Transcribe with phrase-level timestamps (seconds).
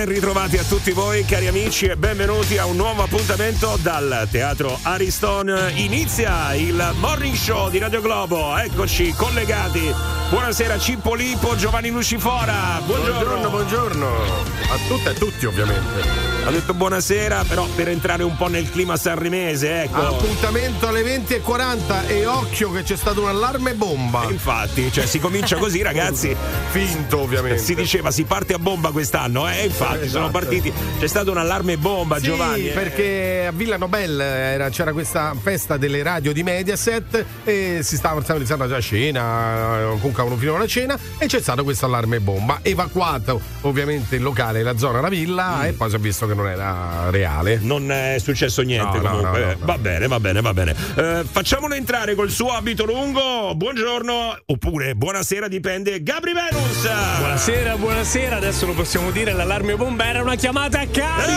[0.00, 4.78] Ben ritrovati a tutti voi cari amici e benvenuti a un nuovo appuntamento dal Teatro
[4.80, 5.72] Ariston.
[5.74, 8.56] Inizia il Morning Show di Radio Globo.
[8.56, 9.94] Eccoci collegati.
[10.30, 12.80] Buonasera Cippolipo, Giovanni Lucifora.
[12.82, 13.12] Buongiorno.
[13.12, 14.06] Buongiorno, buongiorno.
[14.06, 16.29] A tutte e tutti ovviamente.
[16.50, 20.04] Ha detto buonasera, però per entrare un po' nel clima sanremese, ecco.
[20.04, 24.24] Appuntamento alle 20.40 e occhio che c'è stato un allarme bomba.
[24.28, 26.34] Infatti, cioè si comincia così ragazzi.
[26.70, 27.58] Finto ovviamente.
[27.62, 29.62] Si diceva si parte a bomba quest'anno, eh?
[29.66, 30.08] Infatti Esatto.
[30.08, 30.72] sono partiti.
[30.98, 32.66] C'è stato un allarme bomba, Sì, Giovanni.
[32.68, 32.72] eh.
[32.72, 38.20] perché a Villa Nobel era- c'era questa festa delle radio di Mediaset e si stava,
[38.34, 42.58] iniziando la cena, comunque avevano finito la cena e c'è stato questo allarme bomba.
[42.62, 45.62] Evacuato ovviamente il locale, la zona, la villa Mm.
[45.66, 47.58] e poi si è visto che non era reale.
[47.60, 49.40] Non è successo niente No, comunque.
[49.40, 49.66] no, no, no.
[49.66, 50.74] Va bene, va bene, va bene.
[50.96, 53.54] Eh, facciamolo entrare col suo abito lungo.
[53.54, 56.02] Buongiorno, oppure buonasera, dipende.
[56.02, 56.88] Gabri Venus.
[57.18, 61.30] Buonasera, buonasera, adesso lo possiamo dire, l'allarme bomba era una chiamata a carico!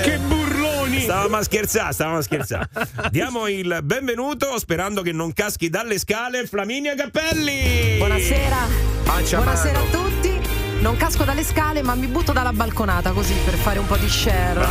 [0.02, 1.00] che burloni!
[1.02, 2.68] Stavamo a scherzare, stavamo a scherzare.
[3.10, 7.96] Diamo il benvenuto, sperando che non caschi dalle scale, Flaminia Cappelli.
[7.98, 8.56] Buonasera.
[9.04, 9.42] Buonasera
[9.78, 9.78] mano.
[9.78, 10.37] a tutti.
[10.80, 14.08] Non casco dalle scale, ma mi butto dalla balconata così per fare un po' di
[14.08, 14.64] share.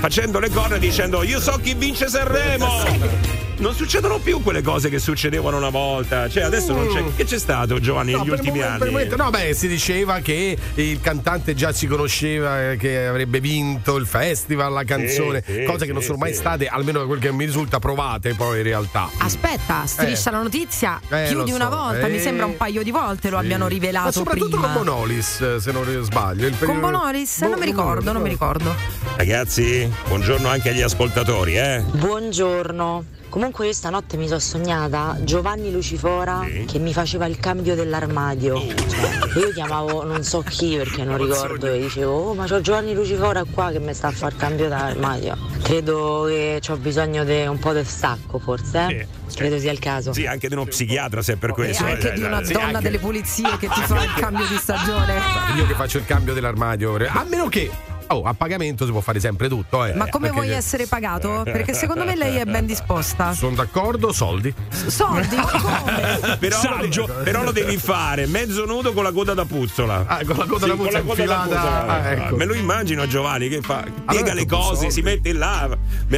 [0.00, 3.51] Facendo le corna dicendo io so chi vince Sanremo.
[3.58, 6.28] Non succedono più quelle cose che succedevano una volta.
[6.28, 7.04] Cioè, adesso non c'è.
[7.14, 8.90] Che c'è stato, Giovanni, No, negli ultimi momento- per anni?
[8.92, 13.96] momento- no, beh, si diceva che il cantante già si conosceva, eh, che avrebbe vinto
[13.96, 16.38] il festival, la canzone, sì, cose che non sì, sono mai sì.
[16.38, 19.08] state, almeno da quel che mi risulta, provate poi in realtà.
[19.18, 22.20] Aspetta, striscia la notizia Eh, più di una so, volta, mi eh.
[22.20, 24.72] sembra un paio di volte lo abbiano rivelato Ma soprattutto prima.
[24.72, 26.46] con Bonolis, eh, se non sbaglio.
[26.46, 27.38] Il Con periodo- Bonolis?
[27.40, 28.74] Bo- non mi ricordo, non mi ricordo.
[29.16, 31.82] Ragazzi, buongiorno anche agli ascoltatori, eh.
[31.92, 33.04] Buongiorno.
[33.32, 36.66] Comunque io stanotte mi sono sognata Giovanni Lucifora Sì.
[36.66, 38.60] che mi faceva il cambio dell'armadio.
[38.60, 42.92] Cioè, io chiamavo non so chi perché non ricordo e dicevo oh ma c'ho Giovanni
[42.92, 45.34] Lucifora qua che mi sta a far cambio dell'armadio.
[45.62, 48.86] Credo che ho bisogno di un po' del stacco forse.
[48.90, 49.08] eh?
[49.28, 49.36] Sì.
[49.38, 50.12] Credo sia il caso.
[50.12, 51.84] Sì, anche di uno psichiatra se è per E questo.
[51.86, 54.56] anche eh, di una sì, donna anche- delle pulizie che ti fa il cambio di
[54.58, 55.14] stagione.
[55.56, 56.94] Io che faccio il cambio dell'armadio.
[57.08, 57.70] A meno che.
[58.12, 59.94] Oh, a pagamento si può fare sempre tutto, eh.
[59.94, 61.40] Ma come Perché- vuoi essere pagato?
[61.44, 63.32] Perché secondo me lei è ben disposta.
[63.32, 64.52] Sono d'accordo, soldi.
[64.86, 66.36] Soldi, ma come?
[66.38, 67.06] Però, Saggio.
[67.06, 70.04] Lo, però lo devi fare mezzo nudo con la coda da puzzola.
[70.06, 71.44] Ah, con la coda da con puzzola la coda da infilata.
[71.46, 71.86] puzzola.
[71.86, 72.36] Ah, ecco.
[72.36, 74.90] Me lo immagino Giovanni che fa, piega Allora, le cose, soldi.
[74.92, 75.76] si mette là.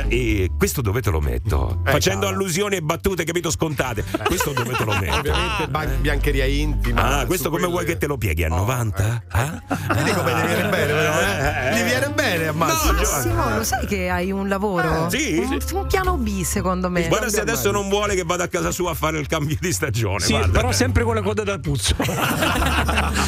[0.09, 1.81] E questo dove te lo metto?
[1.87, 2.39] Eh, Facendo cavolo.
[2.41, 4.05] allusioni e battute, capito, scontate.
[4.25, 5.19] Questo dove te lo metto?
[5.19, 7.19] Ovviamente ba- biancheria intima.
[7.21, 9.23] Ah, questo come quelle- vuoi che te lo pieghi a 90?
[9.29, 9.63] Ah?
[9.95, 11.71] Vedi come ti viene bene, però, eh?
[11.85, 12.93] Viene bene, ammazza.
[12.93, 15.07] Massimo, lo sai che hai un lavoro?
[15.07, 15.75] Eh, sì, un, sì.
[15.75, 17.07] un piano B, secondo me.
[17.09, 19.73] Guarda se adesso non vuole che vada a casa sua a fare il cambio di
[19.73, 20.21] stagione.
[20.21, 20.51] Sì, guarda.
[20.53, 21.95] però sempre con la coda da puzzo.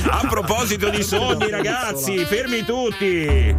[0.09, 3.55] A proposito di sogni, ragazzi, fermi tutti.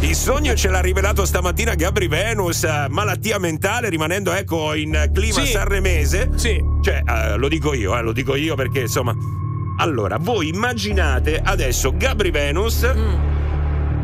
[0.00, 5.40] Il sogno ce l'ha rivelato stamattina Gabri Venus, eh, malattia mentale, rimanendo ecco in clima
[5.44, 5.50] Sì.
[5.50, 6.30] sanremese.
[6.36, 6.62] sì.
[6.80, 9.14] Cioè, eh, lo dico io, eh, lo dico io perché insomma.
[9.80, 12.82] Allora, voi immaginate adesso Gabri Venus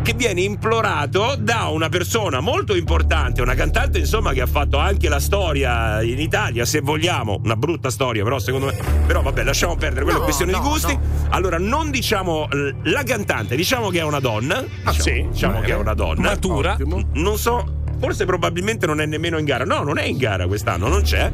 [0.05, 5.09] che viene implorato da una persona molto importante, una cantante insomma che ha fatto anche
[5.09, 8.77] la storia in Italia, se vogliamo, una brutta storia, però secondo me
[9.07, 10.93] però vabbè, lasciamo perdere, quella è No, questione di no, gusti.
[10.95, 11.01] no.
[11.31, 12.49] Allora, non diciamo
[12.83, 14.61] la cantante, diciamo che è una donna.
[14.63, 16.21] Diciamo, sì, diciamo che è una donna.
[16.21, 16.73] Matura.
[16.75, 17.01] Ottimo.
[17.15, 19.65] Non so, forse probabilmente non è nemmeno in gara.
[19.65, 21.33] No, non è in gara quest'anno, non c'è.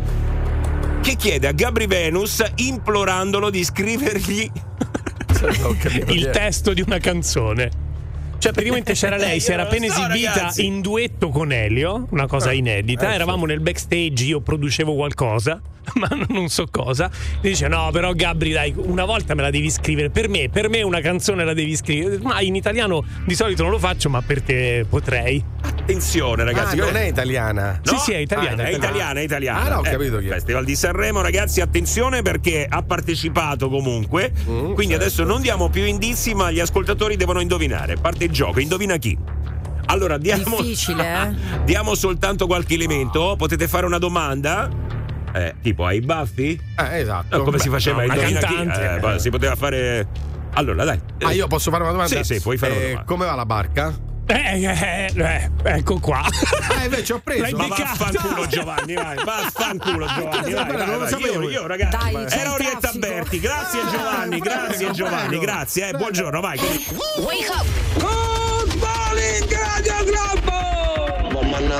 [1.03, 4.49] Che chiede a Gabri Venus implorandolo di scrivergli
[6.09, 6.31] Il è.
[6.31, 7.89] testo di una canzone.
[8.41, 10.65] Cioè, praticamente c'era lei, Io si era appena so, esibita ragazzi.
[10.65, 13.05] in duetto con Elio, una cosa inedita.
[13.07, 13.15] eh, sì.
[13.15, 15.61] Eravamo nel backstage, io producevo qualcosa,
[15.95, 17.11] ma non so cosa.
[17.43, 20.09] Mi dice: No, però Gabri, dai, una volta me la devi scrivere.
[20.11, 22.19] Per me, per me una canzone la devi scrivere.
[22.23, 25.45] Ma in italiano di solito non lo faccio, ma per te potrei.
[25.63, 26.79] attenzione, ragazzi.
[26.79, 27.81] Ah, non è italiana.
[27.83, 28.63] Sì, sì, è italiana.
[28.63, 29.61] Ah, è italiana, è italiana.
[29.61, 30.31] Ah, no, ho Eh, capito chi è.
[30.31, 34.33] Festival di Sanremo, ragazzi, attenzione perché ha partecipato comunque.
[34.49, 35.05] Mm, quindi certo.
[35.05, 37.97] adesso non diamo più indizi, ma gli ascoltatori devono indovinare.
[37.97, 39.17] Parte gioco, indovina chi.
[39.87, 41.63] Allora, diamo, Difficile, eh?
[41.65, 43.35] diamo soltanto qualche elemento.
[43.37, 44.69] Potete fare una domanda.
[45.33, 46.61] Eh, tipo, hai i baffi?
[46.77, 47.37] Eh, esatto.
[47.37, 48.05] No, come Beh, si faceva?
[48.05, 48.33] no, chi?
[48.33, 49.15] cantante.
[49.15, 50.07] Eh, si poteva fare.
[50.55, 51.01] Allora, dai.
[51.23, 52.23] Ah, io posso fare una domanda?
[52.23, 53.05] Sì, sì, puoi fare una Eh, domanda.
[53.05, 53.95] Come va la barca?
[54.27, 56.23] Eh, eh, eh, ecco qua.
[56.81, 57.43] Eh, invece ho preso.
[57.43, 61.43] L'hai Ma vaffanculo Giovanni, vai, vaffanculo Giovanni, vai, vai, non lo sapevo.
[61.43, 63.07] Io, io ragazzi, Dai, era il Orietta traffico.
[63.09, 66.59] Berti, grazie Giovanni, grazie Giovanni, grazie, eh, buongiorno, vai.
[66.59, 68.20] Good morning,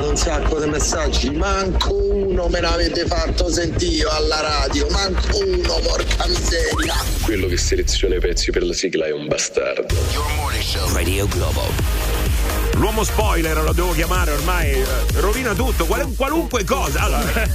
[0.01, 0.09] Radio Globo!
[0.09, 4.89] Ma manna arrivano un sacco di messaggi, manco uno me l'avete fatto sentire alla radio,
[4.91, 6.95] manco uno, porca miseria.
[7.23, 9.95] Quello che seleziona i pezzi per la sigla è un bastardo.
[10.95, 12.20] Radio Globo.
[12.81, 14.85] L'uomo spoiler lo devo chiamare ormai, eh,
[15.17, 17.03] rovina tutto, qual- qualunque cosa.
[17.03, 17.47] Allora,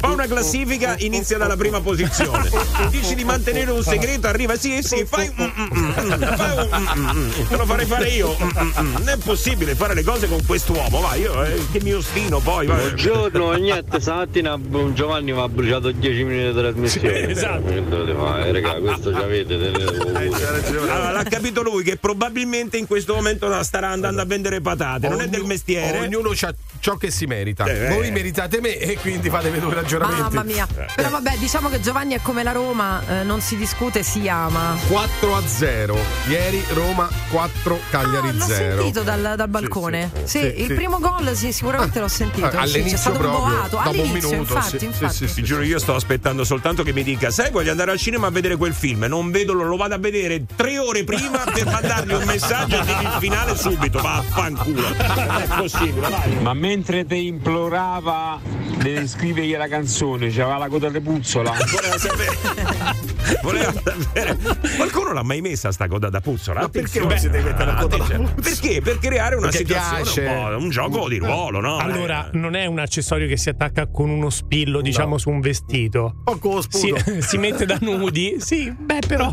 [0.00, 2.48] fa una classifica, inizia dalla prima posizione.
[2.88, 5.44] Dici di mantenere un segreto, arriva, sì, sì, fai un.
[5.44, 8.34] mm, mm, mm, fai un mm, mm, mm, te lo farei fare io.
[8.42, 8.92] mm, mm, mm.
[8.92, 12.66] Non è possibile fare le cose con quest'uomo, vai, io eh, che mi ostino poi.
[12.66, 12.78] vai.
[12.78, 14.58] Buongiorno, niente, stamattina
[14.94, 17.24] Giovanni mi ha bruciato 10 minuti di trasmissione.
[17.26, 17.68] Sì, esatto.
[17.68, 22.86] Che dovete fare, raga, questo ci avete, tenete Allora, l'ha capito lui che probabilmente in
[22.86, 25.98] questo momento starà andando a vendere patate, non è del mestiere.
[25.98, 27.64] Ognuno ha ciò che si merita.
[27.64, 30.22] Eh, Voi meritate me e quindi fatevi due ragionamenti.
[30.22, 30.66] Mamma mia.
[30.94, 34.76] Però vabbè, diciamo che Giovanni è come la Roma, eh, non si discute, si ama.
[34.86, 35.98] 4 a 0.
[36.28, 38.76] Ieri Roma 4 Cagliari Ah, l'ho 0.
[38.76, 40.10] sentito dal, dal balcone.
[40.24, 40.28] sì.
[40.30, 40.74] Sì, Sì, il sì.
[40.74, 42.46] primo gol sì, sicuramente l'ho sentito.
[42.46, 43.68] Ah, Sì, all'inizio c'è stato un proprio, boato.
[43.76, 45.14] dopo un All'inizio, minuto, infatti, sì, sì, infatti.
[45.16, 45.34] sì, sì.
[45.34, 48.30] Ti giuro, io sto aspettando soltanto che mi dica: Sai, voglio andare al cinema a
[48.30, 49.04] vedere quel film.
[49.04, 53.16] Non vedo, lo vado a vedere tre ore prima per mandargli un messaggio e il
[53.18, 53.98] finale subito.
[54.20, 54.82] Vaffanculo.
[54.88, 56.36] Non è possibile, vai.
[56.42, 61.52] Ma mentre te implorava di scrivergli la canzone, c'aveva la coda di puzzola.
[61.52, 63.38] Voleva sapere.
[63.42, 64.38] Voleva sapere.
[64.76, 66.60] Qualcuno l'ha mai messa sta coda da puzzola?
[66.60, 68.28] Ma perché non si deve mettere la coda da puzzola?
[68.40, 68.80] Perché?
[68.82, 70.26] Per creare una Perché situazione, piace.
[70.26, 71.76] un, un gioco di ruolo, no?
[71.78, 72.36] Allora, Eh.
[72.36, 76.16] non è un accessorio che si attacca con uno spillo, diciamo, su un vestito.
[76.24, 77.20] Poco Si, sputo.
[77.22, 78.36] si mette da nudi?
[78.38, 79.28] Sì, beh, però.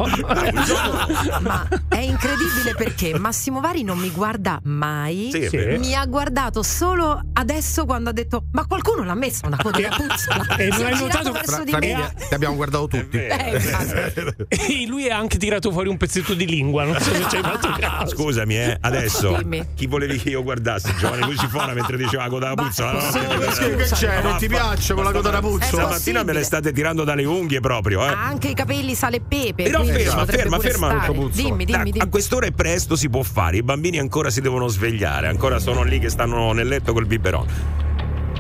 [1.42, 5.30] Ma è incredibile perché Massimo Vari non mi guarda mai.
[5.32, 5.58] Sì.
[5.80, 9.96] Mi ha guardato solo adesso quando ha detto: Ma qualcuno l'ha messa una coda da
[9.96, 10.56] puzzola.
[10.58, 11.80] E non hai notato- Fra- di me.
[11.80, 13.18] famiglia, ti abbiamo guardato tutti.
[13.18, 14.36] Eh, infatti.
[14.78, 17.42] E lui ha anche tirato fuori un pezzetto di lingua, non so se ci hai
[17.42, 18.16] fatto caso.
[18.16, 19.66] Scusami, eh, adesso Dimmi.
[19.76, 20.94] chi volevi che io guardassi?
[20.98, 22.92] Giovanni Lucifora mentre diceva la coda da puzzola?
[22.94, 24.22] No, sì, che- c'è?
[24.22, 25.84] Non ti piace con la coda da puzzola?
[25.84, 28.10] Stamattina me le state tirando dalle unghie proprio, eh.
[28.10, 29.64] Anche i capelli sale e pepe.
[29.64, 31.30] Però ferma, ferma, ferma.
[31.32, 32.10] Dimmi, Da- dimmi, a dimmi.
[32.10, 33.58] quest'ora è presto, si può fare.
[33.58, 37.46] I bambini ancora si devono svegliare, ancora sono lì che stanno nel letto col biberon.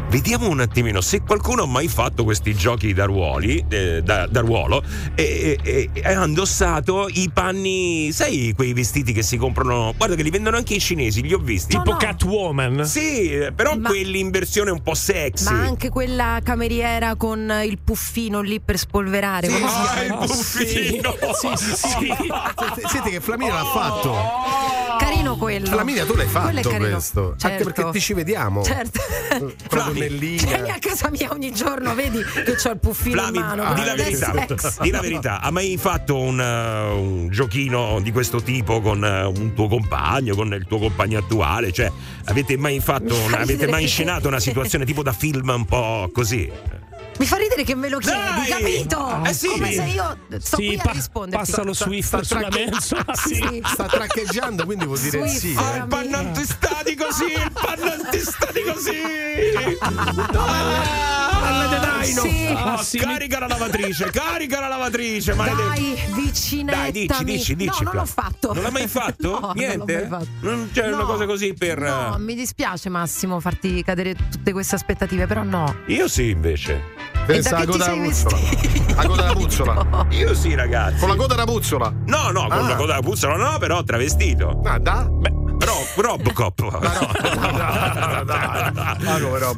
[0.09, 4.39] Vediamo un attimino se qualcuno ha mai fatto questi giochi da ruoli, eh, da, da
[4.39, 4.81] ruolo,
[5.15, 9.93] e, e- e ha indossato i panni, sai, quei vestiti che si comprano.
[9.97, 11.75] Guarda che li vendono anche i cinesi, li ho visti.
[11.75, 11.97] No, Tipo no.
[11.97, 12.85] Catwoman.
[12.85, 15.51] Sì, però Ma- quelli in versione un po' sexy.
[15.51, 19.49] Ma anche quella cameriera con il puffino lì per spolverare.
[19.49, 21.15] si Ah, il buffino!
[21.33, 21.87] Sì, sì, sì.
[21.87, 22.27] Senti-
[22.87, 24.15] Senti che Flaminia l'ha fatto.
[24.97, 25.67] Carino quello.
[25.67, 27.21] Flaminia, tu l'hai fatto questo.
[27.31, 27.63] Anche Certo.
[27.65, 28.63] perché ti ci vediamo.
[28.63, 28.99] Certo.
[29.97, 30.43] La gonnellina.
[30.43, 33.73] Vieni a casa mia ogni giorno, vedi che ho il puffino Flavi, in mano.
[33.73, 34.45] di la verità,
[34.81, 39.39] di la verità, ha mai fatto un, uh, un giochino di questo tipo con uh,
[39.39, 41.71] un tuo compagno, con il tuo compagno attuale?
[41.71, 41.91] Cioè,
[42.25, 46.49] avete mai fatto, una- avete mai inscenato una situazione tipo da film un po' così?
[47.19, 48.47] Mi fa ridere che me lo chiedi, Dai!
[48.47, 49.21] capito?
[49.25, 49.47] Eh sì.
[49.47, 51.45] Come se io sto Sì, qui pa- a risponderti.
[51.51, 53.05] passalo Swift sta sulla tra- mensola.
[53.15, 53.61] Sì.
[53.65, 55.55] Sta traccheggiando, quindi vuol dire Sui sì.
[55.57, 58.95] Ah, il panno antistatico sì, il panno antistatico sì!
[62.03, 62.53] Sì.
[62.55, 65.67] Ah, sì, carica la lavatrice, carica la lavatrice, maledetto.
[65.67, 66.77] Dai, vicinetta.
[66.77, 67.83] Dai, dici, dici, dici.
[67.83, 68.53] No, non l'ho fatto.
[68.53, 69.39] Non l'hai mai fatto?
[69.47, 69.93] No, Niente?
[69.93, 70.29] Non l'ho mai fatto.
[70.47, 71.05] Non c'è una No.
[71.05, 71.79] cosa così per.
[71.79, 75.75] No, mi dispiace Massimo farti cadere tutte queste aspettative, però no.
[75.87, 76.81] Io sì, invece.
[77.27, 78.37] Pensa ti coda da puzzola.
[78.95, 80.05] La coda da puzzola.
[80.11, 80.99] Io sì, ragazzi.
[80.99, 81.93] Con la coda da puzzola.
[82.05, 82.69] No, no, con Ah.
[82.69, 84.61] la coda da puzzola no, però travestito.
[84.63, 85.07] Ah, da?
[85.09, 86.61] Ro- Come Robocop?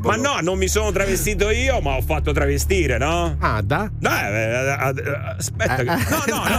[0.01, 3.35] Ma no, non mi sono travestito io, ma ho fatto travestire, no?
[3.39, 3.89] Ah, da?
[3.99, 5.83] Dai, eh, eh, eh, aspetta.
[5.83, 5.93] No,
[6.27, 6.57] no, no.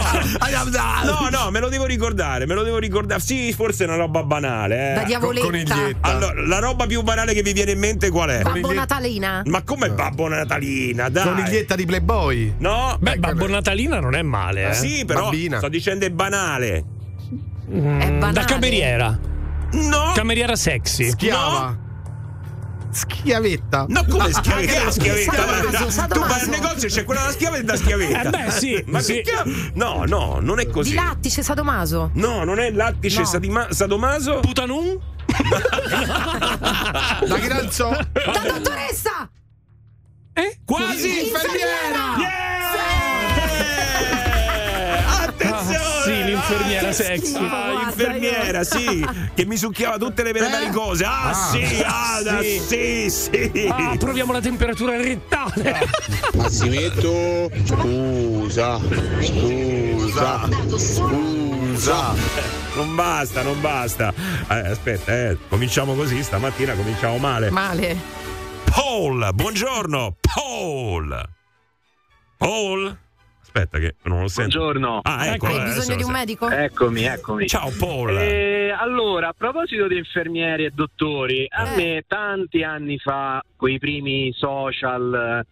[1.11, 3.19] No, no, me lo devo ricordare, me lo devo ricordare.
[3.19, 4.93] Sì, forse è una roba banale, eh.
[4.95, 5.73] Da diavoletta.
[6.01, 8.41] Allora, la roba più banale che vi viene in mente qual è?
[8.41, 9.41] Babbo Natalina.
[9.45, 11.23] Ma come Babbo Natalina, dai.
[11.23, 12.55] Coniglietta di Playboy.
[12.59, 12.95] No?
[12.99, 14.73] Beh, Babbo Natalina non è male, eh.
[14.73, 15.57] Sì, però Bambina.
[15.57, 16.83] sto dicendo è banale.
[17.71, 18.33] Mm, È banale.
[18.33, 19.19] Da cameriera.
[19.73, 20.11] No.
[20.15, 21.09] Cameriera sexy.
[21.11, 21.77] Schiava.
[22.91, 23.85] Schiavetta.
[23.87, 24.71] No, come schiavetta?
[24.71, 25.43] Che è la anche schiavetta?
[25.43, 26.33] Guarda, Tu Sadomaso.
[26.33, 28.21] vai al negozio e c'è quella e da schiavetta.
[28.21, 29.21] Eh beh, sì, Ma sì.
[29.21, 30.89] che No, no, non è così.
[30.89, 32.11] Di lattice sadomaso.
[32.15, 33.25] No, non è lattice No.
[33.25, 34.39] sadima- sadomaso.
[34.41, 34.99] Putanun?
[37.27, 37.89] Da Granzo.
[37.89, 39.29] Da dottoressa!
[40.33, 40.59] Eh?
[40.65, 42.15] Quasi Infermiera.
[42.17, 42.90] Yeah!
[46.01, 47.35] Ah, sì, l'infermiera sexy.
[47.35, 49.05] Ah, Guarda, l'infermiera, sì,
[49.35, 51.03] che mi succhiava tutte le vene dalle cose.
[51.05, 53.67] Ah, sì, ah, da- sì, sì.
[53.69, 55.87] Ah, proviamo la temperatura rettale.
[56.33, 58.79] Massimetto, scusa,
[59.21, 60.77] scusa, scusa.
[60.77, 62.13] Scusa.
[62.75, 64.13] Non basta, non basta.
[64.49, 67.49] Eh, aspetta, eh, cominciamo così, stamattina cominciamo male.
[67.51, 67.95] Male.
[68.63, 71.29] Paul, buongiorno, Paul.
[72.37, 72.97] Paul?
[73.53, 74.57] Aspetta che non lo sento.
[74.59, 74.99] Buongiorno.
[75.03, 75.47] Ah, ecco.
[75.47, 76.17] Hai eh, bisogno adesso di un sento.
[76.17, 76.49] medico?
[76.49, 77.47] Eccomi, eccomi.
[77.47, 78.17] Ciao Paul.
[78.17, 81.75] Eh, allora, a proposito di infermieri e dottori, a Eh.
[81.75, 85.45] me tanti anni fa, quei primi social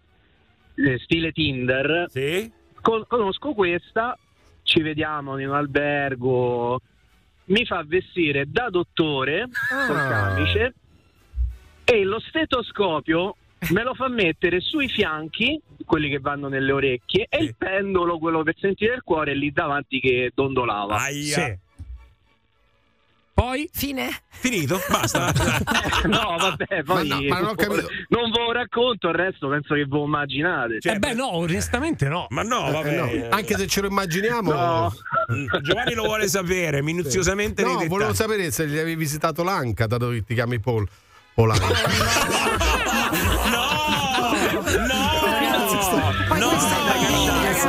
[0.75, 2.49] eh, stile Tinder, Sì?
[2.79, 4.17] con- conosco questa,
[4.63, 6.79] ci vediamo in un albergo,
[7.45, 9.49] mi fa vestire da dottore
[9.87, 10.07] col Ah.
[10.07, 10.73] camice
[11.83, 13.35] e lo stetoscopio
[13.71, 17.43] me lo fa mettere sui fianchi, quelli che vanno nelle orecchie, e Sì.
[17.45, 20.95] il pendolo, quello per sentire il cuore, lì davanti che dondolava.
[20.97, 21.35] Aia.
[21.45, 21.57] Sì.
[23.33, 24.09] Poi Fine?
[24.31, 24.77] Finito?
[24.89, 25.31] Basta.
[26.07, 27.87] no, vabbè, poi Ma no, ma non ho capito.
[28.09, 30.79] non ve lo racconto, il resto penso che ve lo immaginate.
[30.81, 32.25] Cioè, eh beh, no, onestamente no.
[32.31, 32.95] Ma no, Eh, vabbè.
[32.97, 33.27] no.
[33.29, 34.51] Anche se ce lo immaginiamo.
[34.51, 34.93] No.
[35.61, 40.09] Giovanni lo vuole sapere minuziosamente nei No, volevo sapere se gli avevi visitato l'Anca, dato
[40.09, 40.85] che ti chiami Paul.
[41.33, 41.65] Polanca.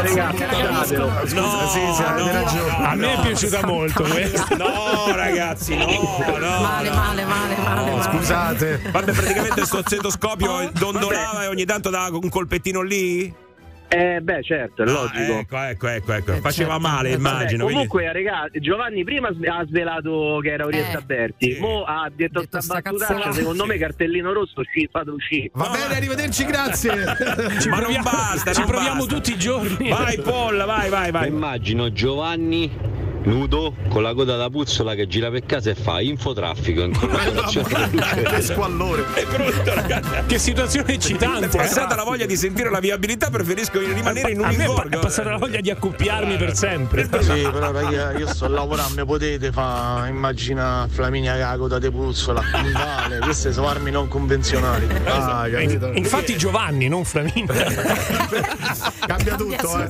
[0.01, 0.95] Ragazzi.
[0.95, 2.79] No, sì, sì, avete no, ragione.
[2.79, 3.23] no, A me è no.
[3.23, 4.57] piaciuta molto questa.
[4.57, 6.61] No, ragazzi, no, no.
[6.61, 8.03] Male, male, male, male.
[8.03, 8.81] Scusate.
[8.91, 13.33] Vabbè, praticamente sto stetoscopio dondolava e ogni tanto dava un colpettino lì?
[13.93, 15.39] Eh, beh, certo, è Ah, logico.
[15.41, 16.33] ecco, ecco, ecco, ecco.
[16.35, 16.89] Eh, Faceva certo.
[16.89, 17.65] male, Eh, Vabbè, immagino.
[17.65, 21.03] quindi- comunque, ragazzi, Giovanni prima ha svelato che era Orietta Eh.
[21.03, 21.55] Berti.
[21.55, 21.61] Sì.
[21.61, 23.33] Mo ha detto Detto sta cazzata.
[23.33, 25.51] secondo me cartellino rosso, uscì, fate uscire.
[25.55, 26.93] Va bene, arrivederci, grazie.
[27.69, 29.15] Ma non basta, Ci non proviamo basta.
[29.15, 29.89] tutti i giorni.
[29.89, 31.27] Vai, Paul, vai, vai, vai.
[31.29, 32.71] Immagino Giovanni
[33.23, 36.93] nudo con la coda da puzzola che gira per casa e fa infotraffico in
[38.31, 39.05] che squallore.
[39.15, 40.09] È brutto, ragazzi.
[40.27, 41.49] Che situazione È eccitante.
[41.49, 44.99] passata la voglia di sentire la viabilità, preferisco rimanere in un me è ingorgo.
[45.01, 47.05] passata la voglia di accoppiarmi per sempre.
[47.05, 52.43] Sì, però raga, io sto lavorando, potete fa immagina Flaminia con la coda di puzzola.
[52.73, 54.87] Vale, queste sono armi non convenzionali.
[55.21, 55.91] Ah, capito?
[55.95, 57.53] Infatti Giovanni, non Flamingo.
[59.07, 59.89] Cambia tutto, eh.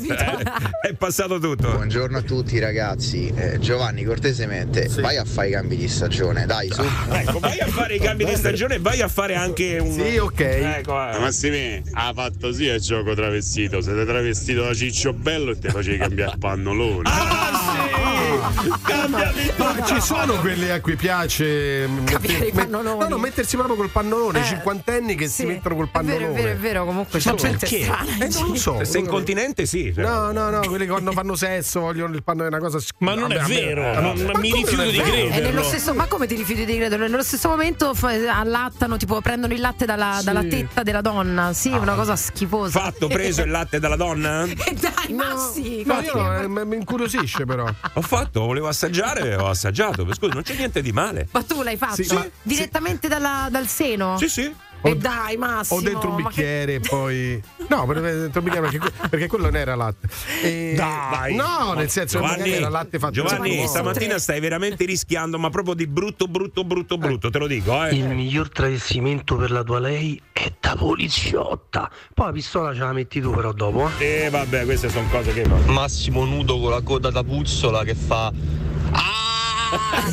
[0.80, 1.70] È passato tutto.
[1.70, 6.70] Buongiorno a tutti ragazzi, Eh, Giovanni cortesemente vai a fare i cambi di stagione, dai
[6.72, 6.82] su.
[7.10, 9.92] Ecco, vai a fare i cambi di stagione e vai a fare anche un.
[9.92, 10.40] Sì, ok.
[10.40, 11.18] Ecco, eh.
[11.18, 13.80] Massimi, ha fatto sì il gioco travestito.
[13.80, 17.08] Siete travestito da Ciccio Bello e te facevi cambiare pannolone.
[17.08, 18.68] Ah, sì!
[18.84, 22.98] Cambiami Ma ci sono quelli a cui piace Cambiare i met- pannoloni.
[23.00, 25.46] No, no, mettersi proprio col pannolone, i Eh, cinquantenni che si sì.
[25.46, 26.38] mettono col È vero, pannolone.
[26.38, 27.50] è vero, è vero, comunque Ci c'è sono.
[27.50, 27.84] gente Perché?
[27.84, 28.24] strana.
[28.24, 28.78] Eh, non lo so.
[28.78, 29.92] Se sei incontinente, sì.
[29.94, 30.04] cioè.
[30.04, 32.94] No, no, no, quelli che quando fanno sesso vogliono il panno è una cosa sch-
[33.14, 34.98] Ma non è vero, non- Ma mi rifiuto di.
[34.98, 35.62] E nello Vederlo.
[35.62, 37.08] stesso, ma come ti rifiuti di credere?
[37.08, 40.24] Nello stesso momento fa- allattano, tipo prendono il latte dalla, Sì.
[40.24, 41.52] dalla tetta della donna.
[41.52, 42.78] Sì, una cosa schifosa.
[42.80, 44.44] Fatto, preso il latte dalla donna?
[44.70, 45.82] E dai, ma sì.
[45.84, 47.66] No, io no, eh, mi incuriosisce però.
[47.94, 50.06] Ho fatto, volevo assaggiare, ho assaggiato.
[50.14, 51.28] Scusa, non c'è niente di male.
[51.32, 52.02] Ma tu l'hai fatto?
[52.02, 54.16] Sì, ma- Direttamente dalla- dal seno?
[54.18, 54.54] Sì, sì.
[54.82, 55.80] E dai, Massimo.
[55.80, 57.42] O dentro un bicchiere e poi.
[57.70, 60.08] No, dentro un bicchiere perché, perché quello non era latte.
[60.42, 61.36] E- Dai.
[61.36, 65.74] No, nel senso Giovanni, era latte fatto Giovanni Giovanni, stamattina stai veramente rischiando, ma proprio
[65.74, 67.94] di brutto, brutto, brutto, brutto, te lo dico, eh.
[67.94, 71.88] Il miglior travestimento per la tua lei è da poliziotta.
[72.12, 73.88] Poi la pistola ce la metti tu però dopo.
[73.98, 74.24] eh.
[74.24, 75.46] Eh, vabbè, queste sono cose che.
[75.66, 78.32] Massimo nudo con la coda da puzzola che fa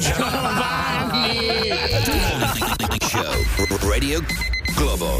[3.01, 4.21] Show Radio
[4.77, 5.19] Globo.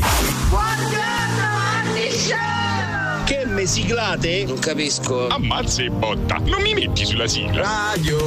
[3.26, 4.46] Che me siglate?
[4.46, 5.28] Non capisco.
[5.30, 6.38] Ammazza e botta.
[6.44, 7.64] Non mi metti sulla sigla.
[7.64, 8.18] Radio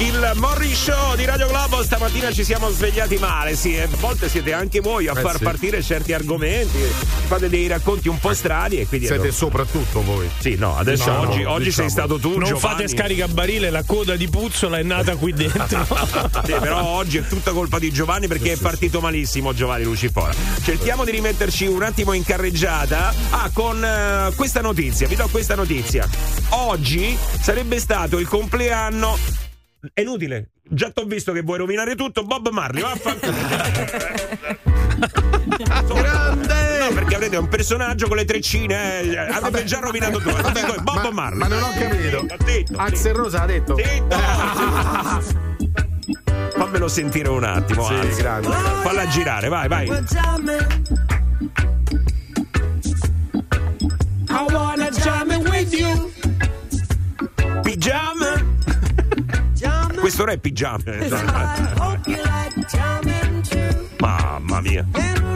[0.00, 4.28] Il Morning Show di Radio Globo stamattina ci siamo svegliati male, sì, e a volte
[4.28, 5.42] siete anche voi a Eh, far sì.
[5.42, 6.78] partire certi argomenti,
[7.26, 10.30] fate dei racconti un po' strani e quindi Siete soprattutto voi.
[10.38, 11.88] Sì, no, adesso Diciamo, oggi, oggi diciamo.
[11.88, 12.60] sei stato tu, Non Giovanni.
[12.60, 15.86] fate scaricabarile, la coda di puzzola è nata qui dentro.
[16.44, 20.32] Sì, però oggi è tutta colpa di Giovanni perché è partito malissimo Giovanni Lucifora.
[20.62, 23.12] Cerchiamo di rimetterci un attimo in carreggiata.
[23.30, 26.08] Ah, con eh, questa notizia, vi do questa notizia.
[26.50, 29.46] Oggi sarebbe stato il compleanno.
[29.92, 32.24] È inutile, già t'ho visto che vuoi rovinare tutto.
[32.24, 33.36] Bob Marley, vaffanculo.
[35.94, 36.78] Grande!
[36.80, 39.02] No, perché avrete un personaggio con le treccine.
[39.02, 40.42] Eh, avete già rovinato tutto.
[40.42, 41.38] Vabbè, Bob ma, Marley.
[41.38, 42.26] ma non ho capito.
[42.76, 43.76] Axel Rosa ha detto.
[43.76, 44.16] Zitto.
[46.56, 47.86] Fammelo sentire un attimo.
[47.86, 48.20] Sì, anzi.
[48.20, 48.48] grande.
[48.48, 49.88] Falla girare, vai, vai.
[57.62, 58.57] Pigiama.
[60.08, 60.78] Questo non è pigiama.
[63.98, 64.86] Ma Mamma mia.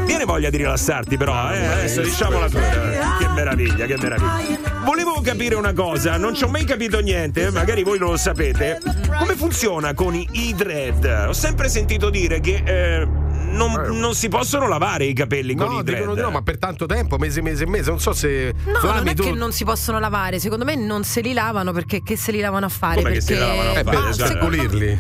[0.07, 3.19] Viene voglia di rilassarti, però, eh, adesso diciamola tutta.
[3.19, 4.81] Che meraviglia, che meraviglia.
[4.83, 8.79] Volevo capire una cosa, non ci ho mai capito niente, magari voi non lo sapete.
[9.19, 11.27] Come funziona con i, i dread?
[11.29, 13.07] Ho sempre sentito dire che eh,
[13.53, 15.99] non, non si possono lavare i capelli con No, i dread.
[16.01, 17.91] dicono di no, ma per tanto tempo, mese, mese e mese.
[17.91, 18.53] Non so se.
[18.65, 21.73] No, non è tu- che non si possono lavare, secondo me non se li lavano
[21.73, 22.97] perché che se li lavano a fare?
[23.03, 23.97] Come che perché si lavano a Eh, fare?
[23.97, 24.39] per Esatto.
[24.39, 24.99] pulirli.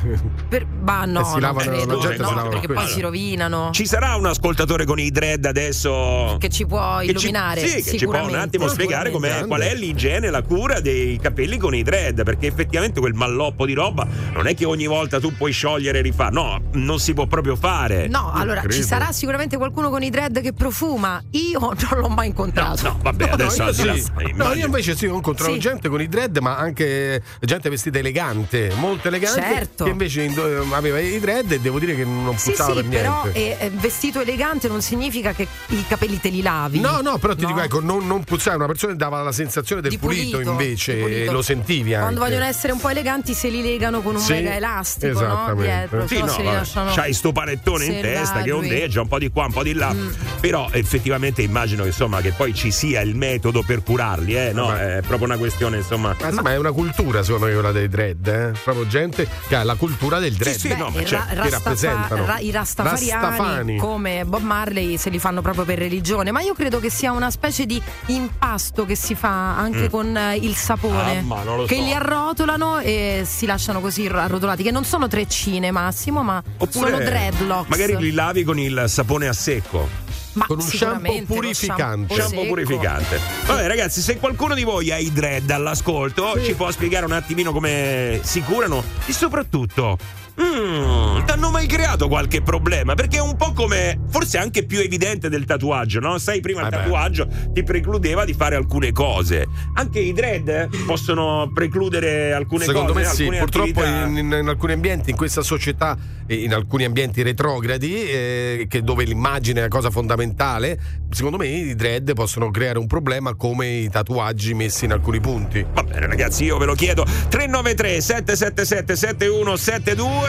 [0.48, 0.66] Per...
[0.66, 3.70] Bah, no, Eh, si lavano- credo, no, si lava perché con poi si rovinano.
[3.72, 7.66] Ci sarà un ascoltatore con i dread adesso Che ci può che ci- illuminare?
[7.66, 11.74] sì, che ci può un attimo spiegare qual è l'igiene, la cura dei capelli con
[11.74, 15.52] i dread, perché effettivamente quel malloppo di roba non è che ogni volta tu puoi
[15.52, 18.08] sciogliere e rifare, no, non si può proprio fare.
[18.08, 18.86] No, allora ci credo.
[18.86, 21.22] sarà sicuramente qualcuno con i dread che profuma.
[21.30, 21.58] Io
[21.90, 22.82] non l'ho mai incontrato.
[22.88, 24.10] No, vabbè, adesso io al di là- sì.
[24.34, 25.58] No, io invece sì, ho incontrato Sì.
[25.58, 29.40] gente con i dread, ma anche gente vestita elegante, molto elegante.
[29.40, 29.84] Certo.
[29.84, 32.88] Che invece indo- aveva i dread e devo dire che non Sì, puzzava sì, per
[33.00, 33.58] però niente.
[33.60, 36.80] eh, eh, vestito elegante non significa che i capelli te li lavi.
[36.80, 37.48] No, no, però ti No.
[37.48, 40.94] dico, ecco, non, non puzzare, una persona che dava la sensazione del pulito, pulito, invece,
[40.96, 41.30] pulito.
[41.30, 42.00] e lo sentivi anche.
[42.06, 45.54] Quando vogliono essere un po' eleganti se li legano con un Sì, mega elastico, no?
[45.56, 46.92] Dietro, Sì, se no no, se li vabbè, lasciano.
[46.94, 48.00] c'hai sto panettone in
[48.32, 49.92] Se testa che ondeggia un po' di qua, un po' di là.
[49.92, 50.08] Mm.
[50.40, 54.52] Però effettivamente immagino che, insomma, che poi ci sia il metodo per curarli, eh?
[54.52, 54.96] No, Vabbè.
[54.96, 56.16] è proprio una questione, insomma.
[56.20, 58.52] Ma, sì, ma è una cultura, secondo me, quella dei dread, eh?
[58.64, 60.56] Proprio gente che ha la cultura del dread.
[60.56, 62.24] sì, no, ma i, cioè, ra- rappresentano.
[62.26, 63.76] ra- i rastafariani Rastafani.
[63.76, 67.30] come Bob Marley se li fanno proprio per religione, ma io credo che sia una
[67.30, 69.90] specie di impasto che si fa anche Mm.
[69.90, 71.82] con eh, il sapone, Ah, ma non lo che so.
[71.82, 77.02] li arrotolano e si lasciano così arrotolati, che non sono treccine Massimo, ma Oppure sono
[77.02, 77.68] dreadlocks.
[77.68, 79.88] magari li lavi con il sapone a secco.
[80.34, 82.14] Ma con un shampoo purificante.
[82.14, 83.20] shampoo Shampoo purificante.
[83.46, 87.52] Vabbè, ragazzi, se qualcuno di voi ha i dread all'ascolto, ci può spiegare un attimino
[87.52, 89.98] come si curano e soprattutto.
[90.40, 92.94] Mm, t'hanno mai creato qualche problema?
[92.94, 96.16] Perché è un po' come, forse anche più evidente del tatuaggio, no?
[96.18, 99.46] Sai, prima il Eh tatuaggio ti precludeva di fare alcune cose.
[99.74, 103.04] Anche i dread possono precludere alcune Secondo cose.
[103.04, 105.96] me sì, purtroppo in, in- in alcuni ambienti, in questa società,
[106.28, 110.78] in alcuni ambienti retrogradi, eh, che dove l'immagine è la cosa fondamentale,
[111.10, 115.64] secondo me i dread possono creare un problema come i tatuaggi messi in alcuni punti.
[115.74, 120.21] Va bene ragazzi, io ve lo chiedo 393 777 7172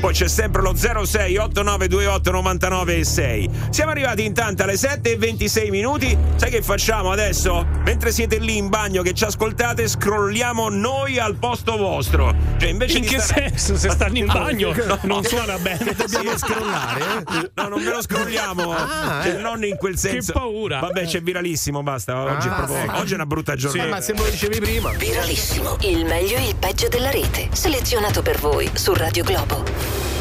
[0.00, 5.70] poi c'è sempre lo 06 8928 99 6 Siamo arrivati intanto alle 7 e 26
[5.70, 7.66] minuti Sai che facciamo adesso?
[7.84, 12.96] Mentre siete lì in bagno che ci ascoltate Scrolliamo noi al posto vostro Cioè invece
[12.98, 13.76] In di che stare- senso?
[13.76, 14.98] Se stanno in No, bagno no.
[15.02, 15.94] non suona bene.
[15.94, 17.50] Dobbiamo scrollare, eh?
[17.54, 18.72] No, non me lo scrolliamo.
[18.72, 19.40] Ah, Cioè, eh.
[19.40, 20.32] non in quel senso.
[20.32, 20.80] paura.
[20.80, 22.20] Vabbè, c'è viralissimo, basta.
[22.22, 23.00] Oggi, è, Ah, proprio- sì.
[23.00, 23.86] oggi è una brutta giornata.
[23.86, 24.90] Eh, ma se me lo dicevi prima.
[24.92, 29.35] Viralissimo, il meglio e il peggio della rete, selezionato per voi su Radio Globo.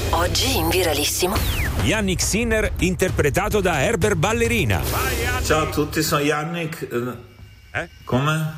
[0.09, 1.37] Oggi in Viralissimo.
[1.83, 4.81] Yannick Sinner interpretato da Herbert Ballerina.
[5.41, 6.81] Ciao a tutti, sono Yannick.
[7.71, 7.89] Eh, Eh?
[8.03, 8.53] Come?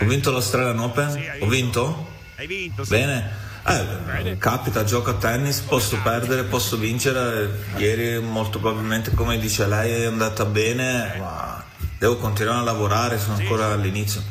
[0.00, 1.24] Ho vinto l'Australian Open?
[1.40, 2.08] Ho vinto?
[2.36, 2.90] Hai vinto, sì.
[2.90, 3.44] Bene.
[3.68, 7.66] Eh, capita, gioco a tennis, posso perdere, posso vincere.
[7.76, 11.64] Ieri molto probabilmente, come dice lei, è andata bene, ma
[11.98, 14.22] devo continuare a lavorare, sono ancora all'inizio.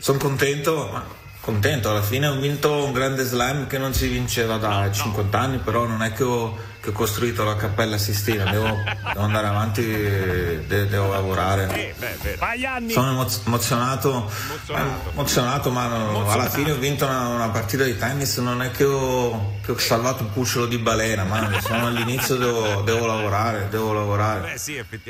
[0.00, 1.04] Sono contento, ma
[1.48, 5.56] contento, alla fine ho vinto un grande slam che non si vinceva da 50 anni,
[5.56, 9.82] però non è che ho, che ho costruito la cappella Sistina, devo, devo andare avanti,
[9.82, 11.94] de- devo lavorare.
[12.38, 12.92] Vai Anni!
[12.92, 14.30] Sono emoz- emozionato,
[14.66, 14.74] eh,
[15.12, 18.36] emozionato, ma no, alla fine ho vinto una, una partita di tennis.
[18.36, 22.82] Non è che ho, che ho salvato un cucciolo di balena, ma sono all'inizio, devo,
[22.82, 24.60] devo lavorare, devo lavorare.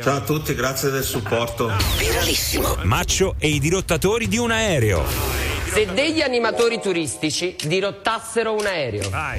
[0.01, 1.73] Ciao a tutti, grazie del supporto.
[1.99, 2.77] Viralissimo.
[2.85, 5.58] Maccio e i dirottatori di un aereo.
[5.73, 9.09] Se degli animatori turistici dirottassero un aereo.
[9.11, 9.37] La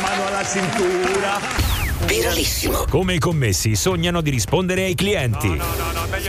[0.00, 1.63] mano alla cintura.
[2.06, 2.84] Viralissimo.
[2.90, 5.60] Come i commessi sognano di rispondere ai clienti.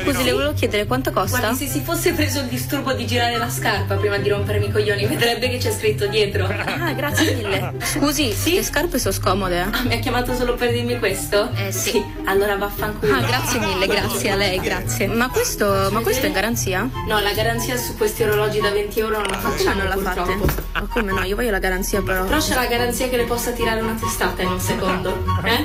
[0.04, 1.40] Scusi, le volevo chiedere quanto costa?
[1.40, 4.72] Guardi, se si fosse preso il disturbo di girare la scarpa prima di rompermi i
[4.72, 6.46] coglioni, vedrebbe che c'è scritto dietro.
[6.46, 7.74] Ah, grazie mille.
[7.84, 9.60] Scusi, le scarpe sono scomode.
[9.62, 11.50] Ah, mi ha chiamato solo per dirmi questo?
[11.56, 12.04] Eh sì.
[12.26, 13.14] Allora vaffanculo.
[13.14, 15.08] Ah, grazie mille, grazie a lei, grazie.
[15.08, 16.90] Ma questo, ma questo è in garanzia?
[17.08, 20.38] No, la garanzia su questi orologi da 20 euro non la facciamo, non la fate?
[20.74, 21.24] Ma come no?
[21.24, 22.24] Io voglio la garanzia però.
[22.26, 25.24] Però c'è la garanzia che le possa tirare una testata in un secondo.
[25.44, 25.65] Eh?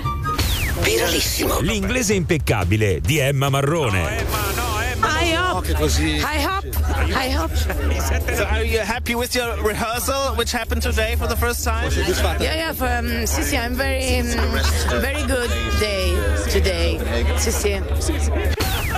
[0.82, 1.60] Viralissimo.
[1.60, 4.24] L'inglese impeccabile di Emma Marrone.
[5.02, 5.66] I hope.
[5.66, 6.16] Che così.
[6.16, 6.68] I hope.
[7.14, 7.54] I hope.
[8.34, 11.90] So are you happy with your rehearsal, which happened today for the first time?
[12.40, 12.72] Yeah, yeah.
[12.72, 14.26] For, um, sì, sì, I'm very, um,
[15.00, 16.14] very good day
[16.50, 16.98] today.
[17.36, 17.80] Sì, sì.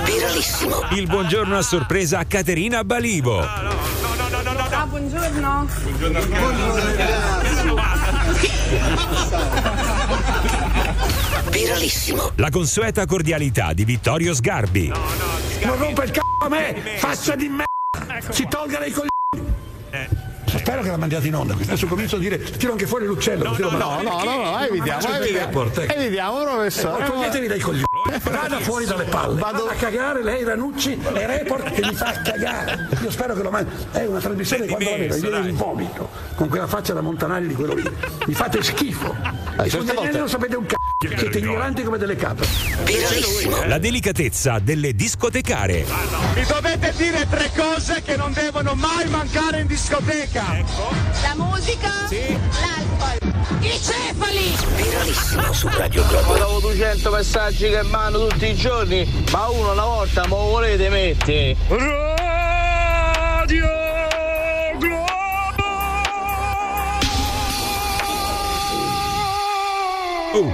[0.04, 0.86] Viralissimo.
[0.92, 3.40] Il buongiorno a sorpresa a Caterina Balivo.
[3.40, 5.68] Ah, buongiorno.
[11.52, 12.30] Viralissimo.
[12.36, 14.88] La consueta cordialità di Vittorio Sgarbi.
[14.88, 16.74] Non rompe il c***o a me!
[16.96, 17.64] Faccia di me!
[18.30, 19.10] Si tolga dai coglioni!
[20.46, 21.52] Spero che la mandiate in onda.
[21.54, 23.54] Adesso comincio a dire, tiro anche fuori l'uccello.
[23.56, 24.02] no, mando.
[24.02, 25.70] no, no, no, evitiamo, ecco.
[25.92, 27.04] Evitiamo, professore.
[27.04, 27.91] Eh, Toglietevi dai coglioni.
[28.30, 29.40] Vada fuori dalle palle.
[29.40, 32.88] Vado a cagare lei, Ranucci, e report che mi fa cagare.
[33.00, 33.70] Io spero che lo mandi.
[33.92, 36.08] È una trasmissione quando la vedo, viene in vomito.
[36.34, 37.90] Con quella faccia da Montanelli di quello lì.
[38.26, 39.14] Mi fate schifo.
[39.64, 40.76] I certe volte- non sapete un c***o.
[41.02, 42.46] Siete ignoranti come delle capre.
[43.66, 45.84] La delicatezza delle discotecare.
[46.34, 50.42] Mi dovete dire tre cose che non devono mai mancare in discoteca.
[51.22, 51.90] La musica?
[52.10, 53.30] L'alcol.
[53.60, 54.54] I cefali!
[54.76, 56.32] Viralissimo su Radio Globo.
[56.32, 60.88] Avevo 200 messaggi che mando tutti i giorni, ma uno una volta me lo volete
[60.88, 61.56] mettere.
[61.68, 63.80] Radio
[70.32, 70.50] Uh.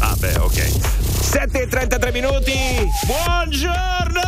[0.00, 0.68] Ah beh, ok.
[1.20, 2.52] 7 e 33 minuti.
[3.06, 4.20] Buongiorno!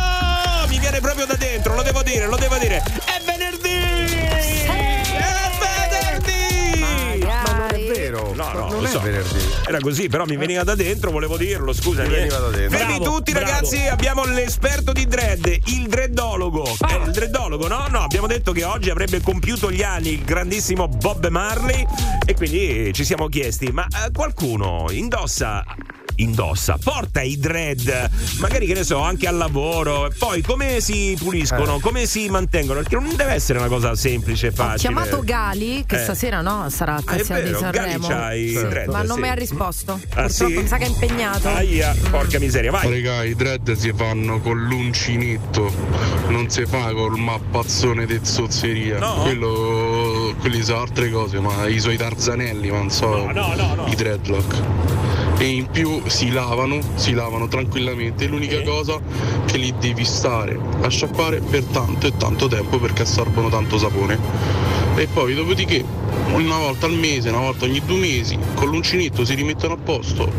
[0.69, 2.81] Mi viene proprio da dentro, lo devo dire, lo devo dire.
[3.03, 3.21] È
[8.17, 8.33] vero.
[8.33, 8.99] No, no, non lo so.
[8.99, 9.39] venerdì.
[9.65, 12.07] Era così, però mi veniva da dentro, volevo dirlo, scusami.
[12.07, 12.77] Mi veniva da dentro.
[12.77, 13.45] Bravo, tutti, bravo.
[13.45, 16.75] ragazzi, abbiamo l'esperto di dread, il dreadologo.
[16.79, 16.93] Ah.
[16.93, 17.85] Eh, il dreadologo, no?
[17.89, 21.85] No, abbiamo detto che oggi avrebbe compiuto gli anni il grandissimo Bob Marley
[22.25, 25.63] e quindi ci siamo chiesti, ma eh, qualcuno indossa
[26.17, 30.11] indossa, porta i dread, magari che ne so, anche al lavoro.
[30.17, 31.79] Poi come si puliscono, Eh.
[31.79, 32.79] come si mantengono?
[32.81, 34.77] Perché non deve essere una cosa semplice e Ho facile.
[34.93, 36.03] chiamato Gali, che Eh.
[36.03, 38.03] stasera no, sarà a Ah, di Sanremo.
[38.07, 38.67] Sì.
[38.67, 39.21] dread, Ma non sì.
[39.21, 39.99] mi ha risposto.
[40.13, 40.57] Ah, Purtroppo sì?
[40.57, 41.47] mi sa che è impegnato.
[41.49, 42.89] Aia, porca miseria, vai.
[42.91, 45.71] Raga, i dread si fanno con l'uncinetto,
[46.29, 48.99] non si fa col mappazzone di zozzeria.
[48.99, 49.21] No?
[49.23, 49.96] Quello,
[50.35, 53.95] quelli sono altre cose, ma i suoi tarzanelli, ma non so No, no, no, i
[53.95, 54.61] dreadlock.
[55.37, 58.25] E in più si lavano, si lavano tranquillamente.
[58.25, 58.99] L'unica cosa
[59.45, 64.17] che li devi stare a sciacquare per tanto e tanto tempo perché assorbono tanto sapone.
[64.95, 65.83] E poi dopodiché
[66.33, 70.31] una volta al mese, una volta ogni due mesi, con l'uncinetto si rimettono a posto.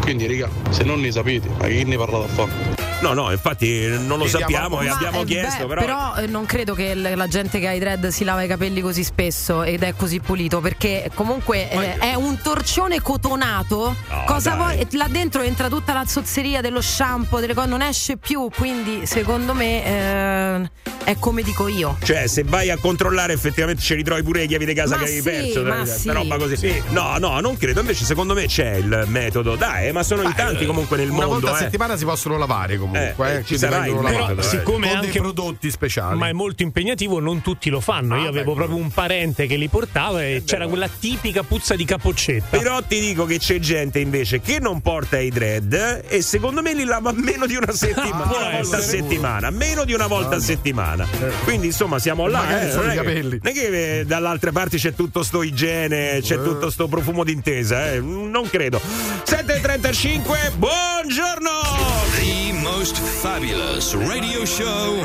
[0.00, 2.89] Quindi raga, se non ne sapete, ma che ne parlate a fare?
[3.00, 6.14] No, no, infatti non lo Chiediamo- sappiamo e Ma, abbiamo eh, chiesto, beh, però.
[6.16, 8.80] eh, non credo che l- la gente che ha i dread si lava i capelli
[8.80, 13.96] così spesso ed è così pulito perché comunque eh, è un torcione cotonato.
[14.08, 14.86] No, Cosa vuoi?
[14.92, 18.48] Là dentro entra tutta la zozzeria dello shampoo, delle cose, non esce più.
[18.54, 20.70] Quindi secondo me eh,
[21.04, 21.96] è come dico io.
[22.02, 25.08] Cioè, se vai a controllare, effettivamente ci ritrovi pure le chiavi di casa Ma che
[25.08, 25.62] sì, perso.
[25.62, 26.10] ma questa sì.
[26.10, 26.82] roba così.
[26.88, 27.80] No, no, non credo.
[27.80, 29.56] Invece, secondo me c'è il metodo.
[29.56, 31.40] Dai, ma sono in tanti comunque nel Una mondo.
[31.40, 31.64] volta a eh.
[31.64, 32.89] settimana si possono lavare comunque.
[32.92, 34.44] Eh, eh, ci sarà lavate, metodo, eh.
[34.44, 36.18] siccome con anche- dei prodotti speciali.
[36.18, 38.16] Ma è molto impegnativo, non tutti lo fanno.
[38.16, 42.56] Io avevo proprio un parente che li portava e c'era quella tipica puzza di capoccetta.
[42.58, 46.74] Però ti dico che c'è gente invece che non porta i dread e secondo me
[46.74, 48.26] li lava meno di una settimana.
[48.26, 49.50] Può una volta a settimana.
[49.50, 51.06] Meno di una volta a settimana.
[51.44, 52.66] Quindi insomma siamo là.
[52.66, 53.38] Eh, sono non i è che- capelli.
[53.42, 57.92] Non è che eh, dall'altre parti c'è tutto sto igiene, c'è tutto sto profumo d'intesa.
[57.92, 58.00] Eh.
[58.00, 58.80] Non credo.
[59.24, 62.39] 7.35, buongiorno!
[62.80, 65.02] Most fabulous radio show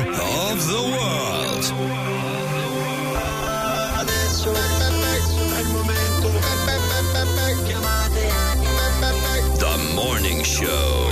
[0.48, 1.62] of the world.
[9.60, 11.05] The morning show.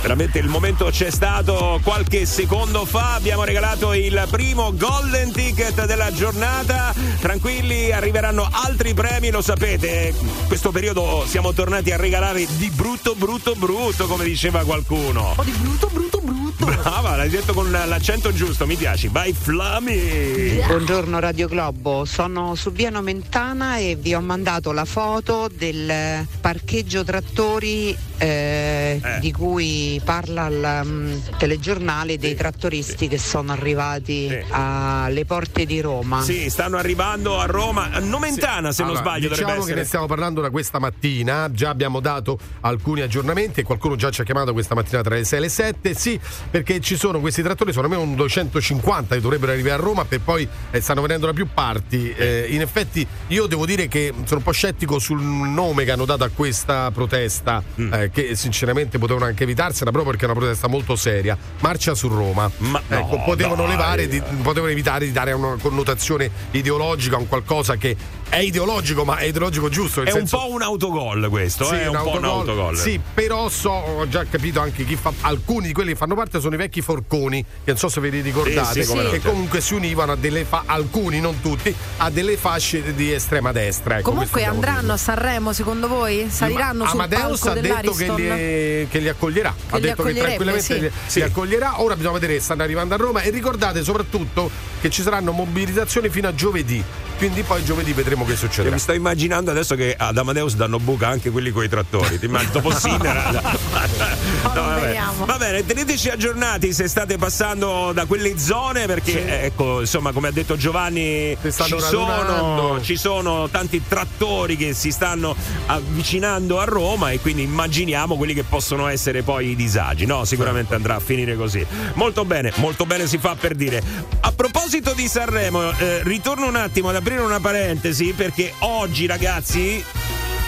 [0.00, 3.14] Veramente il momento c'è stato qualche secondo fa.
[3.14, 6.94] Abbiamo regalato il primo golden ticket della giornata.
[7.20, 10.14] Tranquilli, arriveranno altri premi, lo sapete.
[10.18, 15.34] In questo periodo siamo tornati a regalare di brutto, brutto, brutto, come diceva qualcuno.
[15.36, 16.25] Oh, di brutto, brutto, brutto.
[16.58, 19.08] Brava, l'hai detto con l'accento giusto, mi piaci.
[19.08, 20.60] Vai, Flami!
[20.66, 27.04] Buongiorno Radio Globo, sono su Via Nomentana e vi ho mandato la foto del parcheggio
[27.04, 29.20] trattori eh, Eh.
[29.20, 34.44] di cui parla il mm, telegiornale dei trattoristi che sono arrivati Sì.
[34.50, 36.22] alle porte di Roma.
[36.22, 40.06] Sì, stanno arrivando a Roma, a Nomentana se non Allora, sbaglio diciamo che ne stiamo
[40.06, 44.52] parlando da questa mattina, già abbiamo dato alcuni aggiornamenti e qualcuno già ci ha chiamato
[44.54, 45.94] questa mattina tra le 6 e le 7.
[45.94, 46.18] Sì,
[46.50, 50.20] perché ci sono questi trattori, sono almeno un 250 che dovrebbero arrivare a Roma per
[50.20, 52.12] poi eh, stanno venendo da più parti.
[52.12, 56.04] Eh, in effetti io devo dire che sono un po' scettico sul nome che hanno
[56.04, 57.92] dato a questa protesta, Mm.
[57.92, 61.36] eh, che sinceramente potevano anche evitarsela proprio perché è una protesta molto seria.
[61.60, 62.50] Marcia su Roma.
[62.58, 63.70] Ma ecco, no, potevano dai.
[63.72, 67.96] levare, di- potevano evitare di dare una connotazione ideologica, un qualcosa che
[68.28, 70.00] è ideologico, ma è ideologico giusto.
[70.02, 72.76] È un senso- po' un autogol questo, Sì, eh, è un, po' un autogol.
[72.76, 75.12] Sì, però so, ho già capito anche chi fa.
[75.22, 78.08] Alcuni di quelli che fanno parte sono i vecchi forconi, che non so se ve
[78.10, 79.30] li ricordate, Sì, sì, che certo.
[79.30, 83.98] comunque si univano a delle fa- alcuni, non tutti, a delle fasce di estrema destra.
[83.98, 86.26] Ecco, Comunque andranno a Sanremo secondo voi?
[86.28, 89.54] Saliranno Ma sul Amadeus palco ha detto che li, che li accoglierà.
[89.70, 90.80] ha li detto che tranquillamente sì.
[90.80, 91.18] li, Sì.
[91.20, 91.80] li accoglierà.
[91.82, 93.20] Ora bisogna vedere se stanno arrivando a Roma.
[93.22, 96.82] E ricordate soprattutto che ci saranno mobilitazioni fino a giovedì.
[97.18, 98.74] Quindi poi giovedì vedremo che Io succederà.
[98.74, 102.18] mi sto immaginando adesso che ad Amadeus danno buca anche quelli con i trattori.
[102.18, 103.64] Ti immagini dopo Sinner.
[104.56, 104.98] No, vabbè.
[105.24, 110.28] Va bene, teneteci aggiornati se state passando da quelle zone perché eh, ecco, insomma, come
[110.28, 115.34] ha detto Giovanni, ci sono, ci sono tanti trattori che si stanno
[115.66, 120.06] avvicinando a Roma e quindi immaginiamo quelli che possono essere poi i disagi.
[120.06, 121.64] No, sicuramente andrà a finire così.
[121.94, 123.82] Molto bene, molto bene si fa per dire.
[124.20, 129.84] A proposito di Sanremo, eh, ritorno un attimo ad aprire una parentesi perché oggi ragazzi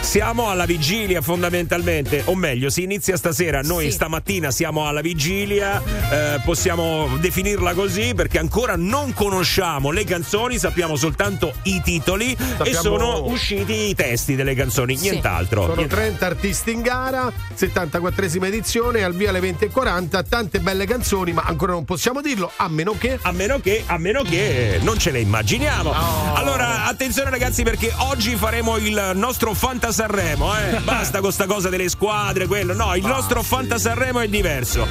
[0.00, 3.90] siamo alla vigilia fondamentalmente, o meglio, si inizia stasera, noi Sì.
[3.92, 10.96] stamattina siamo alla vigilia, eh, possiamo definirla così perché ancora non conosciamo le canzoni, sappiamo
[10.96, 15.10] soltanto i titoli e Sappiamo- sono usciti i testi delle canzoni, Sì.
[15.10, 15.62] nient'altro.
[15.62, 21.32] Sono Niente- 30 artisti in gara, 74esima edizione, al via alle 20.40, tante belle canzoni,
[21.32, 23.18] ma ancora non possiamo dirlo, a meno che...
[23.20, 25.90] A meno che, a meno che non ce le immaginiamo.
[25.90, 26.32] Oh.
[26.34, 29.52] Allora, attenzione ragazzi, perché oggi faremo il nostro
[29.88, 30.80] Fanta Sanremo, eh?
[30.84, 32.74] Basta con sta cosa delle squadre, quello.
[32.74, 34.86] No, il nostro Fanta Sanremo è diverso.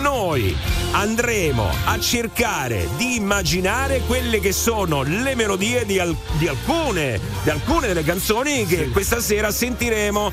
[0.00, 0.56] Noi
[0.92, 7.50] andremo a cercare di immaginare quelle che sono le melodie di, al- di alcune, di
[7.50, 10.30] alcune delle canzoni che questa sera sentiremo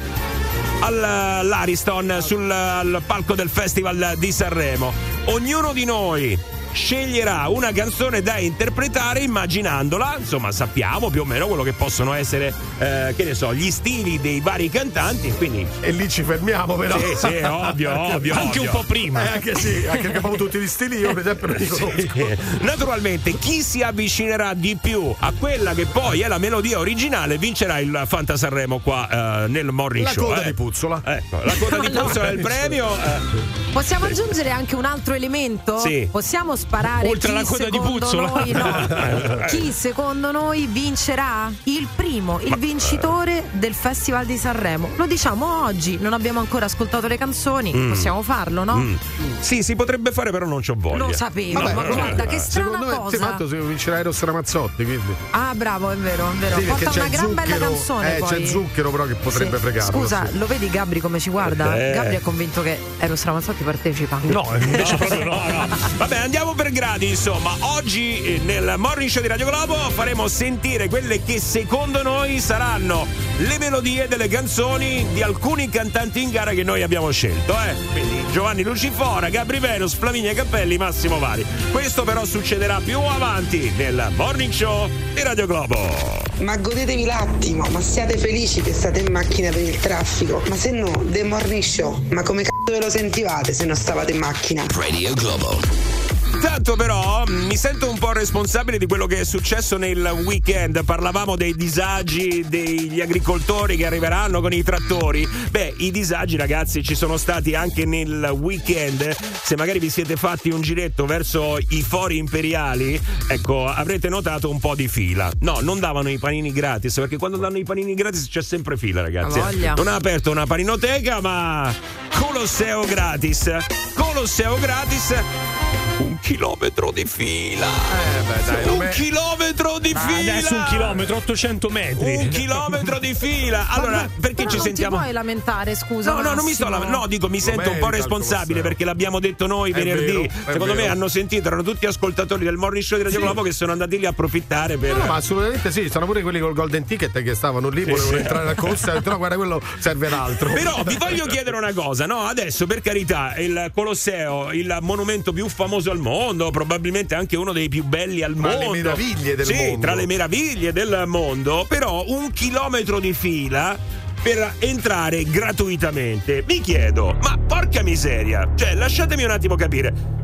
[0.82, 4.94] al- all'Ariston sul al palco del Festival di Sanremo.
[5.26, 6.38] Ognuno di noi
[6.74, 12.54] sceglierà una canzone da interpretare immaginandola, insomma sappiamo più o meno quello che possono essere,
[12.80, 16.98] eh, che ne so, gli stili dei vari cantanti, quindi E lì ci fermiamo però.
[17.00, 18.34] sì, sì, ovvio, ovvio.
[18.36, 18.80] Anche un ovvio.
[18.82, 19.24] po' prima.
[19.24, 22.38] Eh, anche sì, anche perché abbiamo tutti gli stili, io per esempio non li conosco.
[22.62, 27.80] Naturalmente chi si avvicinerà di più a quella che poi è la melodia originale vincerà
[27.80, 30.26] il Fanta Sanremo qua eh, nel Morning La Show.
[30.28, 30.46] coda eh.
[30.46, 31.02] di Puzzola.
[31.06, 32.06] Ecco, la coda di No.
[32.06, 32.96] Puzzola è il premio.
[32.96, 33.72] eh.
[33.72, 35.78] Possiamo aggiungere anche un altro elemento?
[35.80, 36.08] Sì.
[36.12, 38.28] Possiamo sparare Oltre chi alla coda di secondo Puzzola.
[38.30, 39.46] noi no.
[39.48, 41.52] Chi secondo noi vincerà?
[41.64, 44.90] Il primo, il vincitore del Festival di Sanremo.
[44.96, 48.76] Lo diciamo oggi, non abbiamo ancora ascoltato le canzoni, possiamo farlo, no?
[48.78, 48.96] Mm.
[49.40, 50.98] Sì, si potrebbe fare, però non c'ho voglia.
[51.06, 53.18] Lo sapevo, Vabbè, ma vabbè, guarda che strana Secondo me, cosa.
[53.18, 55.14] tanto se vincerà Eros Ramazzotti, quindi.
[55.32, 56.58] Ah, bravo, è vero, è vero.
[56.60, 58.16] Sì, Porta c'è una gran bella zucchero, canzone.
[58.16, 58.30] eh, poi.
[58.30, 59.62] c'è zucchero però che potrebbe Sì.
[59.64, 60.00] fregarlo.
[60.00, 60.38] Scusa, sì.
[60.38, 61.76] lo vedi Gabri come ci guarda?
[61.78, 61.92] Eh.
[61.94, 64.20] Gabri è convinto che Eros Ramazzotti partecipa.
[64.24, 65.76] No, invece proprio no, no.
[65.98, 67.56] Vabbè, andiamo per gradi, insomma.
[67.60, 73.06] Oggi eh, nel Morning Show di Radio Globo faremo sentire quelle che secondo noi saranno
[73.38, 77.76] le melodie delle canzoni di alcuni cantanti in gara che noi abbiamo scelto, eh.
[77.92, 81.46] Quindi Giovanni Lucifora, Gabri Venus, Flaminia Cappelli, Massimo Vari.
[81.72, 86.22] Questo però succederà più avanti nel Morning Show di Radio Globo.
[86.40, 90.42] Ma godetevi l'attimo, ma siate felici che state in macchina per il traffico.
[90.50, 94.12] Ma se no, The Morning Show, ma come cazzo ve lo sentivate se non stavate
[94.12, 94.66] in macchina?
[94.74, 96.13] Radio Globo.
[96.46, 100.84] Intanto però mi sento un po' responsabile di quello che è successo nel weekend.
[100.84, 105.26] Parlavamo dei disagi degli agricoltori che arriveranno con i trattori.
[105.50, 109.16] Beh, i disagi ragazzi ci sono stati anche nel weekend.
[109.42, 114.60] Se magari vi siete fatti un giretto verso i fori imperiali, ecco, avrete notato un
[114.60, 115.32] po' di fila.
[115.40, 119.02] No, non davano i panini gratis, perché quando danno i panini gratis c'è sempre fila,
[119.02, 119.40] ragazzi.
[119.78, 121.74] Non ha aperto una paninoteca, ma
[122.20, 123.50] Colosseo gratis.
[123.96, 125.63] Colosseo gratis.
[126.04, 127.66] Un chilometro di fila.
[127.66, 130.34] Eh, beh, dai, un non è- chilometro di Ma fila.
[130.34, 132.16] adesso un chilometro, 800 metri.
[132.18, 133.68] Un chilometro di fila.
[133.70, 134.96] Allora, Ma- perché però ci non sentiamo?
[134.98, 136.12] ti puoi lamentare, scusa.
[136.14, 136.92] No, no, non mi sto Massimo.
[136.92, 140.12] la- No, dico, mi sento un po' responsabile perché l'abbiamo detto noi È venerdì.
[140.12, 140.92] vero, Secondo me vero.
[140.92, 143.24] hanno sentito, erano tutti ascoltatori del morning show di Radio Sì.
[143.26, 144.92] Globo che sono andati lì a approfittare per.
[144.92, 148.18] No, no, ma assolutamente sì, sono pure quelli col golden ticket che stavano lì, volevano
[148.18, 150.52] entrare a corsa, detto, no, guarda, quello serve ad altro.
[150.52, 152.26] Però vi voglio chiedere una cosa, no?
[152.26, 157.70] Adesso per carità, il Colosseo, il monumento più famoso al mondo, probabilmente anche uno dei
[157.70, 158.72] più belli al Tra le mondo.
[158.72, 159.80] meraviglie del sì, mondo.
[159.80, 163.78] tra le meraviglie del mondo, però un chilometro di fila
[164.22, 166.44] per entrare gratuitamente.
[166.48, 170.22] Mi chiedo, ma porca miseria, cioè lasciatemi un attimo capire.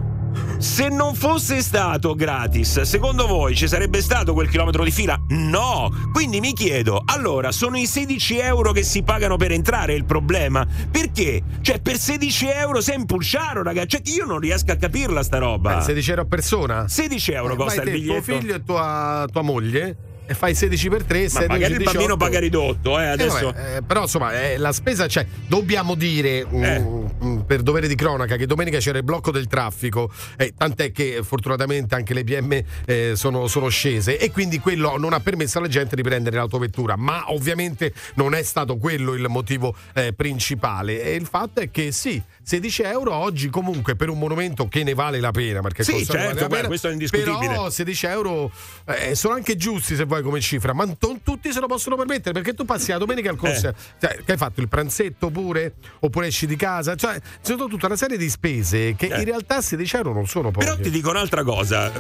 [0.58, 5.18] Se non fosse stato gratis, secondo voi ci sarebbe stato quel chilometro di fila?
[5.30, 5.90] No!
[6.12, 10.66] Quindi mi chiedo, allora sono i 16 euro che si pagano per entrare il problema?
[10.92, 11.42] Perché?
[11.62, 13.88] Cioè, per 16 euro sei in pulciaro, ragazzi.
[13.90, 15.80] Cioè, io non riesco a capirla sta roba.
[15.80, 16.88] Eh, 16 euro a persona?
[16.88, 18.22] 16 euro Eh, costa il te, biglietto.
[18.24, 19.98] tuo figlio e tua, tua moglie
[20.30, 21.98] e fai 16 per 3, Ma 16, magari il 18.
[21.98, 23.52] bambino paga ridotto, eh, adesso.
[23.52, 25.26] vabbè, eh, però insomma eh, la spesa c'è.
[25.48, 30.12] Dobbiamo dire mm, mm, per dovere di cronaca che domenica c'era il blocco del traffico,
[30.38, 35.14] eh, tant'è che fortunatamente anche le PM eh, sono, sono scese e quindi quello non
[35.14, 36.96] ha permesso alla gente di prendere l'autovettura.
[36.96, 41.02] Ma ovviamente non è stato quello il motivo eh, principale.
[41.02, 44.96] E il fatto è che sì, 16 euro oggi comunque per un monumento che ne
[44.96, 45.62] vale la pena.
[45.62, 47.48] Perché Sì, certo, vale beh, pena, questo è indiscutibile.
[47.48, 48.52] Però 16 euro
[48.86, 52.34] eh, sono anche giusti se vuoi come cifra, ma non tutti se lo possono permettere
[52.34, 53.70] perché tu passi la domenica al Colosseo.
[53.70, 53.76] Eh.
[54.00, 55.76] Cioè, che hai fatto il pranzetto pure?
[56.00, 56.96] Oppure esci di casa?
[56.96, 60.50] Cioè, ci sono tutta una serie di spese che in realtà 16 euro non sono
[60.50, 60.66] poche.
[60.66, 60.70] Eh.
[60.72, 61.92] Però ti dico un'altra cosa.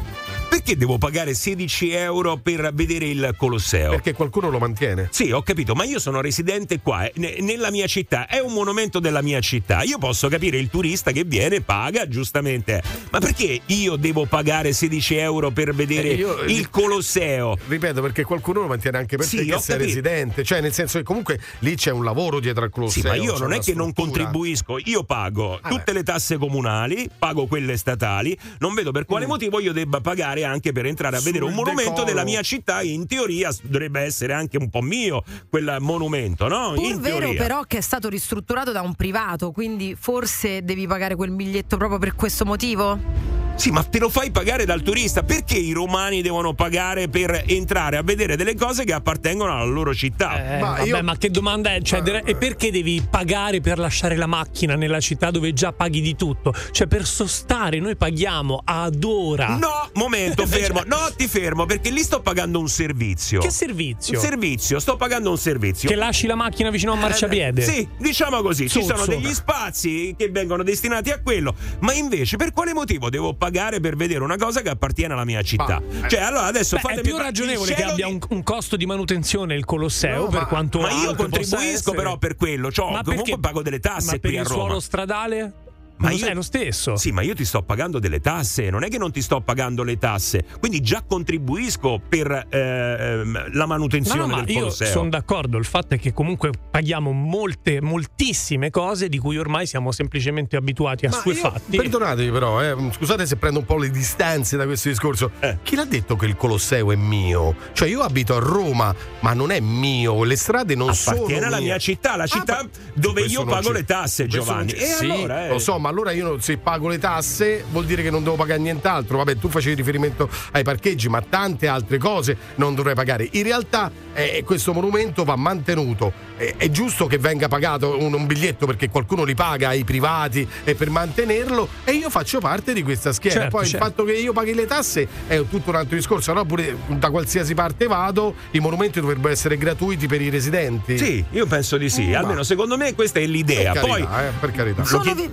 [0.50, 3.92] Perché devo pagare 16 euro per vedere il Colosseo?
[3.92, 5.10] Perché qualcuno lo mantiene.
[5.12, 8.52] Sì, ho capito, ma io sono residente qua, eh, ne- nella mia città, è un
[8.52, 9.84] monumento della mia città.
[9.84, 12.82] Io posso capire il turista che viene, paga, giustamente.
[13.12, 17.58] Ma perché io devo pagare 16 euro per vedere Eh, io- il Colosseo?
[17.67, 19.78] Ripeto, perché qualcuno lo mantiene anche per Sì, te che sei capito.
[19.86, 20.43] residente.
[20.43, 23.02] Cioè, nel senso che comunque lì c'è un lavoro dietro al Colosseo.
[23.02, 27.45] Sì, ma io non è che non contribuisco, io pago tutte le tasse comunali, pago
[27.47, 31.43] quelle statali, non vedo per quale motivo io debba pagare anche per entrare a vedere
[31.43, 31.56] un Mm.
[31.56, 32.06] Sul monumento decoro.
[32.13, 36.73] della mia città, in teoria dovrebbe essere anche un po' mio quel monumento, no?
[36.75, 37.41] Pur in vero teoria.
[37.41, 40.29] però che è stato ristrutturato da un privato, quindi forse
[40.63, 43.49] devi pagare quel biglietto proprio per questo motivo?
[43.60, 45.24] Sì, ma te lo fai pagare dal turista.
[45.24, 49.93] Perché i romani devono pagare per entrare a vedere delle cose che appartengono alla loro
[49.93, 50.56] città?
[50.56, 51.82] Eh, vabbè, ma che domanda è?
[51.82, 56.00] Cioè, dire- e perché devi pagare per lasciare la macchina nella città dove già paghi
[56.00, 56.54] di tutto?
[56.72, 59.58] Cioè, per sostare noi paghiamo ad ora.
[59.58, 60.84] No, momento, fermo.
[60.86, 63.41] No, ti fermo perché lì sto pagando un servizio.
[63.41, 64.19] Che servizio?
[64.19, 65.89] Un servizio, sto pagando un servizio.
[65.89, 67.62] Che lasci la macchina vicino a un marciapiede?
[67.62, 72.38] Eh, sì, diciamo così, ci sono degli spazi che vengono destinati a quello, ma invece
[72.38, 73.48] per quale motivo devo pagare
[73.80, 75.82] per vedere una cosa che appartiene alla mia città?
[76.08, 78.76] Cioè, allora adesso Beh, è fatemi più pa- ragionevole che abbia di- un, un costo
[78.76, 83.32] di manutenzione il Colosseo per quanto ma io contribuisco però per quello, cioè, Ma comunque
[83.32, 84.62] perché- pago delle tasse ma per qui a il Roma.
[84.64, 85.54] suolo stradale?
[86.00, 86.96] Ma io- è lo stesso.
[86.96, 89.84] Sì, ma io ti sto pagando delle tasse, non è che non ti sto pagando
[89.84, 94.60] le tasse, quindi già contribuisco per eh, ehm, la No, manutenzione no, ma del io
[94.62, 94.88] Colosseo.
[94.88, 95.58] sono d'accordo.
[95.58, 101.06] Il fatto è che comunque paghiamo molte, moltissime cose di cui ormai siamo semplicemente abituati
[101.06, 101.78] a Ma io- assuefatti.
[101.78, 105.32] Perdonatemi però, eh, scusate se prendo un po' le distanze da questo discorso.
[105.40, 105.58] Eh.
[105.64, 107.56] Chi l'ha detto che il Colosseo è mio?
[107.74, 111.58] Cioè io abito a Roma, ma non è mio, le strade non sono Appartiene alla
[111.58, 111.66] mie.
[111.68, 113.74] mia città, la città dove Questo io pago c'è.
[113.74, 114.72] le tasse, Giovanni.
[114.72, 115.50] E sì, allora, eh.
[115.50, 118.60] lo so, ma allora io se pago le tasse vuol dire che non devo pagare
[118.60, 119.17] nient'altro.
[119.17, 123.28] Vabbè, tu facevi riferimento ai parcheggi, ma tante altre cose non dovrei pagare.
[123.32, 126.12] In realtà eh, questo monumento va mantenuto.
[126.38, 130.47] Eh, è giusto che venga pagato un, un biglietto perché qualcuno li paga ai privati
[130.63, 133.41] e per mantenerlo e io faccio parte di questa schiera.
[133.41, 133.86] Certo, Poi certo.
[133.86, 136.45] il fatto che io paghi le tasse è tutto un altro discorso, no?
[136.45, 140.97] Pure da qualsiasi parte vado, i monumenti dovrebbero essere gratuiti per i residenti.
[140.97, 143.73] Sì, io penso di sì, almeno ma- secondo me questa è l'idea.
[143.73, 144.84] Per Poi carità, eh, per carità.
[144.86, 145.30] Sono, vi-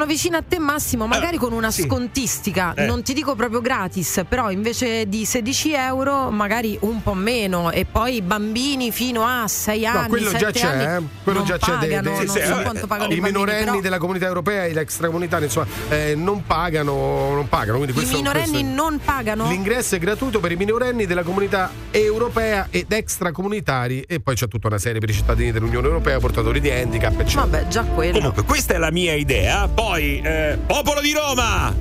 [0.00, 2.86] sono vicina a te Massimo, magari con una scontistica, Eh.
[2.86, 7.84] non ti dico proprio gratis, però invece di 16 euro magari un po' meno e
[7.84, 11.08] poi i bambini fino a 6 No, anni, quello 7 già c'è, anni eh.
[11.22, 11.66] quello non già c'è.
[11.76, 13.98] dei- pagano, dei- non sì, so eh, quanto pagano I i bambini, minorenni però della
[13.98, 17.76] comunità europea e gli extracomunitari, insomma, eh, non pagano, non pagano.
[17.76, 19.48] Quindi i questo, minorenni questo- non pagano?
[19.48, 24.68] L'ingresso è gratuito per i minorenni della comunità europea ed extracomunitari e poi c'è tutta
[24.68, 27.44] una serie per i cittadini dell'Unione Europea, portatori di handicap, eccetera.
[27.44, 28.12] Vabbè, già quello.
[28.16, 29.68] Comunque, questa è la mia idea.
[29.68, 31.74] Poi, eh, popolo di Roma!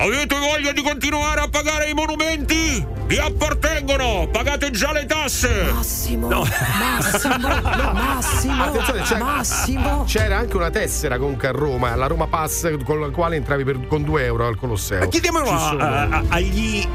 [0.00, 2.86] Avete voglia di continuare a pagare i monumenti?
[3.06, 4.28] Vi appartengono!
[4.30, 5.70] Pagate già le tasse!
[5.72, 6.46] Massimo, No.
[6.78, 7.48] Massimo,
[7.92, 10.04] Massimo, Attenzione, c'è- Massimo.
[10.06, 13.86] C'era anche una tessera comunque a Roma, la Roma Pass, con la quale entravi per-
[13.88, 15.00] con 2 euro al Colosseo.
[15.00, 15.76] Ma chiediamolo a-
[16.10, 16.86] a- agli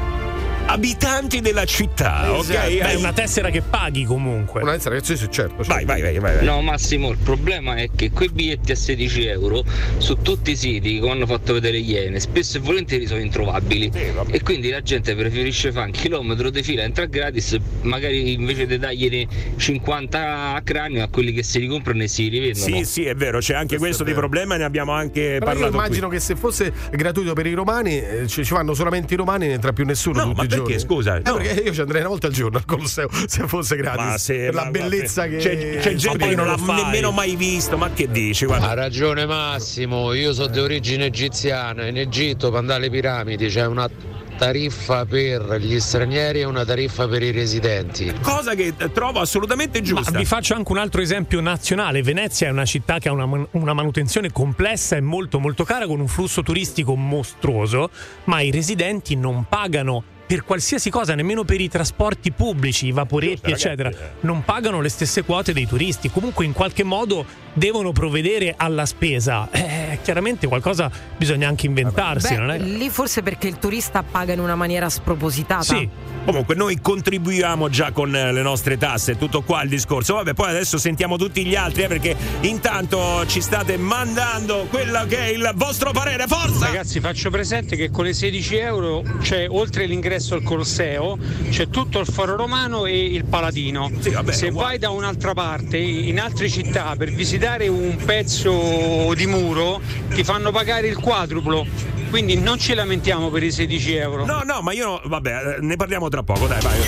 [0.66, 2.40] abitanti della città, ok?
[2.50, 2.68] Esatto.
[2.68, 4.62] Beh, è una tessera che paghi comunque.
[4.62, 5.64] Una tessera, sì, sì, certo.
[5.64, 5.84] certo.
[5.84, 6.44] Vai, vai, vai, vai.
[6.44, 9.64] No Massimo, il problema è che quei biglietti a 16 euro
[9.98, 13.90] su tutti i siti che hanno fatto vedere Iene spesso e volentieri sono introvabili
[14.28, 18.78] e quindi la gente preferisce fare un chilometro di fila, entra gratis, magari invece di
[18.78, 22.64] dargliene 50 a cranio a quelli che si ricomprano e si rivendono.
[22.64, 25.74] Sì, sì, è vero, c'è anche questo, di problema ne abbiamo anche Però io parlato
[25.76, 26.16] immagino qui.
[26.16, 29.54] che se fosse gratuito per i romani, eh, ci, ci vanno solamente i romani, ne
[29.54, 31.16] entra più nessuno No, tutti ma i perché, scusa?
[31.16, 31.36] Eh, No.
[31.36, 34.04] perché io ci andrei una volta al giorno al Colosseo se fosse gratis.
[34.04, 37.10] Ma se per la ma- bellezza guarda, che c'è, c'è gente che non l'ha nemmeno
[37.10, 38.46] mai visto, ma che dici?
[38.46, 38.70] Guarda.
[38.70, 43.66] Ha ragione Massimo, io sono di origine egiziana, in Egitto per andare alle piramidi c'è
[43.66, 43.88] una
[44.36, 48.12] tariffa per gli stranieri e una tariffa per i residenti.
[48.20, 50.18] Cosa che eh, trovo assolutamente Ma giusta.
[50.18, 52.02] vi faccio anche un altro esempio nazionale.
[52.02, 55.86] Venezia è una città che ha una, man- una manutenzione complessa e molto molto cara
[55.86, 57.90] con un flusso turistico mostruoso,
[58.24, 63.50] ma i residenti non pagano per qualsiasi cosa, nemmeno per i trasporti pubblici, i vaporetti,
[63.50, 64.26] Giusto, eccetera, ragazzi, eh.
[64.26, 66.10] non pagano le stesse quote dei turisti.
[66.10, 69.48] Comunque, in qualche modo devono provvedere alla spesa.
[69.50, 72.58] Eh, chiaramente qualcosa bisogna anche inventarsi, Beh, non è?
[72.58, 75.62] lì forse perché il turista paga in una maniera spropositata.
[75.62, 75.88] Sì.
[76.24, 80.14] Comunque noi contribuiamo già con eh, le nostre tasse, tutto qua il discorso.
[80.14, 85.18] Vabbè, poi adesso sentiamo tutti gli altri, eh, perché intanto ci state mandando quello che
[85.18, 86.26] è il vostro parere.
[86.26, 86.66] Forza!
[86.66, 91.18] Ragazzi, faccio presente che con le 16 euro c'è oltre l'ingresso al Colosseo,
[91.50, 93.90] c'è tutto il Foro Romano e il Paladino.
[94.30, 100.22] Se vai da un'altra parte, in altre città, per visitare un pezzo di muro, ti
[100.22, 101.66] fanno pagare il quadruplo.
[102.10, 104.24] Quindi non ci lamentiamo per i 16 euro.
[104.24, 106.78] No, no, ma io vabbè, eh, ne parliamo tra poco, dai, vai.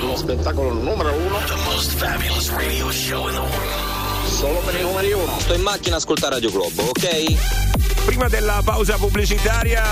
[0.00, 1.38] Lo spettacolo numero uno.
[4.24, 5.38] Solo per i numeri uno.
[5.38, 8.04] Sto in macchina a ascoltare Radio Globo, ok?
[8.04, 9.84] Prima della pausa pubblicitaria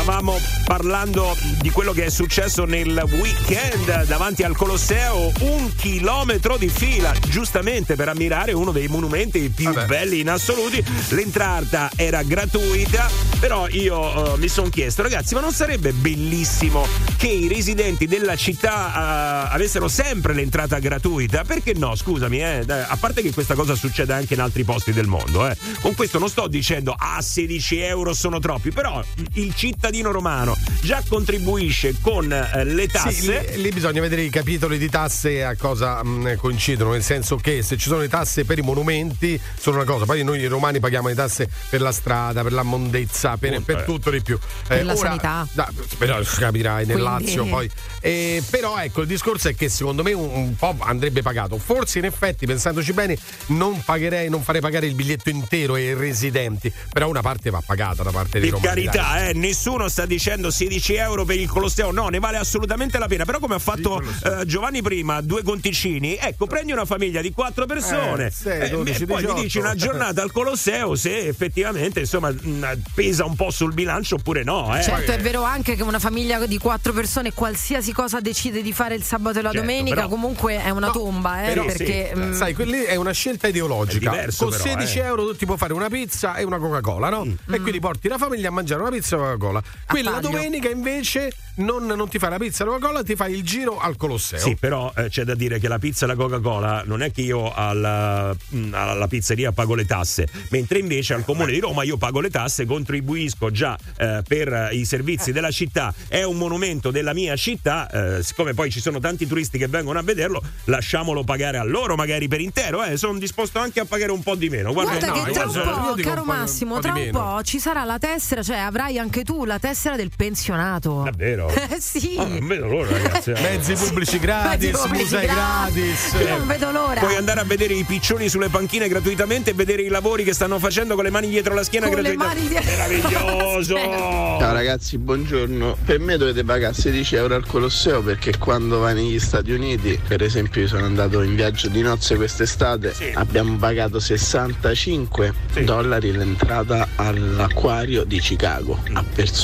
[0.00, 6.68] stavamo parlando di quello che è successo nel weekend davanti al Colosseo, un chilometro di
[6.68, 10.84] fila, giustamente per ammirare uno dei monumenti più belli in assoluti.
[11.08, 16.86] L'entrata era gratuita, però io eh, mi sono chiesto, ragazzi, ma non sarebbe bellissimo
[17.16, 21.42] che i residenti della città eh, avessero sempre l'entrata gratuita?
[21.42, 21.96] Perché no?
[21.96, 25.56] Scusami, eh, a parte che questa cosa succede anche in altri posti del mondo, eh.
[25.80, 31.02] Con questo non sto dicendo ah 16 euro sono troppi, però il cittadino romano già
[31.08, 33.10] contribuisce con eh, le tasse.
[33.12, 37.36] Sì, lì, lì bisogna vedere i capitoli di tasse a cosa mh, coincidono, nel senso
[37.36, 40.80] che se ci sono le tasse per i monumenti sono una cosa, poi noi romani
[40.80, 43.84] paghiamo le tasse per la strada, per la mondezza, per, Punto, per eh.
[43.84, 44.38] tutto di più.
[44.66, 45.46] Per la sanità.
[45.52, 47.70] da- però capirai, nel Quindi- Lazio poi.
[48.00, 51.58] Eh, però ecco, il discorso è che secondo me un, un po' andrebbe pagato.
[51.58, 53.16] Forse in effetti, pensandoci bene,
[53.46, 58.02] non pagherei, non farei pagare il biglietto intero ai residenti, però una parte va pagata
[58.02, 58.82] da parte dei Per romani.
[58.84, 58.92] dai.
[58.94, 63.06] carità, eh, nessuno sta dicendo 16 euro per il Colosseo, no, ne vale assolutamente la
[63.06, 63.24] pena.
[63.24, 67.66] Però, come ha fatto eh, Giovanni prima, due conticini, ecco, prendi una famiglia di quattro
[67.66, 69.34] persone Eh, sei, eh, 12, e poi 18.
[69.36, 74.16] mi dici una giornata al Colosseo se effettivamente insomma mh, pesa un po' sul bilancio
[74.16, 74.76] oppure no.
[74.76, 74.82] Eh.
[74.82, 78.94] Certo, è vero anche che una famiglia di quattro persone, qualsiasi cosa decide di fare
[78.94, 82.20] il sabato e la Certo, domenica, però- comunque è una tomba, eh, Però, perché sì,
[82.20, 84.10] mm, sai, quelli è una scelta ideologica.
[84.10, 85.02] Diverso Con però, 16 eh.
[85.02, 87.24] euro tu ti puoi fare una pizza e una Coca-Cola, no?
[87.24, 87.54] Mm.
[87.54, 89.57] E quindi porti la famiglia a mangiare una pizza e una Coca-Cola.
[89.86, 90.28] Quella taglio.
[90.30, 93.78] domenica invece non, non ti fai la pizza e la Coca-Cola, ti fai il giro
[93.78, 94.38] al Colosseo.
[94.38, 97.22] Sì, però eh, c'è da dire che la pizza e la Coca-Cola non è che
[97.22, 101.96] io alla, mh, alla pizzeria pago le tasse, mentre invece al comune di Roma io
[101.96, 107.12] pago le tasse, contribuisco già eh, per i servizi della città, è un monumento della
[107.12, 111.58] mia città, eh, siccome poi ci sono tanti turisti che vengono a vederlo, lasciamolo pagare
[111.58, 114.72] a loro magari per intero, eh, sono disposto anche a pagare un po' di meno.
[114.72, 117.10] Guarda, Guarda no, che tra un po', caro un po'- Massimo, un po' tra un
[117.10, 121.02] po' ci sarà la tessera, cioè avrai anche tu la tessera del pensionato.
[121.04, 121.50] Davvero?
[121.70, 122.14] Eh sì.
[122.18, 123.30] Ah, non vedo l'ora, ragazzi.
[123.30, 123.40] eh.
[123.40, 126.12] Mezzi pubblici gratis, Mezzi pubblici musei gratis.
[126.20, 127.00] Io non vedo l'ora.
[127.00, 130.58] Puoi andare a vedere i piccioni sulle panchine gratuitamente e vedere i lavori che stanno
[130.58, 132.52] facendo con le mani dietro la schiena Con le gratuitamente.
[132.52, 133.74] mani dietro- Meraviglioso!
[134.38, 135.76] Ciao ragazzi, buongiorno.
[135.84, 140.22] Per me dovete pagare 16 euro al Colosseo perché quando vai negli Stati Uniti, per
[140.22, 145.32] esempio io sono andato in viaggio di nozze quest'estate, abbiamo pagato 65
[145.64, 149.36] dollari l'entrata all'acquario di Chicago a persona.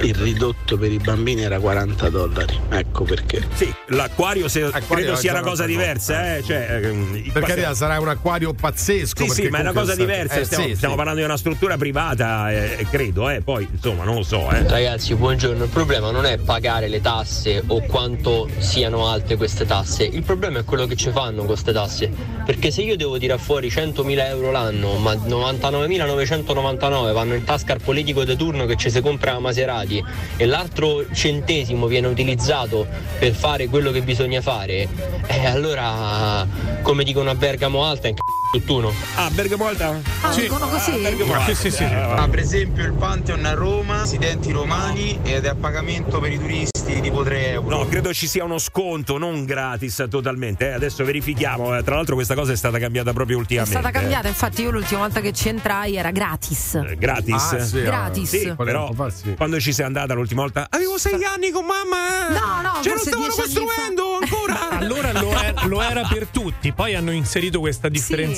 [0.00, 2.58] Il ridotto per i bambini era 40 dollari.
[2.70, 3.46] Ecco perché.
[3.52, 6.42] Sì, l'acquario se- credo è sia una cosa diversa, eh.
[6.42, 6.80] Cioè,
[7.14, 9.24] i- Per carità, sarà un acquario pazzesco.
[9.24, 10.36] Sì, sì, ma è una cosa diversa.
[10.40, 10.96] Eh, stiamo sì, stiamo sì.
[10.98, 13.42] parlando di una struttura privata, eh, credo, eh.
[13.42, 14.66] Poi, insomma, non lo so, eh.
[14.66, 15.64] Ragazzi, buongiorno.
[15.64, 20.04] Il problema non è pagare le tasse o quanto siano alte queste tasse.
[20.04, 22.10] Il problema è quello che ci fanno con queste tasse.
[22.44, 27.80] Perché se io devo tirare fuori 100.000 euro l'anno, ma 99.999 vanno in tasca al
[27.80, 30.02] politico di turno che ci si compra la Maserati
[30.36, 32.86] e l'altro centesimo viene utilizzato
[33.18, 34.88] per fare quello che bisogna fare,
[35.26, 36.46] eh, allora,
[36.80, 38.92] come dicono a Bergamo Alta, è un c***o tutt'uno.
[39.14, 39.98] Ah, Bergamo Alta?
[40.20, 40.90] Ah, dicono così?
[41.00, 41.54] Bergamo Alta.
[41.54, 41.84] Sì, sì, sì.
[41.84, 46.38] Ah, per esempio il Pantheon a Roma, residenti romani ed è a pagamento per i
[46.38, 47.78] turisti tipo 3 euro.
[47.78, 50.68] No, credo ci sia uno sconto, non gratis totalmente.
[50.68, 50.72] eh.
[50.74, 51.76] Adesso verifichiamo.
[51.76, 51.82] eh.
[51.82, 53.78] Tra l'altro, questa cosa è stata cambiata proprio È ultimamente.
[53.78, 56.74] stata cambiata, infatti io l'ultima volta che ci entrai era gratis.
[56.74, 56.96] eh.
[56.98, 57.52] Gratis?
[57.52, 57.82] Ah, sì, ah.
[57.82, 58.28] Gratis.
[58.28, 58.92] Sì, però
[59.36, 62.28] quando ci sei andata l'ultima volta avevo sei anni con mamma.
[62.28, 63.42] No, no, Ce lo stavano fa.
[63.42, 64.60] costruendo ancora.
[64.82, 67.88] Allora lo era, lo era per tutti, poi hanno inserito questa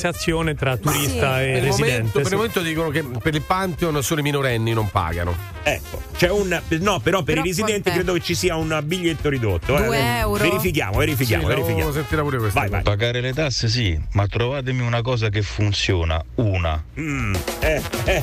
[0.09, 2.11] differenziazione tra turista Per e momento, residente.
[2.13, 2.35] per il sì.
[2.35, 5.35] momento dicono che per il Pantheon solo i minorenni non pagano.
[5.63, 6.61] Ecco, c'è un.
[6.81, 7.93] No, però per Però i residenti quant'è?
[7.93, 9.77] credo che ci sia un biglietto ridotto.
[9.79, 9.85] eh.
[9.87, 10.43] Due euro?
[10.43, 11.93] Verifichiamo, verifichiamo, Sì, verifichiamo.
[11.93, 12.59] sentire pure questo.
[12.59, 12.83] Vai, vai.
[12.83, 16.83] Pagare le tasse sì, ma trovatemi una cosa che funziona, una.
[16.99, 18.23] Mm, eh, eh, eh.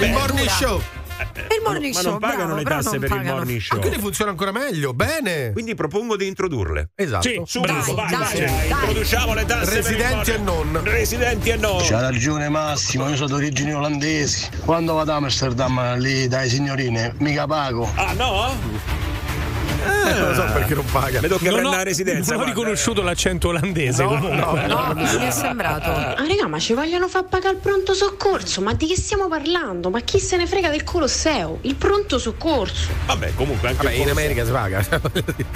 [0.00, 0.50] Eh, Il morning dura.
[0.50, 0.82] show.
[1.34, 3.28] E il morning ma show, non pagano bravo, le tasse per pagano.
[3.28, 3.78] il morning Ah, show.
[3.80, 4.92] quindi funziona ancora meglio.
[4.94, 5.52] Bene.
[5.52, 6.90] Quindi propongo di introdurle.
[6.94, 7.28] Esatto.
[7.28, 8.70] Sì, subito, Dai, vai, dai, vai, dai.
[8.70, 10.84] introduciamo le tasse Residenti per il morning- e non.
[10.84, 11.78] Residenti e non.
[11.82, 14.48] C'ha ragione Massimo, io sono d'origini olandesi.
[14.64, 17.88] Quando vado ad Amsterdam lì dai signorine, mica pago.
[17.94, 19.12] Ah no?
[19.84, 21.20] Eh, non so perché non paga.
[21.20, 22.32] Mi tocca Non ho, la residenza.
[22.34, 24.66] non ho riconosciuto l'accento olandese No, comunque.
[24.66, 25.90] no, No, mi è sembrato.
[25.90, 28.60] Ah, raga, ma ci vogliono far pagare il pronto soccorso?
[28.60, 29.90] Ma di che stiamo parlando?
[29.90, 31.58] Ma chi se ne frega del Colosseo?
[31.62, 32.90] Il pronto soccorso.
[33.06, 34.10] Vabbè, comunque anche Vabbè, in.
[34.10, 34.84] America si paga.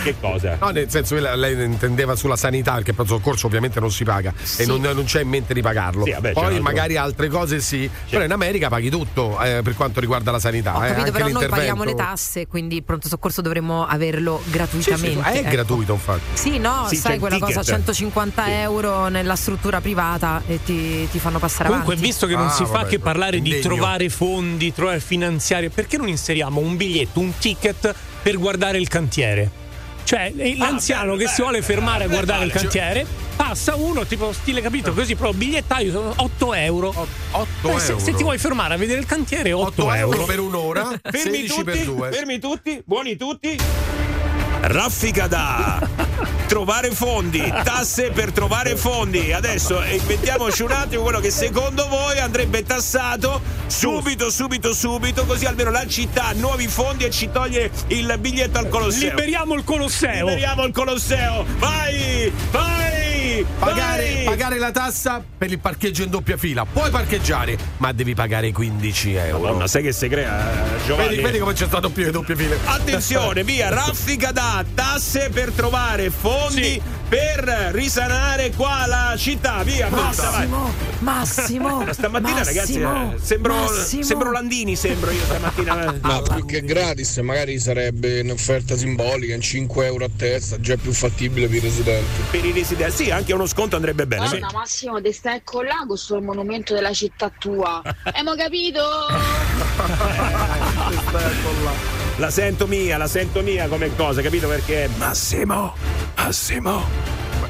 [0.03, 0.57] Che cosa?
[0.61, 4.05] No, nel senso che lei intendeva sulla sanità, perché il pronto soccorso ovviamente non si
[4.05, 6.05] paga e non, non c'è in mente di pagarlo.
[6.05, 9.75] Sì, vabbè, c'è Poi magari altre cose sì, però in America paghi tutto eh, per
[9.75, 10.77] quanto riguarda la sanità.
[10.77, 13.87] Ho eh, capito, anche però noi paghiamo le tasse, quindi il pronto soccorso dovremmo
[14.19, 15.31] averlo Sì, sì, gratuitamente.
[15.31, 15.49] è ecco.
[15.51, 16.21] gratuito infatti.
[16.35, 17.55] Sì, no, Sì, sai quella ticket.
[17.55, 22.11] cosa, 150 euro nella struttura privata e ti, ti fanno passare Comunque, avanti.
[22.11, 23.63] visto che non Ah, si fa vabbè, che parlare di indegno.
[23.75, 29.67] trovare fondi, trovare finanziarie, perché non inseriamo un biglietto, un ticket per guardare il cantiere?
[30.05, 33.05] Cioè, eh, l'anziano che si vuole fermare a guardare il cantiere,
[33.37, 36.89] passa uno, tipo stile capito, così però bigliettaio sono 8 euro.
[37.33, 37.47] 8
[37.77, 38.03] Eh, se, euro.
[38.05, 40.13] se ti vuoi fermare a vedere il cantiere, 8, 8 euro.
[40.15, 42.11] euro per un'ora, Fermi 16 per tutti, 2.
[42.11, 43.59] fermi tutti, buoni tutti.
[44.69, 45.81] Raffica da
[46.47, 49.33] trovare fondi, tasse per trovare fondi.
[49.33, 55.71] Adesso inventiamoci un attimo quello che secondo voi andrebbe tassato subito, subito, subito, così almeno
[55.71, 59.09] la città ha nuovi fondi e ci toglie il biglietto al Colosseo.
[59.09, 60.27] Liberiamo il Colosseo.
[60.27, 61.47] Liberiamo il Colosseo.
[61.59, 62.31] Vai!
[62.51, 63.08] Vai!
[63.59, 64.25] Pagare, vai!
[64.25, 66.65] pagare la tassa per il parcheggio in doppia fila.
[66.65, 69.41] Puoi parcheggiare, ma devi pagare 15 euro.
[69.41, 71.09] Madonna, sai che si crea, eh, Giovanni?
[71.11, 72.59] Vedi, vedi come c'è stato più le doppie file.
[72.65, 79.63] Attenzione, via, raffica da tasse per trovare fondi per risanare qua la città.
[79.63, 80.47] Via, basta, vai.
[80.47, 81.93] Massimo, Massimo.
[81.93, 84.03] Stamattina, ragazzi, Massimo, eh, sembro, Massimo.
[84.03, 85.95] sembro Landini, sembro io stamattina.
[86.03, 90.93] Ma più che gratis, magari sarebbe un'offerta simbolica, in 5 euro a testa, già più
[90.93, 92.23] fattibile per i residenti.
[92.31, 94.27] Per i residenti, sì, anche uno sconto andrebbe bene.
[94.29, 94.39] sì.
[94.39, 97.83] Madonna Massimo, te stai con là con sto monumento della città tua.
[98.05, 98.83] Abbiamo capito?
[102.19, 104.89] La sento mia, la sento mia come cosa, capito perché?
[104.97, 105.73] Massimo,
[106.17, 106.83] Massimo,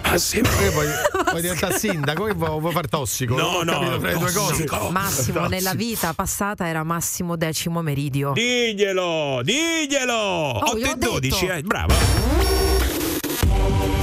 [0.02, 0.46] Massimo.
[0.62, 0.86] Io poi,
[1.24, 3.34] poi diventa sindaco che vuoi, vuoi far tossico.
[3.34, 4.64] No, no, capito fra le due cose.
[4.64, 4.90] tossico.
[4.90, 5.48] Massimo, Tossico.
[5.48, 8.32] nella vita passata era Massimo Decimo Meridio.
[8.34, 10.14] Diglielo, diglielo.
[10.14, 11.52] 8 gliel'ho e 12, detto.
[11.58, 11.94] eh, brava.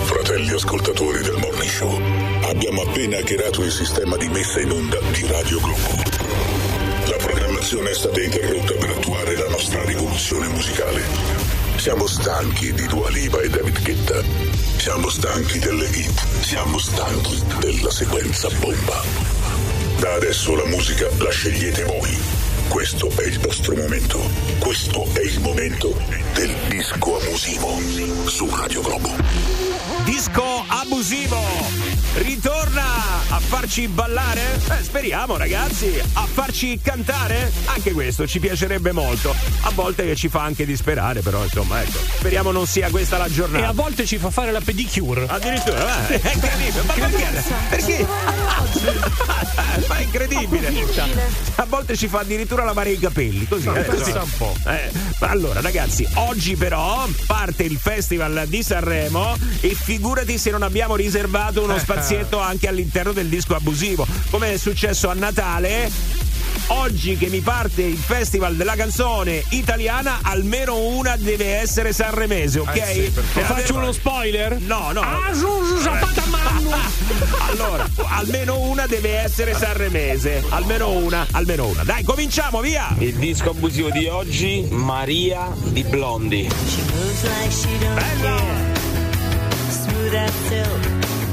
[0.03, 2.01] Fratelli ascoltatori del Morning Show,
[2.49, 6.01] abbiamo appena hackerato il sistema di messa in onda di Radio Globo.
[7.07, 9.14] La programmazione è stata interrotta per attuare la
[9.65, 11.01] nostra rivoluzione musicale.
[11.77, 14.21] Siamo stanchi di Dua Lipa e David Guetta.
[14.77, 16.23] Siamo stanchi delle hit.
[16.41, 19.01] Siamo stanchi della sequenza bomba.
[19.97, 22.15] Da adesso la musica la scegliete voi.
[22.67, 24.19] Questo è il vostro momento.
[24.59, 25.97] Questo è il momento
[26.35, 27.79] del disco abusivo
[28.27, 29.94] su Radio Globo.
[30.05, 31.39] Disco abusivo
[32.15, 32.83] ritorna
[33.29, 34.59] a farci ballare?
[34.69, 37.51] Eh, speriamo ragazzi, a farci cantare?
[37.65, 39.35] Anche questo ci piacerebbe molto.
[39.61, 43.31] A volte ci fa anche disperare, però insomma, ecco, speriamo non sia questa la E
[43.31, 43.67] giornata.
[43.67, 45.25] a volte ci fa fare la pedicure.
[45.27, 46.83] Addirittura, eh, è incredibile.
[46.85, 47.43] Ma perché?
[47.69, 48.07] Perché?
[49.87, 50.73] Ma è incredibile.
[51.55, 53.67] A volte ci fa addirittura lavare i capelli, così.
[53.67, 54.21] eh, insomma.
[54.23, 54.55] un po'.
[54.67, 60.61] Eh, ma allora, ragazzi, oggi però parte il Festival di Sanremo e figurati se non
[60.61, 64.05] abbiamo riservato uno spazietto anche all'interno del disco abusivo.
[64.29, 65.89] Come è successo a Natale.
[66.67, 72.75] Oggi che mi parte il Festival della canzone italiana, almeno una deve essere sanremese, ok?
[72.75, 74.59] Eh sì, E Faccio uno spoiler?
[74.59, 75.01] No, no.
[75.01, 75.47] Ah, su,
[75.79, 75.89] su,
[76.29, 76.73] mano.
[77.49, 80.43] Allora, almeno una deve essere sanremese.
[80.49, 81.83] Almeno una, almeno una.
[81.83, 82.93] Dai, cominciamo, via!
[82.97, 86.49] Il disco abusivo di oggi, Maria di Blondi.
[87.93, 88.74] Bella!
[90.05, 90.83] Smooth as silk,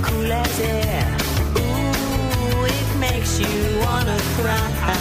[0.03, 1.17] cool as air.
[1.59, 3.55] Ooh, it makes you
[3.85, 4.97] wanna cry.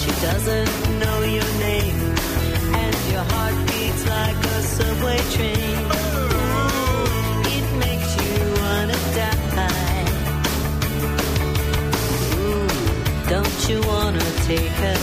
[0.00, 2.00] She doesn't know your name,
[2.82, 5.76] and your heart beats like a subway train.
[5.98, 7.04] Ooh,
[7.56, 10.06] it makes you wanna die.
[12.40, 12.68] Ooh,
[13.28, 14.98] don't you wanna take her?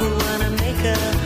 [0.00, 1.17] Wanna make her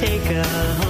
[0.00, 0.89] take a home?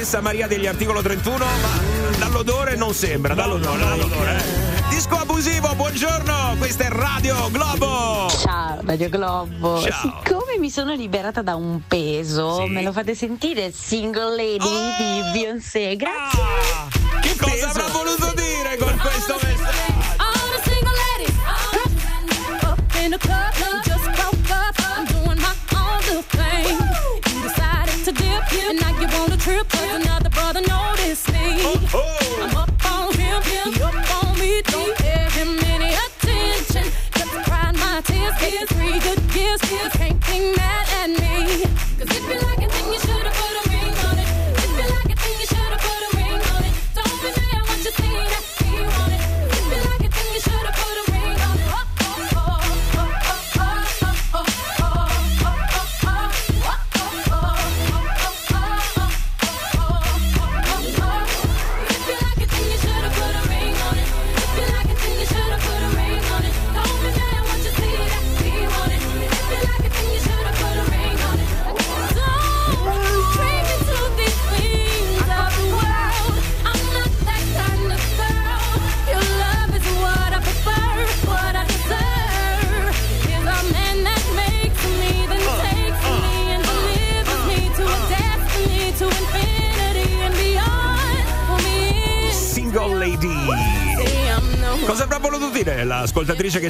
[0.00, 4.88] Stessa Maria degli articolo 31, ma dall'odore non sembra, dall'odore, dall'odore, eh.
[4.88, 8.30] Disco abusivo, buongiorno, questa è Radio Globo.
[8.30, 10.00] Ciao Radio Globo, Ciao.
[10.00, 14.58] siccome mi sono liberata da un peso, me lo fate sentire Single Lady
[14.96, 16.40] di Beyoncé, grazie.
[17.20, 19.90] Che cosa avrà voluto dire con questo messaggio?
[29.40, 31.38] crib, cause another brother noticed me.
[31.62, 32.19] Oh, oh.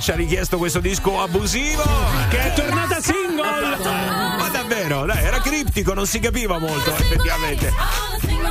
[0.01, 1.82] Ci ha richiesto questo disco abusivo?
[2.30, 3.76] Che è tornata single!
[3.78, 7.72] Ma davvero, dai, era criptico, non si capiva molto, effettivamente.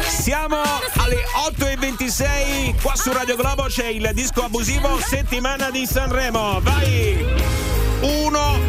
[0.08, 0.62] Siamo
[0.98, 1.24] alle
[1.58, 6.60] 8.26, qua su Radio Globo c'è il disco abusivo settimana di Sanremo.
[6.62, 7.26] Vai!
[8.02, 8.60] Uno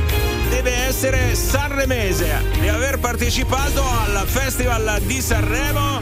[0.49, 5.99] deve essere sanremese e aver partecipato al Festival di Sanremo.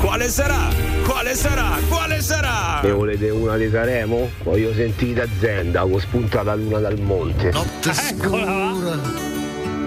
[0.00, 0.89] Quale sarà?
[1.30, 1.78] Quale sarà?
[1.88, 2.80] Quale sarà?
[2.82, 4.30] Ne volete una di Saremo?
[4.42, 7.52] Voglio sentire azienda con spunta la luna dal monte.
[7.52, 8.72] Notte scura,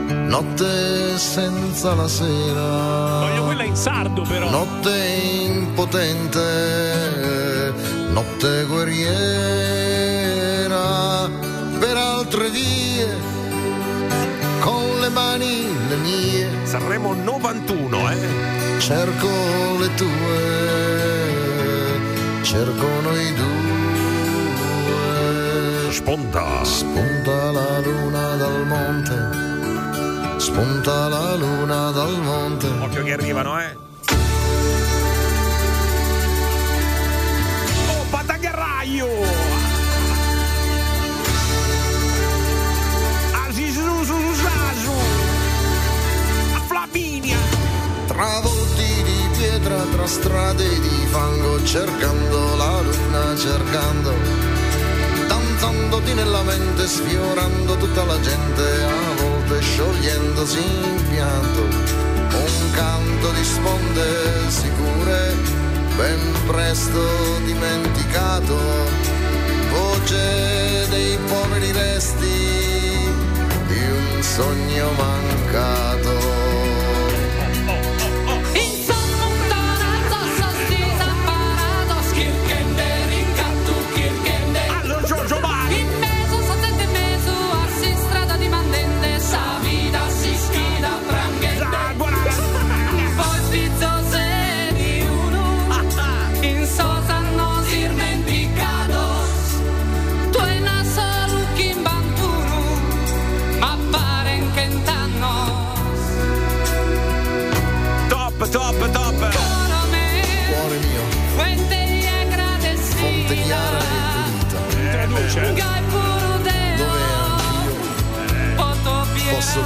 [0.07, 3.27] notte senza la sera.
[3.27, 4.49] Voglio quella in sardo però.
[4.49, 4.95] Notte
[5.49, 6.39] impotente,
[8.13, 9.19] notte guerriera,
[11.77, 13.05] per altre vie,
[14.61, 16.47] con le mani le mie.
[16.63, 18.62] Sanremo 91, eh?
[18.85, 19.31] Cerco
[19.79, 20.11] le tue,
[22.41, 23.53] cerco noi due.
[25.89, 26.65] Spunta.
[26.65, 29.29] Spunta la luna dal monte,
[30.37, 32.67] spunta la luna dal monte.
[32.67, 33.77] Occhio che arrivano, eh?
[38.99, 39.42] Oh!
[50.03, 54.13] Tra strade di fango, cercando la luna, cercando,
[55.27, 61.52] danzandoti nella mente, sfiorando tutta la gente, a volte sciogliendosi in pianto.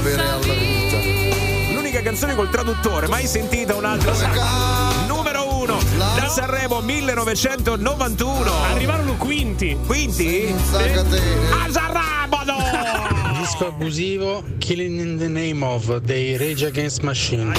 [0.08, 1.72] Bere alla vita.
[1.72, 4.14] L'unica canzone col traduttore, mai sentita un'altra.
[5.06, 5.78] Numero uno.
[5.96, 8.62] da Sanremo 1991.
[8.72, 9.76] Arrivarono quinti.
[9.84, 10.54] Quinti?
[10.72, 12.06] A Sanremo!
[13.38, 17.54] Disco abusivo Killing in the Name of dei Rage Against Machine.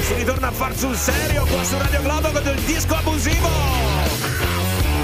[0.00, 3.48] Si ritorna a far sul serio qua su Radio Globo con il disco abusivo.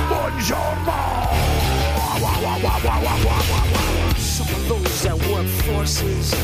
[0.07, 1.62] Buongiorno.
[2.43, 2.51] Some
[4.49, 6.35] of those that work forces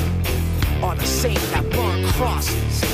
[0.80, 2.84] are the same that burn crosses.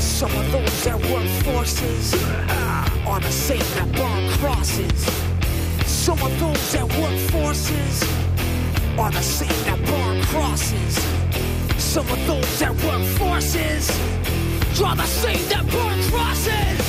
[0.00, 2.12] Some of those that work forces
[3.06, 5.06] are the same that burn crosses.
[5.86, 8.02] Some of those that work forces
[8.98, 10.94] are the same that burn crosses.
[11.78, 13.90] Some of those that work forces
[14.82, 16.83] are the same that burn crosses.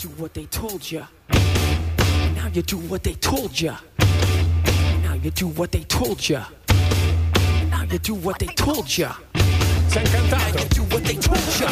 [0.00, 1.04] Do what they told you.
[2.34, 3.74] Now you do what they told you.
[5.02, 6.40] Now you do what they told you.
[7.68, 9.10] Now you do what they told you.
[9.88, 10.38] Sei incantato.
[10.38, 11.66] Now you do what they told you.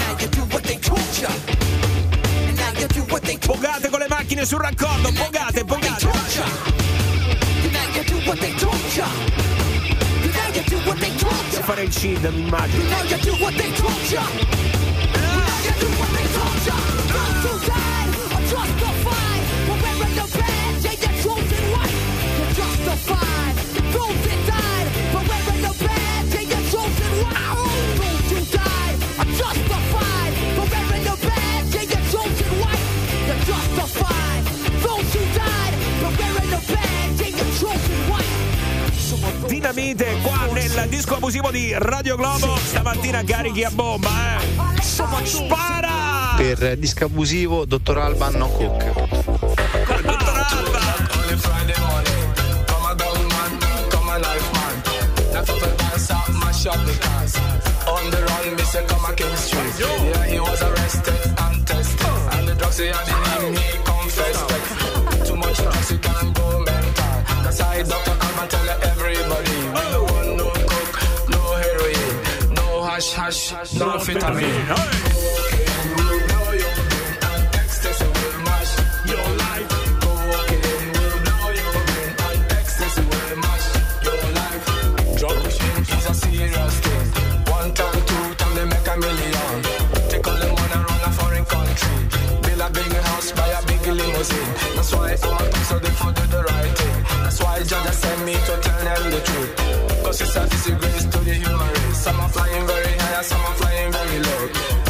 [0.00, 1.28] Now you do what they told you.
[2.56, 6.93] Now you do what they told Pogate con le macchine sul raccordo, pogate, pogate.
[7.94, 9.04] You do what they told you.
[10.34, 11.62] Now you do what they told ya.
[11.62, 12.90] Fare il immagino.
[12.90, 14.18] Now you do what they told you.
[14.18, 16.76] Now you do what they told you.
[17.44, 17.83] Those who
[39.74, 42.56] Dinamite qua nel disco abusivo di Radio Globo.
[42.56, 44.84] Stamattina carichi a bomba, eh.
[45.24, 46.34] Spara!
[46.36, 48.70] Per disco abusivo, dottor Alban no cook.
[57.86, 59.78] On the run, me say come a King Street.
[59.78, 62.06] Yeah, he was arrested and tested.
[62.32, 63.14] And the drugs he had in
[63.44, 65.26] him, he confessed.
[65.26, 67.42] Too much drugs, he can go mental.
[67.42, 68.10] That's why Dr.
[68.12, 68.93] Alban tell everybody.
[73.16, 73.64] A a
[93.50, 94.54] a big limousine.
[94.76, 97.04] That's why I'm a so they do the right thing.
[97.22, 99.52] That's why Jah sent me to tell them the truth.
[100.04, 101.74] Cause it's a disgrace to the human.
[101.94, 104.42] Some are flying very high, and some are flying very low.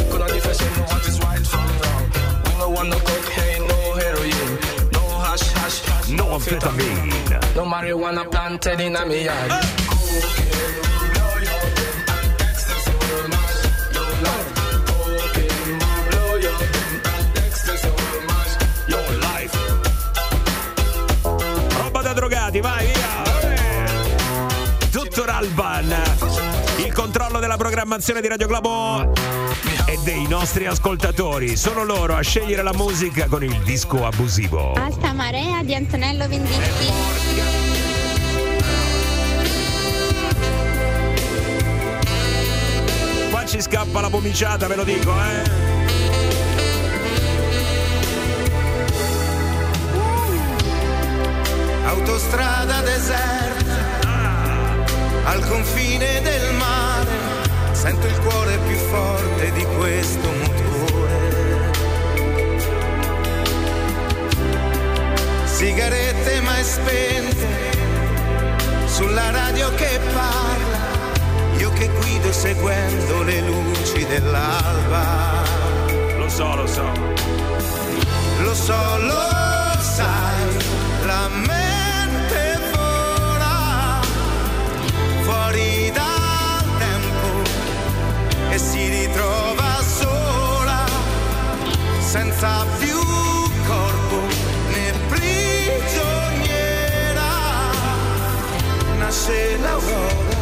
[0.09, 2.05] Could not differentiate know what is right from wrong.
[2.45, 4.49] We no want no cocaine, no heroin,
[4.95, 9.51] no hash hash, no amphetamine, no marijuana planted in a yard.
[22.05, 22.94] Da drogati, vai
[27.85, 29.13] programmazione di Radio Globo
[29.85, 31.55] e dei nostri ascoltatori.
[31.55, 34.73] Sono loro a scegliere la musica con il disco abusivo.
[34.73, 36.91] Alta marea di Antonello Venditti.
[43.29, 45.43] Qua ci scappa la pomiciata, ve lo dico, eh!
[51.85, 53.75] Autostrada deserta,
[55.25, 57.34] al confine del mare,
[57.85, 61.71] sento il cuore più forte di questo motore.
[65.43, 67.47] Sigarette mai spente,
[68.87, 75.43] sulla radio che parla, io che guido seguendo le luci dell'alba.
[76.17, 76.91] Lo so, lo so.
[78.41, 80.57] Lo so, lo sai,
[81.05, 81.64] la mente
[88.55, 90.85] e si ritrova sola,
[91.99, 92.97] senza più
[93.67, 94.21] corpo
[94.71, 96.01] né prigioniera.
[98.97, 100.34] Nasce l'aurora.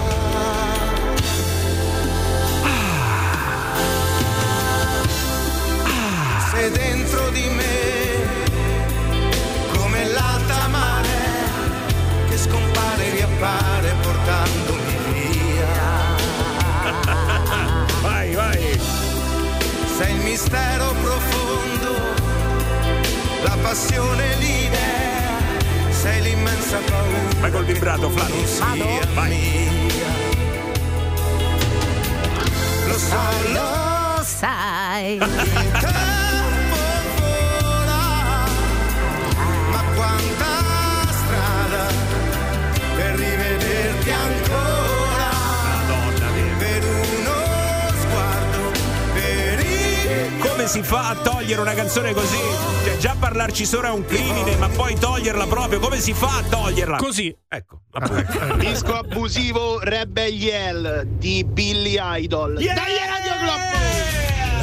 [51.94, 52.38] Canzone così?
[52.86, 56.42] Cioè, già parlarci sopra è un crimine, ma poi toglierla proprio, come si fa a
[56.42, 56.98] toglierla?
[56.98, 57.36] Così.
[57.48, 58.56] Ecco, appunto.
[58.56, 62.56] Disco abusivo Rebel Yell di Billy Idol.
[62.56, 63.78] Dai Radio Globo!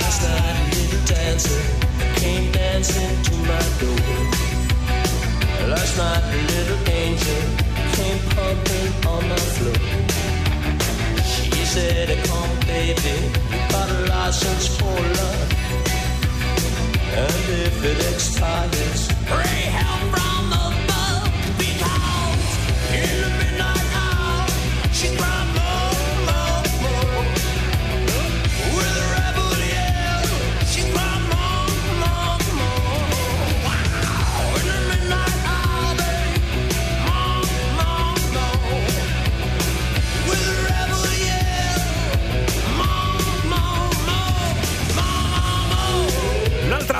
[0.01, 1.61] Last night a little dancer
[2.16, 3.99] came dancing to my door.
[5.68, 7.43] Last night a little angel
[7.93, 9.78] came pumping on my floor.
[11.22, 15.59] She said, come baby, you got a license for love.
[17.12, 17.34] And
[17.66, 21.26] if it expires, pray help from above.
[21.58, 22.50] Because
[22.94, 24.46] in the midnight hour,
[24.92, 25.39] she cried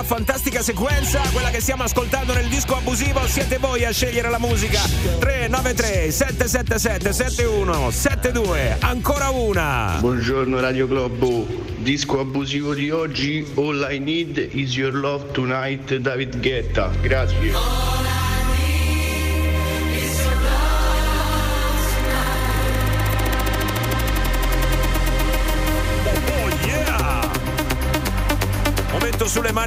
[0.03, 4.80] fantastica sequenza, quella che stiamo ascoltando nel disco abusivo, siete voi a scegliere la musica.
[5.18, 8.76] 393 777 7172.
[8.80, 9.96] Ancora una.
[10.01, 11.46] Buongiorno Radio Globo,
[11.78, 17.99] disco abusivo di oggi, All I Need Is Your Love Tonight, David Guetta, grazie.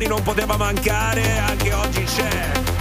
[0.07, 2.72] Non poteva mancare, anche oggi c'è.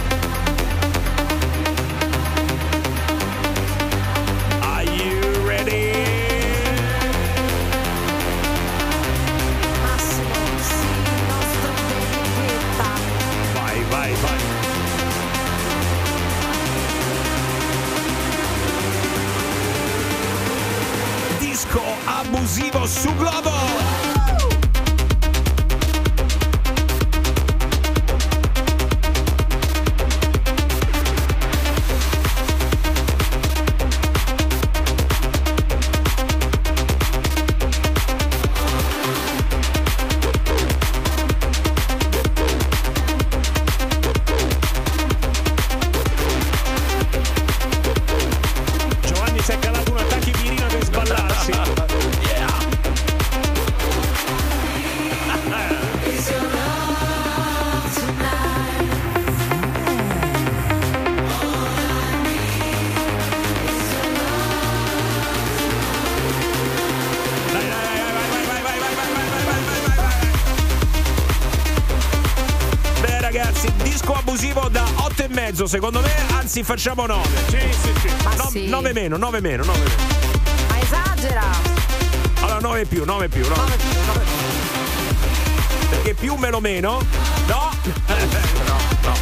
[75.73, 77.27] Secondo me, anzi facciamo 9.
[77.47, 78.37] Sì, sì, sì.
[78.37, 78.67] No- sì.
[78.67, 79.95] 9 meno, 9 meno, 9 meno.
[80.67, 81.41] Ma esagera.
[82.41, 83.71] Allora 9 più, 9 più, 9
[85.89, 87.01] Perché più meno meno?
[87.47, 87.71] No?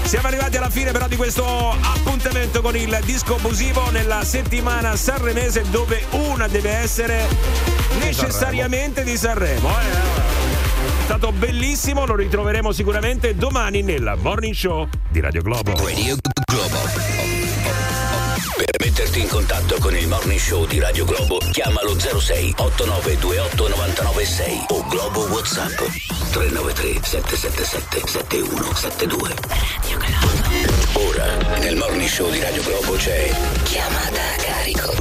[0.03, 5.63] Siamo arrivati alla fine però di questo appuntamento con il disco abusivo nella settimana sanremese
[5.71, 7.27] dove una deve essere
[7.99, 9.69] necessariamente di Sanremo.
[9.69, 10.39] eh.
[10.99, 15.73] È stato bellissimo, lo ritroveremo sicuramente domani nella Morning Show di Radio Globo.
[15.75, 16.15] Radio
[20.11, 25.79] Morning Show di Radio Globo, chiamalo 06 8928 996 o Globo WhatsApp
[26.31, 29.33] 393 777 7172.
[29.47, 31.07] Radio Globo.
[31.07, 33.33] Ora, nel Morning Show di Radio Globo c'è
[33.63, 34.91] Chiamata a carico.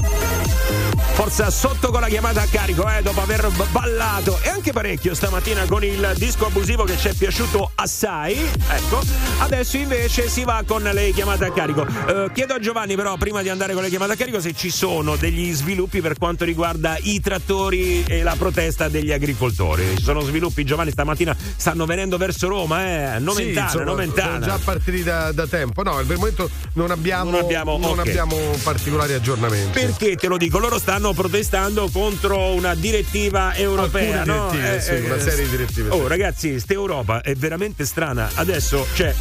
[1.15, 5.67] Forza sotto con la chiamata a carico, eh, dopo aver ballato e anche parecchio stamattina
[5.67, 8.35] con il disco abusivo che ci è piaciuto assai.
[8.68, 9.01] Ecco,
[9.39, 11.87] adesso invece si va con le chiamate a carico.
[11.87, 14.70] Eh, chiedo a Giovanni, però, prima di andare con le chiamate a carico, se ci
[14.70, 19.97] sono degli sviluppi per quanto riguarda i trattori e la protesta degli agricoltori.
[19.97, 23.18] Ci sono sviluppi, Giovanni, stamattina stanno venendo verso Roma, eh.
[23.18, 24.33] Nomentana, Sì, sono- Nomentana.
[24.33, 25.83] sono già partiti da, da tempo.
[25.83, 27.99] No, per il momento non abbiamo, Non abbiamo- non ok.
[27.99, 29.79] abbiamo particolari aggiornamenti.
[29.79, 30.59] Perché te lo dico?
[30.59, 34.25] Loro stanno protestando contro una direttiva europea.
[34.25, 34.51] No?
[34.51, 36.09] direttive, sì, una serie di direttive, Oh, sì.
[36.09, 38.31] ragazzi, sta Europa è veramente strana.
[38.35, 39.14] Adesso c'è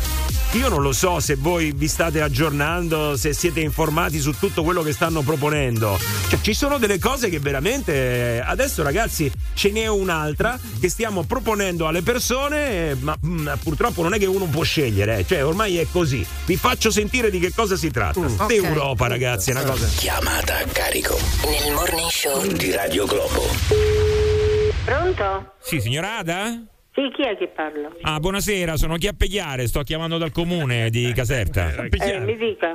[0.54, 4.82] io non lo so se voi vi state aggiornando, se siete informati su tutto quello
[4.82, 6.00] che stanno proponendo.
[6.28, 8.42] Cioè, ci sono delle cose che veramente.
[8.44, 14.18] Adesso, ragazzi, ce n'è un'altra che stiamo proponendo alle persone, ma mm, purtroppo non è
[14.18, 15.26] che uno può scegliere, eh.
[15.28, 16.26] cioè ormai è così.
[16.46, 18.20] Vi faccio sentire di che cosa si tratta.
[18.20, 18.52] ok.
[18.52, 19.88] Europa, ragazzi, è una cosa.
[19.88, 23.46] Chiamata a carico Nel morning show di Radio Globo.
[24.84, 25.54] Pronto?
[25.62, 26.79] Sì, signora Ada?
[27.00, 27.90] Sì, chi è che parla?
[28.02, 31.86] Ah, buonasera, sono Chiappechiare, sto chiamando dal comune di Caserta.
[31.86, 32.74] Eh, mi dica.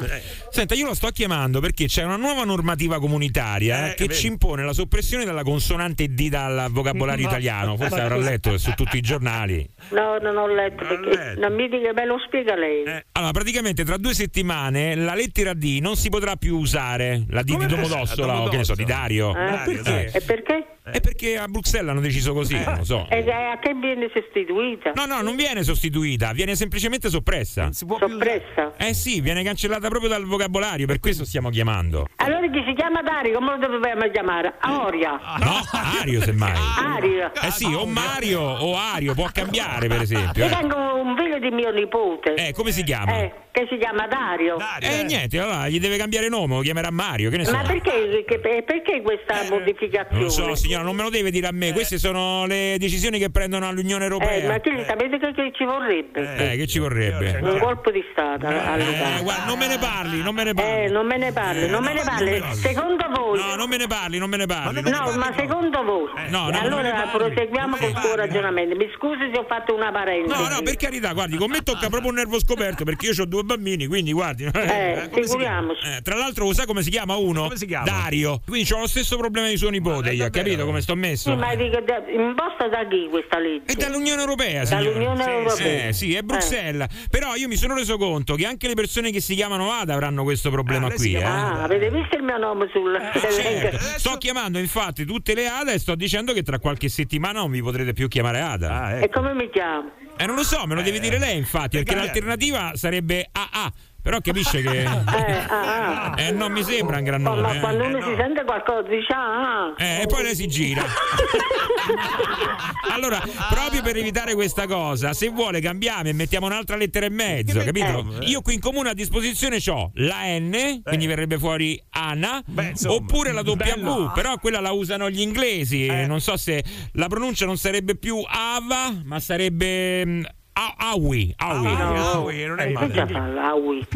[0.49, 4.65] Senta, io lo sto chiamando perché c'è una nuova normativa comunitaria Eh, che ci impone
[4.65, 7.77] la soppressione della consonante D dal vocabolario Ma- italiano.
[7.77, 9.69] Forse avrà letto su tutti i giornali.
[9.91, 12.83] No, non ho letto perché non mi dica, me lo spiega lei.
[13.13, 17.25] Allora, praticamente tra due settimane la lettera D non si potrà più usare.
[17.29, 19.37] La D di Domodossola o che ne so, di Dario.
[19.37, 20.11] Eh, perché?
[20.15, 20.67] E perché?
[20.87, 23.07] È perché a Bruxelles hanno deciso così, non lo so.
[23.09, 24.93] E a che viene sostituita?
[24.95, 27.73] No, no, non viene sostituita, viene semplicemente soppressa.
[27.73, 28.75] Soppressa?
[28.77, 32.07] Eh sì, viene cancellata proprio dal vocabolario, per questo stiamo chiamando.
[32.17, 34.57] Allora chi si chiama Dario, come lo dobbiamo chiamare?
[34.59, 35.19] Aria.
[35.39, 35.63] No,
[36.01, 36.53] Ario semmai.
[36.53, 37.33] Aria.
[37.33, 40.45] Eh sì, o Mario o Ario, può cambiare per esempio.
[40.45, 40.55] Io eh.
[40.55, 42.35] tengo un figlio di mio nipote.
[42.35, 43.17] Eh, come si chiama?
[43.21, 44.59] Eh, che si chiama Dario.
[44.81, 47.53] Eh niente, allora gli deve cambiare nome, lo chiamerà Mario, che ne so.
[47.53, 50.21] Ma perché, che- perché questa modificazione?
[50.21, 53.31] Non so, signora, non me lo deve dire a me, queste sono le decisioni che
[53.31, 54.49] prendono all'Unione Eh, Europea.
[54.49, 56.53] ma che, sapete che, che ci vorrebbe?
[56.53, 57.39] Eh, che ci vorrebbe?
[57.43, 58.47] Un colpo di Stato.
[58.49, 60.85] Eh, guarda, non me ne parli, non me ne parli.
[60.85, 62.43] Eh, non me ne parli, non me ne parli.
[62.55, 63.39] Secondo voi?
[63.39, 64.81] No, non me ne parli, non me ne parli.
[64.83, 66.09] No, ma secondo voi?
[66.29, 68.77] No, no, allora proseguiamo col suo ragionamento.
[68.77, 70.41] Mi scusi se ho fatto una parentesi.
[70.41, 73.27] No, no, per carità, guardi, con me tocca proprio un nervo scoperto perché io ho
[73.27, 74.45] due bambini, quindi guardi.
[74.45, 75.81] Eh, figuriamoci.
[75.87, 77.43] Eh, tra l'altro, sa come si chiama uno?
[77.45, 77.85] Come si chiama?
[77.85, 78.41] Dario.
[78.47, 80.29] Quindi ho lo stesso problema di suo nipote, io,
[80.65, 81.31] capito come sto messo?
[81.31, 83.73] Sì, ma dico, da- imposta da chi questa legge?
[83.73, 84.85] È dall'Unione Europea, signora.
[84.85, 85.89] Dall'Unione Sì, Europea.
[85.89, 87.07] Eh, sì, è Bruxelles.
[87.11, 90.23] Però io mi sono reso conto che anche le persone che si chiamano Ada avranno
[90.25, 91.15] questo problema qui.
[91.15, 91.23] eh.
[91.23, 93.79] Ah, avete visto il mio nome sul Certo.
[93.79, 97.63] Sto chiamando infatti tutte le Ada e sto dicendo che tra qualche settimana non vi
[97.63, 98.99] potrete più chiamare Ada.
[98.99, 99.91] E come mi chiamo?
[100.17, 103.73] Eh, non lo so, me lo deve dire lei, infatti, perché l'alternativa sarebbe AA.
[104.05, 104.83] Però capisce che.
[104.83, 106.21] Eh, ah, ah.
[106.21, 107.41] Eh, non mi sembra un gran nome.
[107.41, 107.61] ma eh.
[107.61, 109.75] quando uno si sente qualcosa dice ah, ah.
[109.79, 110.85] Eh, e poi lei si gira.
[112.93, 117.59] allora, proprio per evitare questa cosa, se vuole cambiamo e mettiamo un'altra lettera e mezzo,
[117.61, 118.19] capito?
[118.21, 122.43] Io qui in comune a disposizione ho la N, quindi verrebbe fuori Anna,
[122.87, 125.87] oppure la W, però quella la usano gli inglesi.
[125.87, 131.35] Non so se la pronuncia non sarebbe più Ava, ma sarebbe mm, A- Awi.
[131.37, 131.73] Awi.
[131.77, 133.87] No, eh, cosa fa l'aui?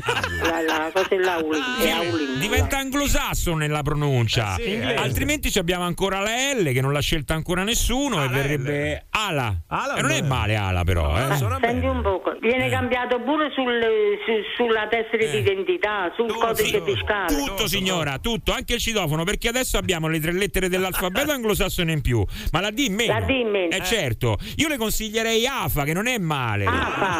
[0.42, 1.84] La, la cosa è?
[1.84, 2.38] È auli.
[2.40, 4.56] Diventa anglosassone nella pronuncia.
[4.56, 4.94] Eh sì, inglese.
[5.02, 9.62] Altrimenti ci abbiamo ancora la L che non l'ha scelta ancora nessuno e verrebbe Ala.
[9.96, 11.36] e non è male Ala però, eh.
[11.36, 13.80] Senti un poco, viene cambiato pure sul,
[14.24, 15.30] su- sulla tessera Eh.
[15.30, 17.34] d'identità, sul codice fiscale.
[17.34, 22.00] Tutto signora, tutto, anche il citofono, perché adesso abbiamo le tre lettere dell'alfabeto anglosassone in
[22.00, 23.12] più, ma la D in meno.
[23.12, 23.74] La D in meno.
[23.74, 24.38] Eh certo.
[24.56, 26.46] Io le consiglierei AFA che non è male.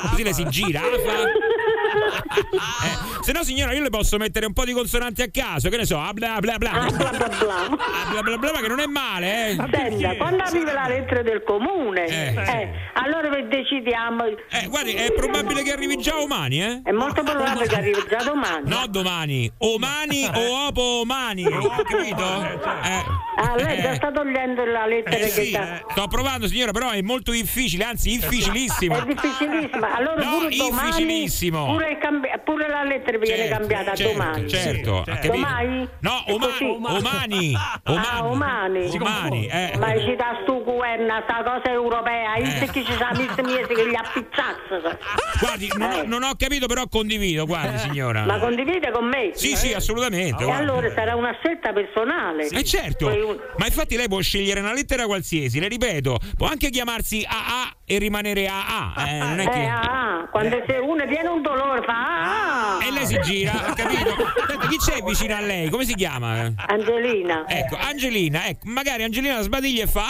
[0.09, 1.48] Così le si gira, AFA.
[1.89, 5.77] Eh, se no signora io le posso mettere un po' di consonanti a caso, che
[5.77, 6.71] ne so, ah, bla bla bla.
[6.71, 7.57] Ah, bla bla bla.
[7.65, 9.57] Ah, bla bla bla, ma che non è male, eh.
[9.73, 14.25] Senta, quando arriva la lettera del comune, Eh, eh, allora decidiamo.
[14.27, 16.81] Eh, guardi, è probabile che arrivi già domani, eh?
[16.85, 18.69] È molto probabile che arrivi già domani.
[18.69, 19.51] No, domani.
[19.59, 21.43] Omani o opo omani.
[21.45, 22.43] Capito?
[22.83, 23.27] Eh.
[23.41, 25.81] Ah, lei già sta togliendo la lettera Eh che sì, sta.
[25.89, 28.97] sto provando signora, però è molto difficile, anzi difficilissimo.
[28.97, 29.95] È difficilissima.
[29.95, 31.78] Allora No, difficilissimo.
[31.79, 34.49] Pure, cambi- pure la lettera viene Certo, cambiata certo, domani.
[34.49, 35.33] Certo, capito?
[35.33, 35.89] Domani?
[36.01, 37.57] No, omani.
[37.85, 38.89] Ah, umani.
[38.99, 39.73] Umani, eh.
[39.79, 43.89] Ma ci da stu governo, sta cosa europea, io che ci sa mister mese che
[43.89, 44.99] gli appizzazza.
[45.41, 48.23] Guardi, non, ho- non ho capito, però condivido, guardi signora.
[48.23, 48.27] Eh.
[48.27, 49.31] Ma condivide con me?
[49.35, 50.45] Sì, sì, assolutamente.
[50.45, 52.47] E allora sarà una scelta personale.
[52.49, 56.71] Eh certo, un- ma infatti lei può scegliere una lettera qualsiasi, le ripeto, può anche
[56.71, 59.67] chiamarsi AA e rimanere AA, eh, non è Eh, che...
[59.67, 62.79] ah, quando se uno viene un dolore fa ah.
[62.87, 64.15] E lei si gira, ha capito?
[64.47, 65.69] Senta, chi c'è vicino a lei?
[65.71, 66.53] Come si chiama?
[66.67, 67.45] Angelina.
[67.47, 70.05] Ecco, Angelina, ecco, magari Angelina sbadiglia e fa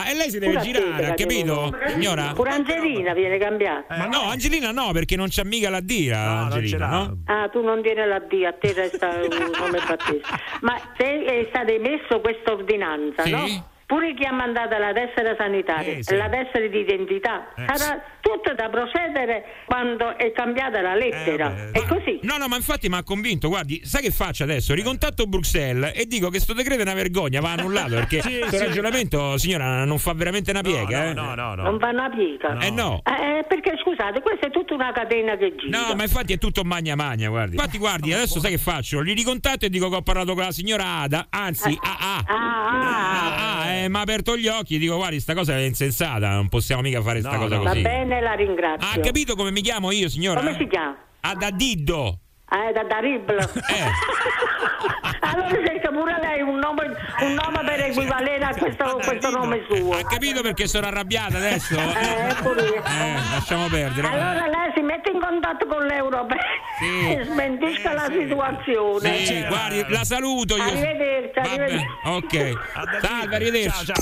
[0.00, 1.76] Ah, e lei si deve Pure a te, girare, ha capito?
[1.88, 2.32] Signora?
[2.34, 3.96] Pure Angelina viene cambiata.
[3.96, 7.18] Ma no, Angelina no, perché non c'ha mica la D, Angelina, no?
[7.26, 10.20] Ah, tu non tieni la D, a te resta un nome battesimo.
[10.60, 13.30] Ma se è stata emessa questa ordinanza, Sì.
[13.30, 13.66] no?
[13.88, 16.12] Pure chi ha mandato la tessera sanitaria Eh, sì.
[16.12, 21.70] e la tessera di identità, Eh, sarà tutto da procedere quando è cambiata la lettera.
[21.72, 22.18] Eh, è così.
[22.22, 23.48] No, no, ma infatti mi ha convinto.
[23.48, 24.74] Guardi, sai che faccio adesso?
[24.74, 28.56] Ricontatto Bruxelles e dico che sto decreto è una vergogna, va annullato perché Sì, questo
[28.58, 28.64] sì.
[28.66, 31.06] ragionamento, signora, non fa veramente una piega.
[31.06, 31.14] eh.
[31.14, 32.58] no, no, Non vanno a piega.
[32.58, 33.00] Eh no.
[33.06, 35.78] Eh, perché scusate, questa è tutta una catena che gira.
[35.88, 37.54] No, ma infatti è tutto magna magna, guardi.
[37.56, 39.00] Infatti, guardi, adesso sai che faccio?
[39.00, 42.24] Li ricontatto e dico che ho parlato con la signora Ada, anzi, ah, ah.
[42.26, 46.48] Ah, ah, eh, mi ha aperto gli occhi, dico guardi, sta cosa è insensata, non
[46.48, 47.82] possiamo mica fare sta cosa Va così.
[47.82, 48.88] bene, la ringrazio.
[48.88, 50.40] Ha capito come mi chiamo io, signora?
[50.40, 50.96] Come si chiama?
[51.20, 52.18] Ada Diddo.
[52.50, 53.36] Eh, da Dariblo.
[55.20, 56.84] allora cerca pure lei un nome,
[57.20, 59.92] un nome per equivalere a questo, questo nome suo.
[59.92, 61.74] Ha capito perché sono arrabbiata adesso?
[61.74, 61.78] Eh.
[61.78, 64.06] Eh, lasciamo perdere.
[64.06, 66.38] Allora lei si mette in contatto con l'Europeo
[66.80, 69.24] e smentisca la situazione.
[69.24, 70.62] Sì, guardi, la saluto io.
[70.62, 71.86] Arrivederci, arrivederci.
[72.04, 72.52] ok.
[73.02, 73.92] Salve, arrivederci.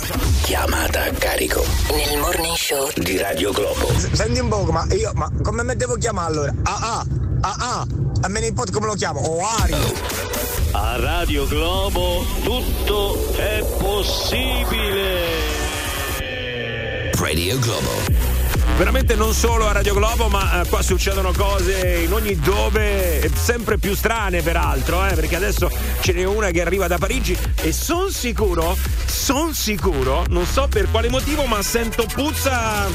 [0.45, 3.89] Chiamata a carico nel morning show di Radio Globo.
[4.13, 6.53] Senti un poco, ma io, ma come mi devo chiamare allora?
[6.65, 7.07] Ah ah,
[7.41, 7.87] ah ah,
[8.23, 9.21] a me nipote come lo chiamo?
[9.21, 10.66] Oario.
[10.73, 15.25] A Radio Globo tutto è possibile.
[17.19, 18.15] Radio Globo.
[18.77, 23.79] Veramente non solo a Radio Globo, ma eh, qua succedono cose in ogni dove, sempre
[23.79, 28.11] più strane peraltro, eh, perché adesso ce n'è una che arriva da Parigi e son
[28.11, 32.87] sicuro, son sicuro, non so per quale motivo, ma sento puzza.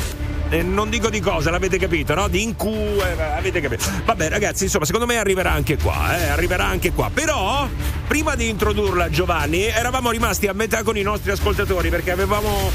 [0.52, 2.28] Eh, non dico di cosa, l'avete capito, no?
[2.28, 3.86] Di incu, eh, avete capito.
[4.06, 7.10] Vabbè, ragazzi, insomma, secondo me arriverà anche qua, eh, arriverà anche qua.
[7.14, 7.68] Però,
[8.08, 12.70] prima di introdurla, Giovanni, eravamo rimasti a metà con i nostri ascoltatori perché avevamo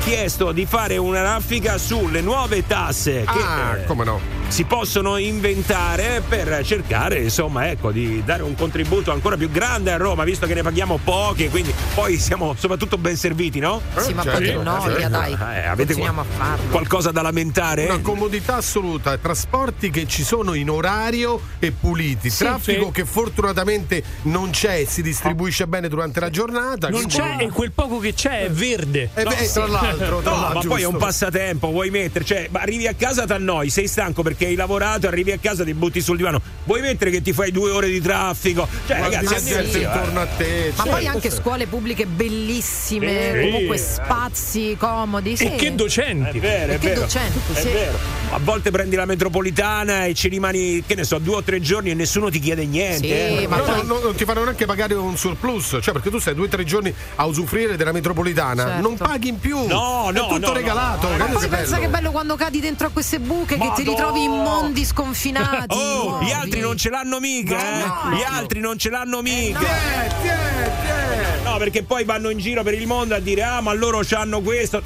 [0.00, 4.20] chiesto di fare una raffica sulle nuove tasse che Ah, come no?
[4.48, 9.96] Si possono inventare per cercare insomma ecco di dare un contributo ancora più grande a
[9.96, 13.80] Roma visto che ne paghiamo poche quindi poi siamo soprattutto ben serviti no?
[13.98, 15.32] Sì, ma poi che noia, dai.
[15.32, 16.70] Eh, avete Continuiamo a farlo.
[16.70, 17.84] qualcosa da lamentare?
[17.86, 22.90] Una comodità assoluta, trasporti che ci sono in orario e puliti, Sì, traffico sì.
[22.92, 26.88] che fortunatamente non c'è e si distribuisce bene durante la giornata.
[26.88, 29.10] Non c'è e quel poco che c'è è verde.
[29.14, 31.06] Eh beh, tra l'altro, tra No, l'altro, ma poi è un giusto.
[31.06, 35.32] passatempo, vuoi mettere, cioè, ma arrivi a casa t'annoi, sei stanco perché hai lavorato, arrivi
[35.32, 36.40] a casa ti butti sul divano.
[36.64, 38.68] Vuoi mettere che ti fai due ore di traffico?
[38.86, 40.72] Cioè, Guardi ragazzi, sì, intorno a te.
[40.76, 43.40] Ma cioè, poi anche scuole pubbliche bellissime, Sì.
[43.50, 45.36] comunque spazi comodi.
[45.36, 45.44] Sì.
[45.46, 46.38] E che docenti.
[46.38, 47.00] È vero, è E che vero.
[47.00, 47.68] docenti, è sì.
[47.68, 47.98] vero.
[48.32, 51.90] A volte prendi la metropolitana e ci rimani, che ne so, due o tre giorni
[51.90, 53.06] e nessuno ti chiede niente.
[53.06, 53.46] Sì, eh.
[53.48, 56.18] ma No, poi- no, no, non ti fanno neanche pagare un surplus, cioè perché tu
[56.18, 58.80] stai due o tre giorni a usufruire della metropolitana, Certo.
[58.80, 59.66] non paghi in più.
[59.66, 61.08] No, è no, tutto no, regalato.
[61.08, 61.16] no.
[61.16, 61.82] guarda Poi che pensa bello.
[61.86, 63.90] che bello quando cadi dentro a queste buche che ti Madonna.
[63.90, 65.74] ritrovi in mondi sconfinati.
[65.76, 66.26] Oh, nuovi.
[66.26, 67.84] gli altri non ce l'hanno mica, eh?
[67.86, 68.16] no.
[68.16, 69.58] Gli altri non ce l'hanno mica.
[69.58, 71.40] Tiè, tiè.
[71.44, 74.40] No, perché poi vanno in giro per il mondo a dire "Ah, ma loro c'hanno
[74.40, 74.82] questo".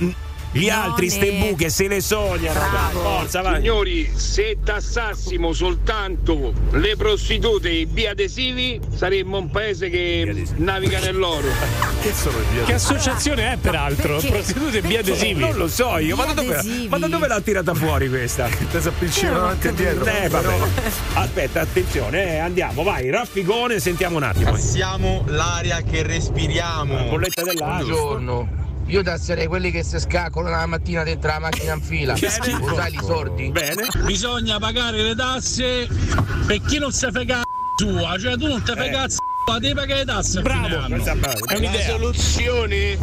[0.53, 2.59] Gli No, altri ste ne- buche se le sognano.
[2.59, 3.61] dai, Forza, vai.
[3.61, 11.47] Signori, se tassassimo soltanto le prostitute e i biadesivi, saremmo un paese che naviga nell'oro.
[12.01, 14.15] Che sono i via- Che associazione è peraltro?
[14.17, 14.29] Perché?
[14.31, 15.39] Prostitute e biadesivi.
[15.41, 18.49] Non lo so io, ma da, dove, ma da dove l'ha tirata fuori questa?
[18.49, 20.07] Te si appiccicano avanti e dietro.
[20.07, 20.55] Eh, vabbè.
[21.13, 24.51] Aspetta, attenzione, eh, andiamo, vai, raffigone, sentiamo un attimo.
[24.51, 27.05] Passiamo l'aria che respiriamo.
[27.11, 27.77] Bolletta dell'acqua.
[27.85, 28.49] Buongiorno.
[28.91, 32.15] Io tasserei quelli che si scaccano la mattina dentro la macchina in fila.
[32.15, 32.59] Bene.
[32.59, 33.51] Lo sai i sordi?
[33.51, 33.87] Bene.
[34.05, 35.87] Bisogna pagare le tasse
[36.47, 37.43] per chi non si frega
[37.77, 38.91] sua, cioè tu non ti fai Eh.
[38.91, 39.19] cazzo,
[39.61, 40.43] devi pagare le tasse.
[40.43, 40.87] Bravo.
[40.89, 41.89] Questa è un'idea.
[41.89, 42.99] soluzione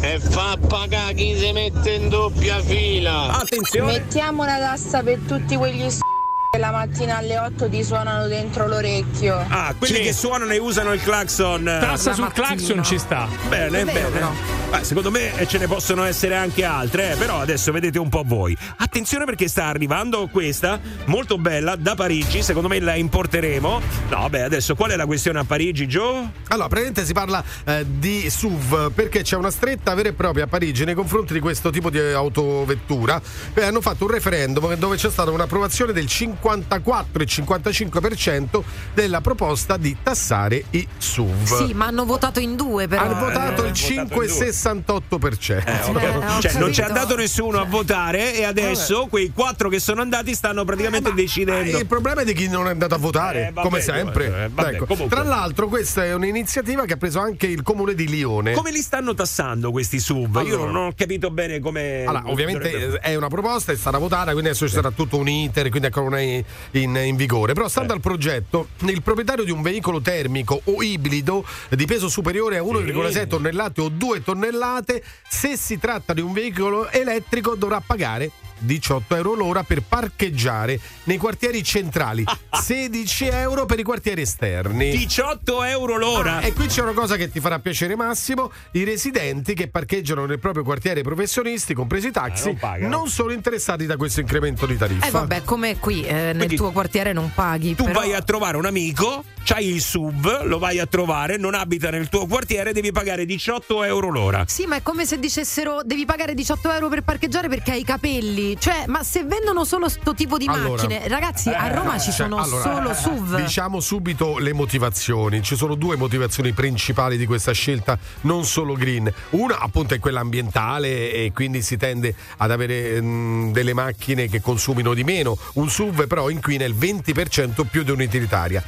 [0.00, 3.36] è fa pagare chi si mette in doppia fila.
[3.36, 3.90] Attenzione.
[3.90, 6.13] Mettiamo una tassa per tutti quegli s*** che
[6.58, 9.44] la mattina alle 8 ti suonano dentro l'orecchio.
[9.48, 10.02] Ah, quelli Sì.
[10.02, 11.64] che suonano e usano il clacson.
[11.64, 12.46] Tassa La sul mattina.
[12.48, 13.28] clacson ci sta.
[13.48, 14.08] Bene, È vero, bene.
[14.10, 14.30] però.
[14.70, 18.08] Beh, secondo me eh, ce ne possono essere anche altre, eh, però adesso vedete un
[18.08, 18.56] po' voi.
[18.78, 23.80] Attenzione perché sta arrivando questa, molto bella, da Parigi, secondo me la importeremo.
[24.10, 26.28] No, beh, adesso qual è la questione a Parigi, Joe?
[26.48, 30.46] Allora, praticamente si parla eh, di SUV perché c'è una stretta vera e propria a
[30.48, 33.20] Parigi nei confronti di questo tipo di autovettura.
[33.54, 36.06] Eh, hanno fatto un referendum dove c'è stata un'approvazione del
[36.44, 38.62] 54 e 55%
[38.92, 41.66] della proposta di tassare i SUV.
[41.66, 43.02] Sì, ma hanno votato in due però.
[43.02, 45.64] Hanno votato eh, il votato in 5,68%.
[45.64, 46.02] Eh, ok.
[46.02, 50.34] Eh, cioè, non c'è andato nessuno a votare e adesso quei quattro che sono andati
[50.34, 51.78] stanno praticamente decidendo.
[51.78, 54.26] Eh, Il problema è di chi non è andato a votare, Eh, vabbè, come sempre.
[54.26, 55.06] eh, vabbè, Ecco.
[55.08, 58.52] Tra l'altro, questa è un'iniziativa che ha preso anche il comune di Lione.
[58.52, 60.42] Come li stanno tassando questi SUV?
[60.46, 60.70] Io Allora.
[60.70, 62.04] non ho capito bene come.
[62.04, 65.16] Allora, ovviamente dovrebbe- eh, è una proposta, è stata votata, quindi adesso ci sarà tutto
[65.16, 67.52] un iter, quindi con una anni in, in vigore.
[67.52, 72.58] Però, stando al progetto, il proprietario di un veicolo termico o ibrido di peso superiore
[72.58, 78.30] a 1,6 tonnellate o 2 tonnellate, se si tratta di un veicolo elettrico, dovrà pagare
[78.64, 84.90] 18 euro l'ora per parcheggiare nei quartieri centrali, 16 euro per i quartieri esterni.
[84.90, 86.36] 18 euro l'ora.
[86.38, 90.24] Ah, e qui c'è una cosa che ti farà piacere Massimo, i residenti che parcheggiano
[90.26, 94.64] nel proprio quartiere professionisti, compresi i taxi, Eh, non non sono interessati da questo incremento
[94.66, 95.06] di tariffa.
[95.06, 97.74] Eh vabbè, come qui eh, nel Quindi tuo quartiere non paghi.
[97.74, 101.54] Tu però- vai a trovare un amico, c'hai il sub, lo vai a trovare, non
[101.54, 104.44] abita nel tuo quartiere, devi pagare 18 euro l'ora.
[104.48, 107.84] Sì, ma è come se dicessero devi pagare 18 euro per parcheggiare perché hai i
[107.84, 108.56] capelli.
[108.58, 110.70] Cioè, ma se vendono solo sto tipo di Allora.
[110.70, 113.36] macchine, ragazzi, a Roma ci Cioè, sono allora, solo SUV.
[113.42, 115.42] Diciamo subito le motivazioni.
[115.42, 119.12] Ci sono due motivazioni principali di questa scelta, non solo green.
[119.30, 124.40] Una appunto è quella ambientale e quindi si tende ad avere mm, delle macchine che
[124.40, 125.36] consumino di meno.
[125.54, 128.62] Un SUV però inquina il 20% più di un'utilitaria.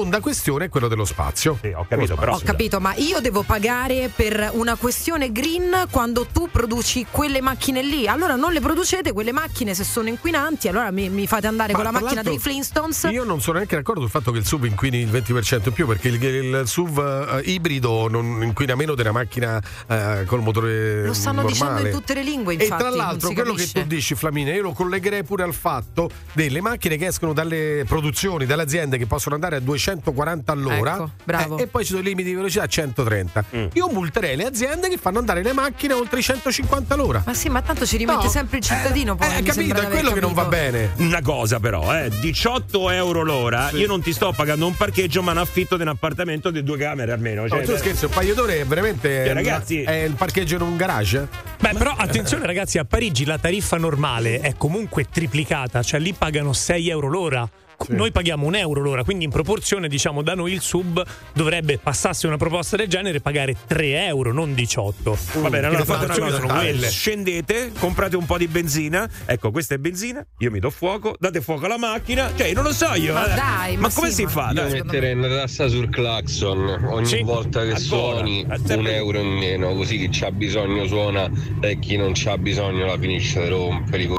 [0.00, 1.58] Seconda questione è quello dello spazio.
[1.60, 2.34] Sì, ho capito, però.
[2.34, 7.82] Ho capito, ma io devo pagare per una questione green quando tu produci quelle macchine
[7.82, 8.08] lì.
[8.08, 11.82] Allora non le producete quelle macchine se sono inquinanti, allora mi, mi fate andare Ma
[11.82, 13.08] con la macchina dei Flintstones.
[13.10, 15.86] Io non sono neanche d'accordo sul fatto che il SUV inquini il 20% in più,
[15.86, 21.04] perché il, il SUV eh, ibrido non inquina meno della macchina eh, col motore.
[21.04, 21.52] Lo stanno normale.
[21.52, 22.82] dicendo in tutte le lingue, E infatti.
[22.82, 23.82] tra l'altro, quello che capisce.
[23.82, 28.46] tu dici, Flaminia, io lo collegherei pure al fatto delle macchine che escono dalle produzioni,
[28.46, 29.60] dalle aziende che possono andare a
[29.94, 31.58] 240 all'ora Ecco, bravo.
[31.58, 33.44] eh, e poi ci sono i limiti di velocità a 130.
[33.56, 33.66] Mm.
[33.74, 37.22] Io multerei le aziende che fanno andare le macchine oltre i 150 all'ora.
[37.26, 38.28] Ma sì, ma tanto ci rimette No.
[38.30, 39.16] sempre il cittadino.
[39.16, 40.60] poi, Eh, capito, è quello che non va capito.
[40.62, 40.90] bene.
[40.98, 45.32] Una cosa però, eh, 18 euro l'ora, io non ti sto pagando un parcheggio ma
[45.32, 47.48] un affitto di un appartamento di due camere almeno.
[47.48, 49.24] Cioè, No, tu scherzi, un paio d'ore è veramente.
[49.24, 51.26] Eh, ragazzi- È il parcheggio in un garage?
[51.58, 56.52] Beh, però attenzione ragazzi, a Parigi la tariffa normale è comunque triplicata, cioè lì pagano
[56.52, 57.48] 6 euro l'ora.
[57.88, 61.02] Noi paghiamo un euro l'ora, quindi in proporzione, diciamo, da noi il sub
[61.32, 65.18] dovrebbe passarsi una proposta del genere pagare 3 euro, non 18.
[65.40, 66.88] Va bene, allora fate una cosa, sono quelle.
[66.88, 71.40] scendete, comprate un po' di benzina, ecco questa è benzina, io mi do fuoco, date
[71.40, 73.14] fuoco alla macchina, cioè non lo so io.
[73.14, 73.34] Ma eh.
[73.34, 74.46] dai, ma ma come sì, si ma- fa?
[74.48, 74.72] Io Dai.
[74.72, 77.78] metterei una tassa sul clacson ogni Sì, volta che ancora.
[77.78, 81.28] suoni Eh, un euro in meno, così chi c'ha bisogno suona
[81.60, 84.18] e chi non c'ha bisogno la finisce di rompere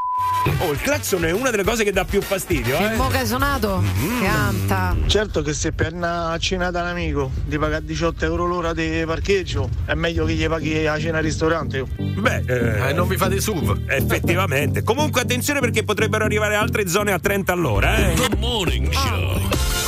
[0.58, 2.96] Oh, il clacson è una delle cose che dà più fastidio, Il eh.
[2.96, 3.80] mo che hai suonato?
[3.80, 4.22] Mm.
[4.22, 4.96] Canta.
[5.06, 9.04] Certo che se per una cena da un amico di pagare 18 euro l'ora di
[9.06, 11.84] parcheggio è meglio che gli paghi la cena al ristorante.
[11.96, 13.82] Beh, eh, Eh, non vi fate SUV.
[13.86, 14.82] Effettivamente.
[14.82, 18.14] Comunque attenzione perché potrebbero arrivare altre zone a 30 all'ora, eh.
[18.14, 19.40] The Morning Show.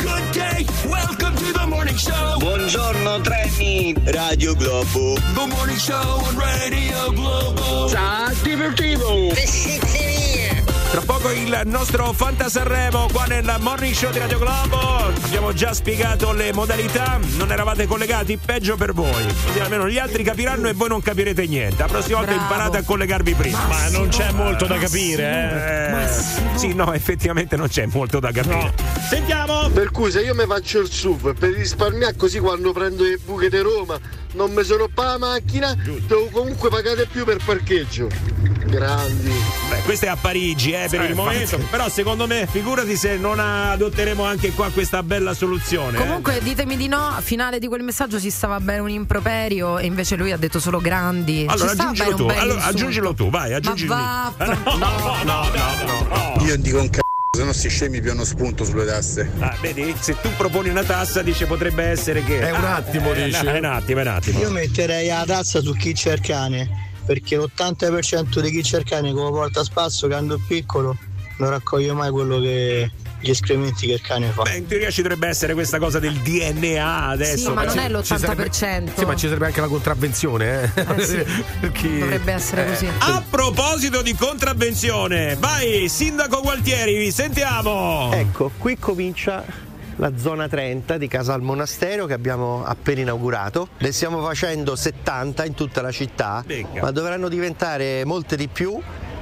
[0.02, 2.38] Good day, welcome to the Morning Show.
[2.38, 5.14] Buongiorno treni, Radio Globo.
[5.34, 7.88] The Morning Show on Radio Globo.
[7.88, 9.32] Ciao, divertivo.
[10.94, 14.78] Tra poco il nostro Fanta Sanremo qua nel Morning Show di Radio Globo.
[15.24, 19.26] Abbiamo già spiegato le modalità, non eravate collegati, peggio per voi.
[19.44, 21.78] Così almeno gli altri capiranno e voi non capirete niente.
[21.78, 22.46] La prossima volta Bravo.
[22.46, 23.66] imparate a collegarvi prima.
[23.66, 26.04] Ma non c'è molto da capire, eh.
[26.04, 28.72] Eh, sì, no, effettivamente non c'è molto da capire.
[29.08, 29.68] Sentiamo!
[29.70, 33.50] Per cui se io mi faccio il SUV per risparmiare così quando prendo le buche
[33.50, 33.98] di Roma
[34.34, 38.08] non mi sono pa la macchina, devo comunque pagare più per parcheggio.
[38.66, 39.30] Grandi.
[39.68, 41.54] Beh, questo è a Parigi, eh, per Eh, il momento.
[41.56, 41.70] infatti.
[41.70, 45.96] Però secondo me, figurati se non adotteremo anche qua questa bella soluzione.
[45.98, 46.00] eh.
[46.00, 49.86] Comunque ditemi di no, a finale di quel messaggio ci stava bene un improperio e
[49.86, 51.44] invece lui ha detto solo grandi.
[51.48, 53.94] Allora aggiungilo tu, allora, aggiungilo tu, vai, aggiungilo.
[53.94, 56.44] Va, no, no, no, no, no.
[56.44, 57.02] Io dico un c***o,
[57.34, 59.30] se no sti scemi piano spunto sulle tasse.
[59.40, 62.40] Ah, vedi, se tu proponi una tassa, dice potrebbe essere che.
[62.40, 63.42] È un Ah, attimo, dici.
[63.44, 64.38] no, È un attimo, è un attimo.
[64.40, 68.84] Io metterei la tazza su chi c'è il cane, perché l'80% di chi c'è il
[68.84, 70.96] cane come porta a spasso quando è piccolo
[71.38, 72.90] non raccoglie mai quello che
[73.24, 74.42] gli escrementi che il cane fa.
[74.42, 77.48] Beh, in teoria ci dovrebbe essere questa cosa del DNA adesso.
[77.48, 78.98] Sì, ma non è Ci sarebbe- l'80%.
[78.98, 80.86] Sì, ma ci sarebbe anche la contravvenzione, eh?
[80.96, 81.24] Eh sì.
[81.98, 82.86] Dovrebbe essere così.
[82.98, 88.10] A proposito di contravvenzione, vai, Sindaco Gualtieri, sentiamo.
[88.12, 89.44] Ecco, qui comincia
[89.96, 93.68] la zona 30 di Casa al Monastero che abbiamo appena inaugurato.
[93.78, 96.82] Ne stiamo facendo 70 in tutta la città, Becca.
[96.82, 98.78] ma dovranno diventare molte di più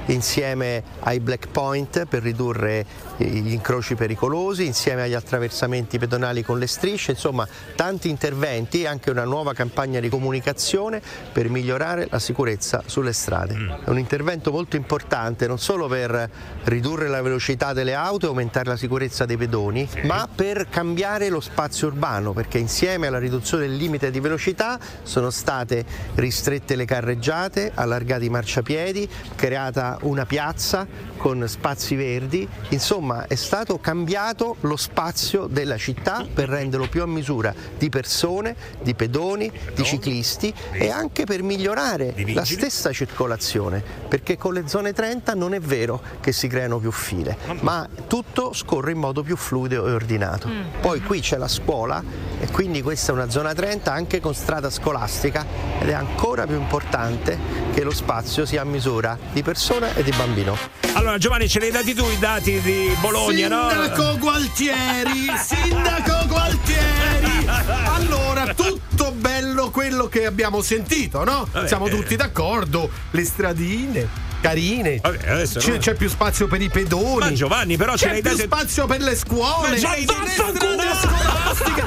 [0.07, 2.85] insieme ai black point per ridurre
[3.17, 9.11] gli incroci pericolosi, insieme agli attraversamenti pedonali con le strisce, insomma tanti interventi e anche
[9.11, 13.81] una nuova campagna di comunicazione per migliorare la sicurezza sulle strade.
[13.85, 16.29] È un intervento molto importante non solo per
[16.63, 21.39] ridurre la velocità delle auto e aumentare la sicurezza dei pedoni, ma per cambiare lo
[21.39, 25.85] spazio urbano, perché insieme alla riduzione del limite di velocità sono state
[26.15, 30.87] ristrette le carreggiate, allargati i marciapiedi, creata una piazza
[31.17, 37.05] con spazi verdi, insomma è stato cambiato lo spazio della città per renderlo più a
[37.05, 44.37] misura di persone, di pedoni, di ciclisti e anche per migliorare la stessa circolazione, perché
[44.37, 48.91] con le zone 30 non è vero che si creano più file, ma tutto scorre
[48.91, 50.49] in modo più fluido e ordinato.
[50.79, 52.01] Poi qui c'è la scuola
[52.39, 55.45] e quindi questa è una zona 30 anche con strada scolastica
[55.79, 57.37] ed è ancora più importante
[57.73, 60.55] che lo spazio sia a misura di persona e di bambino.
[60.93, 63.69] Allora Giovanni ce li hai dati tu i dati di Bologna, no?
[63.69, 67.45] Sindaco Gualtieri, Sindaco Gualtieri.
[67.85, 71.47] Allora, tutto bello quello che abbiamo sentito, no?
[71.51, 71.89] Vabbè, Siamo eh.
[71.89, 72.89] tutti d'accordo.
[73.11, 74.99] Le stradine carine.
[75.01, 75.77] Vabbè, c'è, no.
[75.77, 77.19] c'è più spazio per i pedoni.
[77.19, 79.69] Ma Giovanni, però ce c'è l'hai più date- spazio per le scuole.
[79.69, 81.83] Ma ce le strade scolastiche.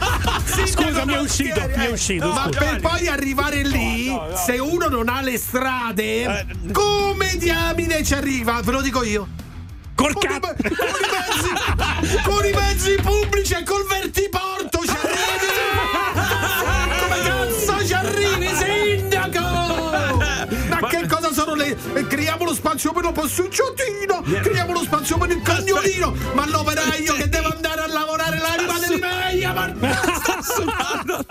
[0.66, 2.32] Scusa, mi è uscito, mi è uscito.
[2.32, 4.10] Ma per poi arrivare lì,
[4.46, 6.46] se uno non ha le strade, Eh.
[6.72, 8.60] come diamine ci arriva?
[8.62, 9.28] Ve lo dico io.
[9.96, 14.90] Col Con i, me- con i mezzi, con i mezzi pubblici e col vertiporto ci
[14.90, 15.46] arrivi!
[17.00, 19.40] Come cazzo ci arrivi, sindaco?
[20.80, 21.76] Ma che cosa sono le.
[21.94, 24.22] eh, Creiamo lo spazio per lo passeggiatino!
[24.42, 26.14] Creiamo lo spazio per il cagnolino!
[26.34, 29.52] Ma l'operaio che deve andare lavorare l'anima dell'Imeia!
[29.52, 29.72] Ma
[30.14, 31.24] sta sudando!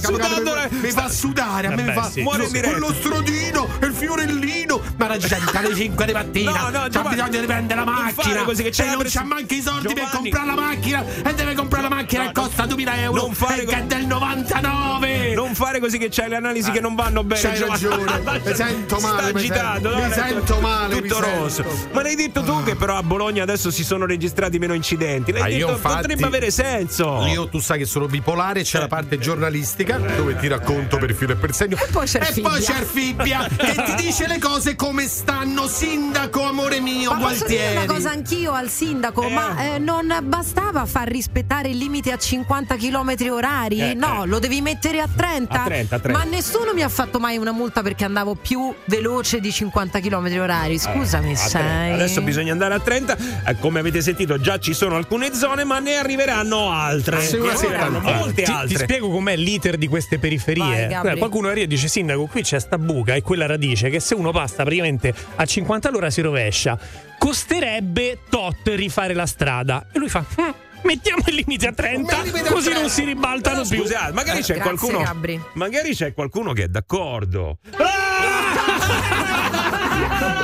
[0.00, 2.10] sudando, mi, mi fa sudare, a me fa.
[2.16, 2.70] Muore diretta.
[2.70, 4.80] Quello strodino, il fiorellino!
[4.96, 6.50] Ma la gente alle 5 di mattina!
[6.50, 8.42] No, no, c'ha bisogno di prendere la non fare macchina!
[8.44, 11.04] così che c'è e non c'ha manco i soldi per comprare la macchina!
[11.24, 13.20] E deve comprare la macchina e costa 2000 euro!
[13.22, 15.34] Non fare e co- che è del 99!
[15.34, 17.40] Non fare così che c'hai le analisi che non vanno bene.
[17.40, 21.64] C'hai ragione, mi sento male, Sta mi agitato, mi sento male, Tutto rosso.
[21.92, 25.32] Ma l'hai detto tu che però a Bologna adesso si sono registrati meno incidenti.
[25.32, 27.24] L'hai Ah, detto, io infatti- potrebbe avere senso.
[27.26, 31.32] Io tu sai che sono bipolare, c'è la parte giornalistica dove ti racconto per filo
[31.32, 31.76] e per segno.
[31.76, 32.74] E poi c'è il E poi fibbia.
[32.74, 37.44] c'è il fibbia che ti dice le cose come stanno, sindaco, amore mio, Ma posso
[37.46, 37.76] dire Gualtieri.
[37.76, 39.22] una cosa anch'io al sindaco?
[39.22, 39.30] Eh.
[39.30, 43.80] Ma eh, non bastava far rispettare il limite a 50 km orari?
[43.80, 44.26] Eh, no, eh.
[44.26, 45.60] lo devi mettere a 30.
[45.62, 46.18] A 30, a 30.
[46.24, 50.38] Ma nessuno mi ha fatto mai una multa perché andavo più veloce di 50 km
[50.40, 50.78] orari.
[50.78, 51.36] Scusami, A 30.
[51.48, 51.92] sai.
[51.92, 53.16] Adesso bisogna andare a 30.
[53.46, 57.18] Eh, come avete sentito, già ci sono alcune zone, ma ne arriveranno altre.
[57.18, 57.98] Arriveranno settimana.
[58.00, 58.78] molte Ti, ti altre.
[58.78, 60.88] spiego com'è l'iter di queste periferie.
[60.88, 61.12] Vai.
[61.12, 64.16] Eh, qualcuno arriva e dice: Sindaco, qui c'è sta buca e quella radice che se
[64.16, 66.76] uno passa praticamente a 50 all'ora si rovescia.
[67.16, 69.86] Costerebbe tot rifare la strada.
[69.92, 70.24] E lui fa.
[70.36, 70.54] "Hm,
[70.84, 72.80] Mettiamo il limite a 30, Ma il limite a così 30.
[72.82, 73.78] non si ribaltano Però più.
[73.84, 75.02] scusate, magari c'è Grazie, qualcuno.
[75.02, 75.40] Gabri.
[75.54, 77.56] Magari c'è qualcuno che è d'accordo.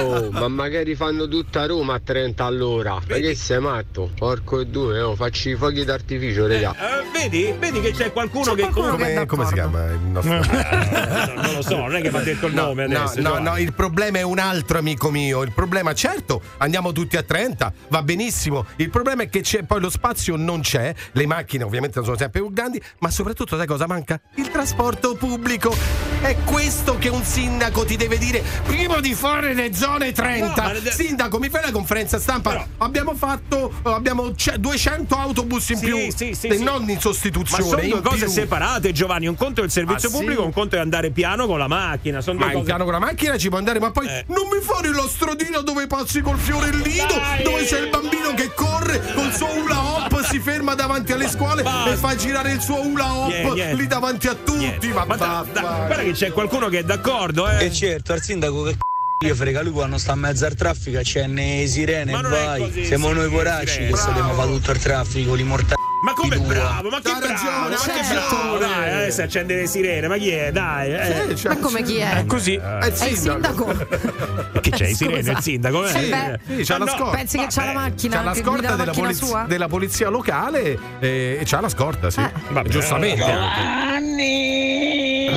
[0.00, 2.98] Oh, ma magari fanno tutta Roma a 30 all'ora.
[3.08, 4.10] Ma che sei matto?
[4.16, 6.72] Porco e due, oh, facci i fuochi d'artificio, regà.
[6.74, 7.54] Eh, vedi?
[7.58, 9.06] Vedi che c'è qualcuno che qualcuno comunque.
[9.14, 12.16] che Come, come si chiama il nostro Eh, non lo so, non è che mi
[12.18, 13.16] ha detto il nome No, adesso.
[13.20, 13.44] no, Giovanni.
[13.48, 15.42] no, il problema è un altro, amico mio.
[15.42, 18.66] Il problema, certo, andiamo tutti a 30, va benissimo.
[18.76, 22.16] Il problema è che c'è, poi lo spazio non c'è, le macchine ovviamente non sono
[22.16, 24.20] sempre più grandi, ma soprattutto sai cosa manca?
[24.36, 25.74] Il trasporto pubblico.
[26.20, 30.62] È questo che un sindaco ti deve dire prima di fare le zone 30.
[30.62, 32.50] No, ma Sindaco, mi fai la conferenza stampa?
[32.50, 36.62] Però- abbiamo fatto abbiamo ce- 200 autobus in Sì, più, sì, sì, e sì.
[36.62, 37.62] non in Ma sostituzione.
[37.62, 38.28] sono due cose più.
[38.28, 39.26] separate, Giovanni.
[39.26, 40.18] Un conto è il servizio Ah, sì?
[40.18, 42.20] pubblico, un conto è andare piano con la macchina.
[42.20, 42.64] Sono Ma due cose.
[42.66, 44.24] piano con la macchina ci può andare, ma poi Eh.
[44.28, 47.42] non mi fare la stradina dove passi col fiorellino, Dai!
[47.42, 51.62] dove c'è il bambino che corre col suo hula hop, si ferma davanti alle scuole
[51.62, 51.92] Basta.
[51.92, 53.74] e fa girare il suo hula hop Niente, niente.
[53.74, 54.58] lì davanti a tutti.
[54.58, 54.88] Niente.
[54.88, 57.64] Ma, Ma da- guarda che c'è qualcuno che è d'accordo, eh.
[57.66, 58.76] E certo, al sindaco che
[59.22, 62.58] gli frega lui quando sta in mezzo al traffico c'è ne sirene e vai.
[62.62, 65.74] così, Siamo sì, noi poracci che sappiamo fare tutto il traffico, li mortali.
[66.02, 68.34] Ma come bravo, ma che bravo, ragione, ma che certo.
[68.36, 70.50] bravo, dai, adesso accende le sirene, ma chi è?
[70.50, 71.26] Dai, eh.
[71.28, 72.10] Sì, cioè- Ma come chi è?
[72.14, 72.54] È così.
[72.54, 73.66] È il È il sindaco.
[73.76, 74.58] sindaco.
[74.58, 75.84] Che c'è in sirene il sindaco?
[75.86, 75.88] eh?
[75.90, 77.16] Sì, beh, sì, c'ha Ma la no, scorta.
[77.18, 78.16] Pensi che c'ha la macchina?
[78.16, 79.44] C'ha la che scorta la della, macchina poliz- sua?
[79.46, 82.20] della polizia locale eh, e c'ha la scorta, sì.
[82.20, 82.30] Eh.
[82.48, 83.22] Vabbè, Giustamente.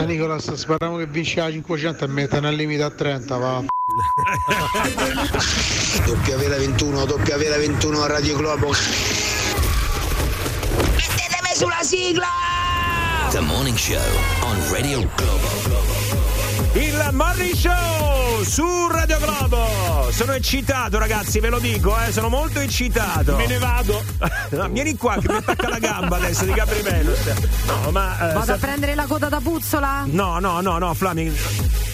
[0.03, 3.63] Ah, Nicolas, speriamo che vinci la 500 e mettano al limite a 30, va.
[6.05, 8.71] Doppia vela 21, doppia vela 21 a Radio Globo.
[10.91, 12.27] Mettetemi sulla sigla!
[13.31, 14.01] The Morning Show
[14.41, 15.93] on Radio Globo.
[17.09, 20.09] Il Morning Show su Radio Globo.
[20.11, 23.35] Sono eccitato, ragazzi, ve lo dico, eh, sono molto eccitato.
[23.35, 24.01] Me ne vado.
[24.53, 27.17] No, vieni qua che mi attacca la gamba adesso di Gabri Venus.
[27.65, 28.30] No, ma.
[28.30, 30.03] eh, Vado sa- a prendere la coda da puzzola?
[30.05, 31.35] No, no, no, no, Flami.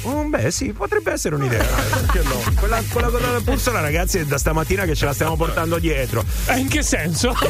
[0.03, 1.63] Oh, beh, sì, potrebbe essere un'idea.
[1.63, 2.41] Perché no?
[2.55, 6.25] Quella, quella con la puzzola, ragazzi, è da stamattina che ce la stiamo portando dietro.
[6.47, 7.33] Eh, in che senso?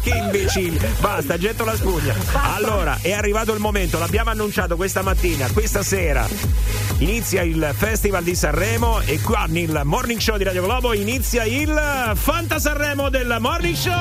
[0.00, 0.78] che imbecilli.
[1.00, 2.14] Basta, getto la spugna.
[2.32, 6.26] Allora, è arrivato il momento, l'abbiamo annunciato questa mattina, questa sera.
[6.98, 12.12] Inizia il Festival di Sanremo e qua nel Morning Show di Radio Globo inizia il
[12.14, 13.92] Fanta Sanremo del Morning Show.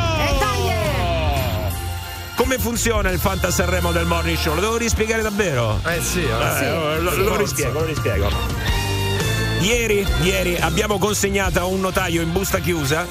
[2.36, 4.56] Come funziona il Fanta Sanremo del Morning Show?
[4.56, 5.80] Lo devo rispiegare davvero?
[5.86, 8.30] Eh sì, Eh, lo, lo rispiego, lo rispiego.
[9.62, 13.08] Ieri, ieri abbiamo consegnato a un notaio in busta chiusa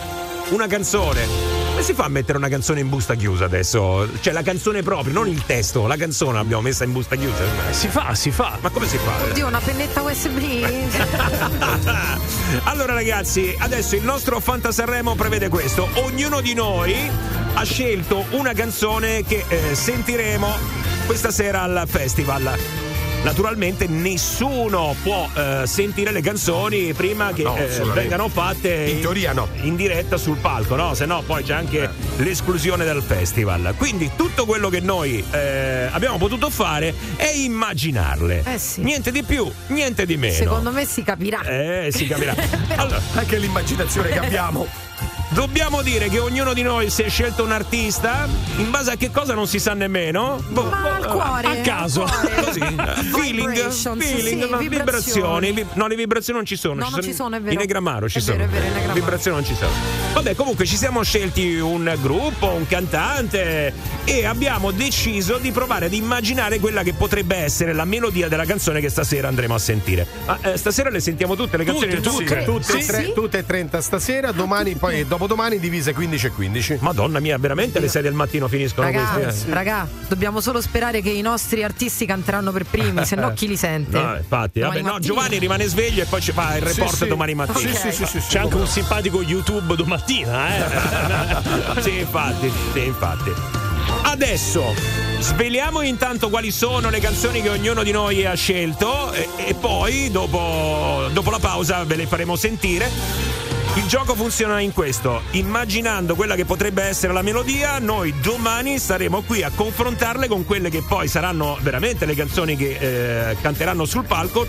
[0.51, 1.64] una canzone.
[1.85, 4.09] Come si fa a mettere una canzone in busta chiusa adesso?
[4.19, 7.45] Cioè la canzone proprio, non il testo, la canzone l'abbiamo messa in busta chiusa.
[7.73, 8.57] Si fa, si fa.
[8.63, 9.23] Ma come si fa?
[9.23, 10.39] Oddio, una pennetta USB.
[12.65, 15.87] Allora ragazzi, adesso il nostro Fanta Sanremo prevede questo.
[15.97, 16.97] Ognuno di noi
[17.53, 20.57] ha scelto una canzone che eh, sentiremo
[21.05, 22.94] questa sera al festival.
[23.25, 29.33] Naturalmente nessuno può eh, sentire le canzoni prima che No, eh, vengano fatte In teoria
[29.33, 29.49] no.
[29.63, 30.93] in diretta sul palco, no?
[30.95, 33.75] Se no poi c'è anche l'esclusione del festival.
[33.79, 38.43] Quindi tutto quello che noi eh, abbiamo potuto fare è immaginarle.
[38.45, 38.83] Eh sì.
[38.83, 40.35] Niente di più, niente di meno.
[40.35, 41.43] Secondo me si capirà.
[41.45, 42.35] Eh, si capirà.
[42.77, 44.67] Allora, Anche l'immaginazione che abbiamo.
[45.31, 49.11] dobbiamo dire che ognuno di noi si è scelto un artista in base a che
[49.11, 50.43] cosa non si sa nemmeno.
[50.49, 51.47] Boh, Ma al cuore.
[51.47, 52.03] a caso.
[52.03, 52.35] cuore.
[52.45, 54.69] Così, feeling, feeling, sì, vibrazioni.
[54.69, 55.53] vibrazioni.
[55.53, 56.75] vi- no, le vibrazioni non ci sono.
[56.83, 57.53] No, non ci sono, è vero.
[57.53, 58.37] In Negramaro ci È sono.
[58.39, 58.95] vero, è vero, in Negramaro.
[59.01, 59.71] Vibrazioni non ci sono.
[60.13, 63.73] Vabbè, comunque ci siamo scelti un gruppo, un cantante
[64.05, 68.81] e abbiamo deciso di provare ad immaginare quella che potrebbe essere la melodia della canzone
[68.81, 70.07] che stasera andremo a sentire.
[70.27, 71.95] Ma eh, stasera le sentiamo tutte le canzoni?
[71.97, 73.13] Tutte, tutte, tutte, Sì, e tre- sì.
[73.13, 76.79] tutte e 30 stasera, domani poi e dopodomani divise 15 e 15.
[76.81, 79.51] Madonna mia, veramente alle 6 del mattino finiscono Raga, questi?
[79.51, 79.55] eh?
[79.55, 83.57] raga, dobbiamo solo sperare che i nostri artisti canteranno per primi, se no chi li
[83.57, 83.99] sente?
[84.01, 84.99] No, infatti, vabbè, no.
[84.99, 87.07] Giovanni rimane sveglio e poi ci fa il report sì.
[87.07, 87.75] domani mattina.
[87.75, 90.49] Sì, sì, sì, sì, sì, C'è anche un simpatico YouTube domattina,
[91.77, 91.81] eh.
[91.83, 93.33] sì, infatti, sì, infatti.
[94.03, 94.75] Adesso
[95.19, 100.11] sveliamo intanto quali sono le canzoni che ognuno di noi ha scelto e, e poi
[100.11, 103.44] dopo, dopo la pausa ve le faremo sentire.
[103.77, 109.23] Il gioco funziona in questo, immaginando quella che potrebbe essere la melodia, noi domani saremo
[109.23, 114.05] qui a confrontarle con quelle che poi saranno veramente le canzoni che eh, canteranno sul
[114.05, 114.47] palco.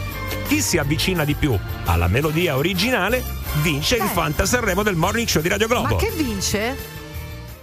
[0.48, 3.24] Chi si avvicina di più alla melodia originale
[3.62, 4.08] vince il Eh.
[4.14, 5.94] Fanta Sanremo del Morning Show di Radio Globo.
[5.94, 6.94] Ma che vince?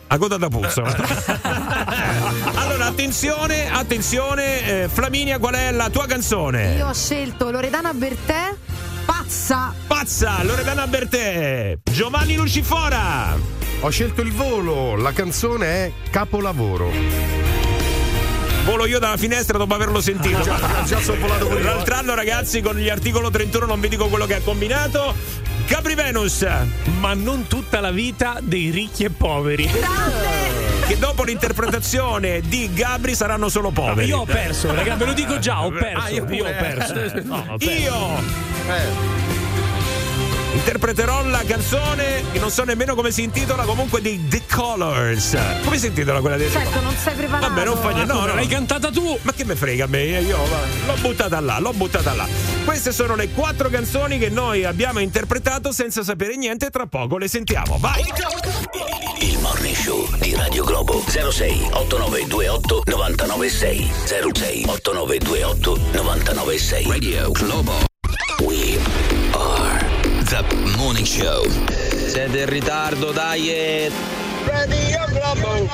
[0.08, 0.82] A coda da puzzo.
[2.56, 6.74] allora, attenzione, attenzione, eh, Flaminia, qual è la tua canzone?
[6.74, 8.54] Io ho scelto Loredana Bertè,
[9.32, 9.74] pazza.
[9.86, 13.34] Pazza, Loredana Bertè, Giovanni Lucifora.
[13.80, 16.90] Ho scelto il volo, la canzone è Capolavoro.
[18.64, 20.40] Volo io dalla finestra dopo averlo sentito.
[20.42, 21.62] Già- già sono volato pure.
[21.62, 25.14] L'altro anno, ragazzi, con gli articolo 31 non vi dico quello che ha combinato.
[25.66, 26.46] Gabri Venus,
[27.00, 29.68] Ma non tutta la vita dei ricchi e poveri.
[30.86, 34.08] che dopo l'interpretazione di Gabri saranno solo poveri.
[34.08, 36.04] Io ho perso, raga, ve lo dico già, ho perso.
[36.04, 36.94] Ah, io io, ho perso.
[37.24, 37.70] No, ho perso.
[37.72, 38.50] Io
[40.52, 45.36] interpreterò la canzone che non so nemmeno come si intitola, comunque di The Colors.
[45.64, 47.48] Come si intitola quella dei Certo, non sei preparato.
[47.48, 48.12] Vabbè, non fa niente.
[48.12, 49.18] No, Come, no, l'hai cantata tu?
[49.22, 50.02] Ma che me frega a me?
[50.02, 52.26] Io va, l'ho buttata là, l'ho buttata là.
[52.64, 56.70] Queste sono le quattro canzoni che noi abbiamo interpretato senza sapere niente.
[56.70, 57.78] Tra poco le sentiamo.
[57.78, 58.02] Vai!
[59.20, 63.90] Il Morning Show di Radio Globo 06 8928 996
[64.32, 67.91] 06 8928 996 Radio Globo
[70.32, 71.46] the Morning Show
[72.08, 73.90] Siete in ritardo, dai!
[74.46, 75.68] Radio Globo.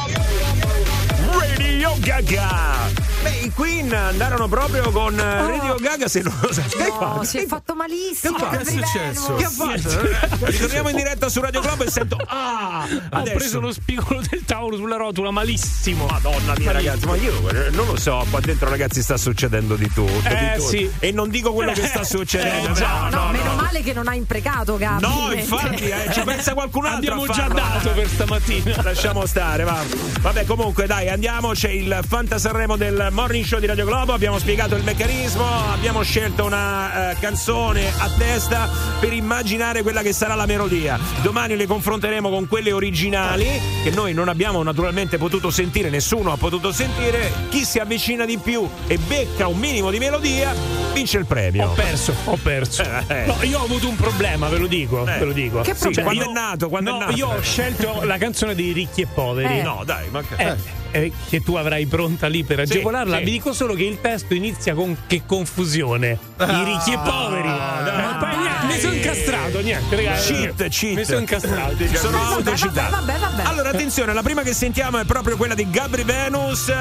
[1.39, 2.91] Radio Gaga!
[3.29, 6.65] Beh, i Queen andarono proprio con eh, Radio Gaga se non lo sai.
[6.69, 7.25] Che No, fatto?
[7.25, 8.37] si è fatto malissimo.
[8.39, 9.35] Che è Gabri successo?
[9.35, 10.47] Che ha fatto?
[10.47, 12.87] Ritorniamo in diretta su Radio Globo e sento Ah!
[12.89, 13.37] Ho Adesso.
[13.37, 16.07] preso lo spigolo del tavolo sulla rotula, malissimo.
[16.07, 19.91] Madonna mia, ragazzi, ma io eh, non lo so, qua dentro, ragazzi, sta succedendo di
[19.93, 20.29] tutto.
[20.29, 20.69] Eh, di tutto.
[20.69, 20.91] sì.
[20.99, 22.71] E non dico quello che sta succedendo.
[22.71, 25.07] Eh, già, No, meno male che non ha imprecato Gabri.
[25.07, 26.97] No, infatti, eh, ci pensa qualcun altro.
[27.13, 28.83] Abbiamo già dato per stamattina.
[28.83, 29.79] Lasciamo stare, va.
[30.21, 31.51] Vabbè, comunque, dai, andiamo.
[31.53, 34.13] C'è il Fanta Sanremo del Morning Show di Radio Globo.
[34.13, 35.45] Abbiamo spiegato il meccanismo.
[35.73, 38.71] Abbiamo scelto una eh, canzone a testa
[39.01, 40.97] per immaginare quella che sarà la melodia.
[41.21, 43.45] Domani le confronteremo con quelle originali
[43.83, 45.91] che noi non abbiamo naturalmente potuto sentire.
[45.91, 47.33] Nessuno ha potuto sentire.
[47.49, 50.55] Chi si avvicina di più e becca un minimo di melodia
[50.95, 51.71] vince il premio.
[51.71, 52.85] Ho perso, ho perso.
[53.09, 53.25] Eh.
[53.27, 55.19] No, io ho avuto un problema, ve lo dico, Eh.
[55.19, 55.61] ve lo dico.
[55.63, 56.03] Che Sì, problema?
[56.05, 56.69] quando io- è nato?
[56.69, 57.17] Quando no, è nato?
[57.17, 59.59] io ho scelto la canzone dei ricchi e poveri.
[59.59, 59.63] Eh.
[59.63, 60.57] No, dai, ma che.
[60.91, 63.19] Eh, che tu avrai pronta lì per Sì, agevolarla.
[63.19, 63.25] sì.
[63.25, 66.19] Vi dico solo che il testo inizia con che confusione.
[66.41, 67.43] I ricchi e poveri.
[67.49, 67.97] dai.
[68.03, 68.67] Ma poi niente.
[68.67, 70.33] Mi sono incastrato, niente, ragazzi.
[70.35, 70.95] Cheat, cheat.
[70.97, 71.77] Mi sono incastrato.
[71.95, 72.91] Sono Vabbè, autocitato.
[72.91, 73.49] vabbè, vabbè, vabbè.
[73.49, 76.73] Allora, attenzione, la prima che sentiamo è proprio quella di Gabri Venus.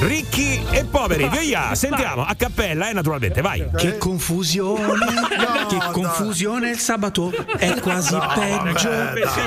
[0.00, 3.66] Ricchi e poveri, via, sentiamo a cappella, eh, naturalmente, vai.
[3.76, 4.94] Che confusione,
[5.68, 8.90] che confusione il sabato è quasi peggio,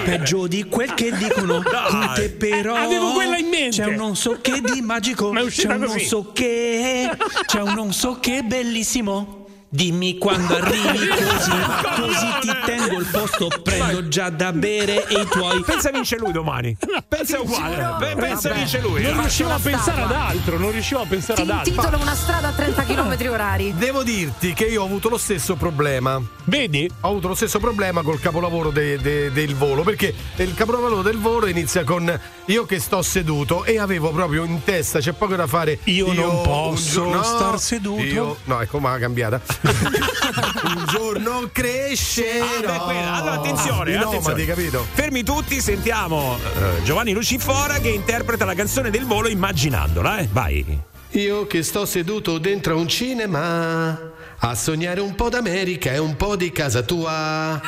[0.03, 2.75] peggio di quel che dicono con te però.
[2.75, 3.77] Eh, avevo quella in mente.
[3.77, 6.05] C'è un non so che di magico, Ma è c'è un non così.
[6.05, 7.09] so che,
[7.45, 9.40] c'è un non so che bellissimo.
[9.73, 11.51] Dimmi quando arrivi così,
[11.95, 15.61] così ti tengo il posto, prendo già da bere e i tuoi.
[15.65, 16.75] Pensa vince lui domani.
[17.07, 17.95] Pensa uguale.
[17.97, 18.59] Pe- Pensa Vabbè.
[18.59, 19.01] vince lui.
[19.03, 21.73] Non riuscivo a pensare ad altro, non riuscivo a pensare Ti ad altro.
[21.73, 23.73] intitolo una strada a 30 km orari.
[23.77, 26.21] Devo dirti che io ho avuto lo stesso problema.
[26.43, 26.89] Vedi?
[27.01, 31.17] Ho avuto lo stesso problema col capolavoro de- de- del volo, perché il capolavoro del
[31.17, 35.47] volo inizia con io che sto seduto e avevo proprio in testa, c'è poco da
[35.47, 35.79] fare.
[35.85, 38.01] Io non un posso giorno- star seduto.
[38.03, 39.39] Io, no, ecco, ma ha cambiata.
[40.75, 42.45] un giorno crescerò.
[42.65, 42.99] Ah, beh.
[42.99, 44.45] Allora, attenzione, nomadi, attenzione.
[44.45, 44.85] capito?
[44.93, 50.29] Fermi tutti, sentiamo eh, Giovanni Lucifora che interpreta la canzone del volo immaginandola, eh.
[50.31, 50.79] Vai.
[51.11, 54.11] Io che sto seduto dentro a un cinema
[54.43, 57.61] a sognare un po' d'America e un po' di casa tua.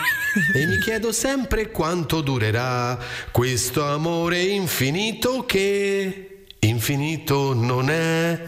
[0.55, 2.97] E mi chiedo sempre quanto durerà
[3.31, 6.32] questo amore infinito che.
[6.63, 8.41] Infinito non è.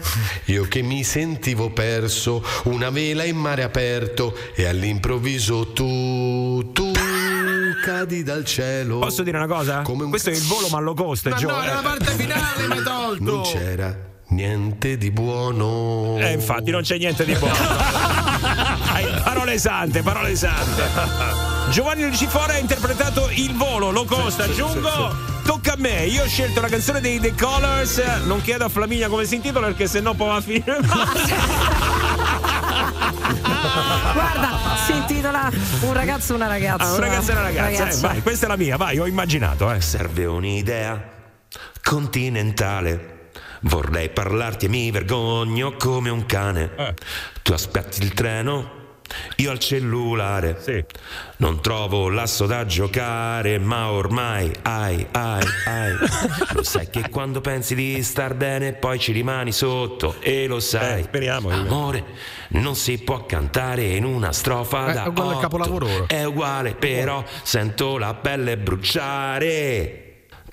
[0.46, 6.92] Io che mi sentivo perso, una vela in mare aperto e all'improvviso tu, tu
[7.84, 9.00] cadi dal cielo.
[9.00, 9.82] Posso dire una cosa?
[9.82, 11.48] Questo è il volo ma low cost, Ma Gio.
[11.48, 13.22] no, era la parte finale, mi hai tolto.
[13.22, 16.16] Non c'era niente di buono.
[16.18, 17.54] Eh, infatti non c'è niente di buono.
[19.24, 20.82] Parole sante, parole sante.
[21.70, 25.34] Giovanni Lucifora ha interpretato Il volo, low cost, aggiungo.
[25.44, 28.02] Tocca a me, io ho scelto la canzone dei The Colors.
[28.24, 30.78] Non chiedo a Flaminia come si intitola perché sennò poi va a finire
[34.12, 35.50] Guarda, si intitola
[35.80, 36.84] Un ragazzo e una ragazza.
[36.84, 37.68] Ah, un ragazzo e una ragazza.
[37.68, 38.00] Eh, Ragazzo.
[38.06, 39.70] vai, questa è la mia, vai, ho immaginato.
[39.72, 39.80] Eh.
[39.80, 41.02] Serve un'idea
[41.82, 43.14] continentale.
[43.62, 46.94] Vorrei parlarti e mi vergogno come un cane.
[47.42, 48.74] Tu aspetti il treno,
[49.36, 50.84] io al cellulare.
[51.38, 55.92] Non trovo l'asso da giocare, ma ormai ai ai ai.
[56.54, 61.02] Lo sai che quando pensi di star bene poi ci rimani sotto e lo sai.
[61.04, 61.50] speriamo.
[61.50, 62.04] Amore,
[62.48, 65.40] non si può cantare in una strofa Eh, da è uguale al otto.
[65.42, 66.08] capolavoro.
[66.08, 70.00] È uguale, però sento la pelle bruciare.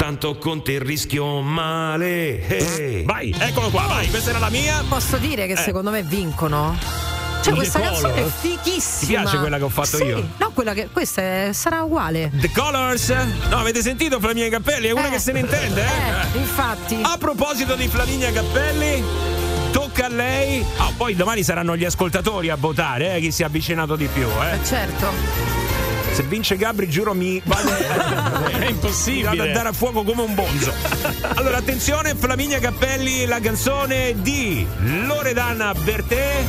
[0.03, 2.45] Tanto con te rischio male.
[2.45, 3.03] Eh.
[3.05, 4.84] Vai, eccolo qua, vai, questa era la mia.
[4.85, 5.55] Posso dire che Eh.
[5.55, 6.75] secondo me vincono?
[7.41, 8.99] Cioè, The questa canzone è fighissima.
[8.99, 10.27] Ti piace quella che ho fatto Sì, io?
[10.39, 10.89] No, quella che.
[10.91, 12.30] Questa è- sarà uguale.
[12.34, 13.07] The Colors?
[13.49, 14.88] No, avete sentito Flaminia Cappelli?
[14.88, 15.11] È una Eh.
[15.11, 16.35] che se ne intende, eh?
[16.35, 16.99] Eh, infatti.
[17.01, 19.01] A proposito di Flaminia Cappelli,
[19.71, 20.65] tocca a lei.
[20.80, 24.27] Ah, poi domani saranno gli ascoltatori a votare, eh, chi si è avvicinato di più,
[24.27, 24.61] eh.
[24.65, 25.62] Certo.
[26.14, 27.72] Se vince Gabri, giuro mi vado.
[28.48, 29.30] È impossibile.
[29.30, 30.72] Vado a andare a fuoco come un bonzo.
[31.35, 34.65] Allora, attenzione, Flaminia Cappelli, la canzone di
[35.06, 36.44] Loredana Bertè.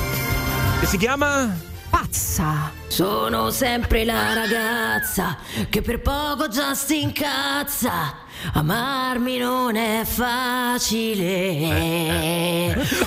[0.81, 1.57] Che si chiama?
[1.89, 2.73] Pazza.
[2.89, 5.39] Sono sempre la ragazza
[5.71, 8.24] che per poco già si incazza.
[8.53, 11.63] Amarmi non è facile.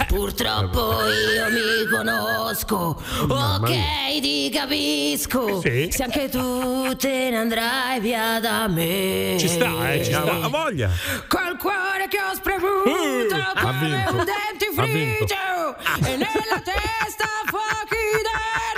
[0.08, 3.02] Purtroppo io mi conosco.
[3.28, 3.72] Ok,
[4.20, 5.62] ti capisco.
[5.62, 5.88] Sì.
[5.92, 9.36] Se anche tu te ne andrai via da me.
[9.40, 10.42] Ci sta, eh, ci sta.
[10.42, 10.90] Ha voglia.
[11.28, 18.08] Col cuore che ho spremuto ha come un dentifricio e nella testa fuochi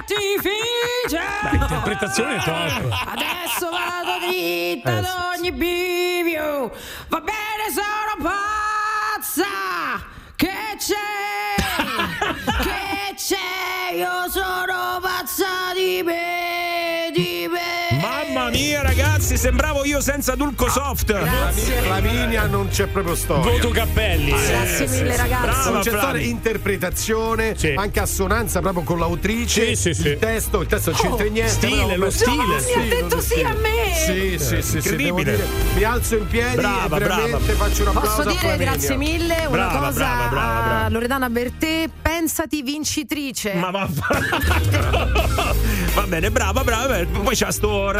[0.09, 1.19] d'artificio.
[1.43, 2.89] Beh, interpretazione top.
[3.07, 5.05] Adesso vado dritta Eh, ad
[5.37, 6.71] ogni bivio.
[7.07, 9.45] Va bene, sono pazza.
[10.35, 11.55] Che c'è?
[12.63, 13.93] che c'è?
[13.95, 17.68] Io sono pazza di me, di me.
[18.59, 21.13] Mia, ragazzi, sembravo io senza Dulco Soft.
[21.13, 23.51] Flaminia non c'è proprio storia.
[23.51, 24.31] Voto Cappelli.
[24.31, 25.41] Grazie mille, ragazzi.
[25.45, 27.73] Brava, non c'è storia, interpretazione, Sì.
[27.75, 29.67] anche assonanza proprio con l'autrice.
[29.75, 30.07] Sì, sì, sì.
[30.09, 31.51] Il testo, il testo non c'entra Oh, niente.
[31.51, 32.31] stile, lo stile.
[32.35, 33.77] Giovanni ha Sì, detto sì a me.
[33.95, 35.31] Sì, sì, sì, incredibile.
[35.35, 37.53] dire, mi alzo in piedi Brava, e veramente brava.
[37.69, 38.65] faccio un applauso Posso dire Flaminia.
[38.71, 40.89] grazie mille una Brava, cosa brava, brava, a brava.
[40.89, 43.53] Loredana Bertè, pensati vincitrice.
[43.53, 43.87] Ma va.
[45.93, 47.03] Va bene, brava, brava.
[47.05, 47.91] Poi c'ha sto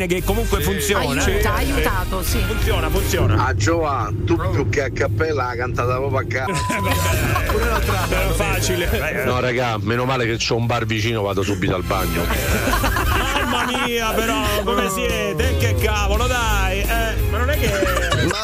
[0.00, 1.22] Raucedine che comunque funziona.
[1.22, 1.64] Aiuta, ha eh.
[1.64, 2.38] aiutato, sì.
[2.38, 3.46] Funziona, funziona.
[3.46, 6.52] A Giova, tu più che a cappella ha cantata proprio a casa.
[8.08, 9.24] Era facile.
[9.24, 12.24] No, raga, meno male che c'ho un bar vicino, vado subito al bagno.
[13.50, 15.56] Mamma mia, però, come siete?
[15.58, 16.80] Che cavolo, dai.
[16.80, 17.68] Eh, ma non è che.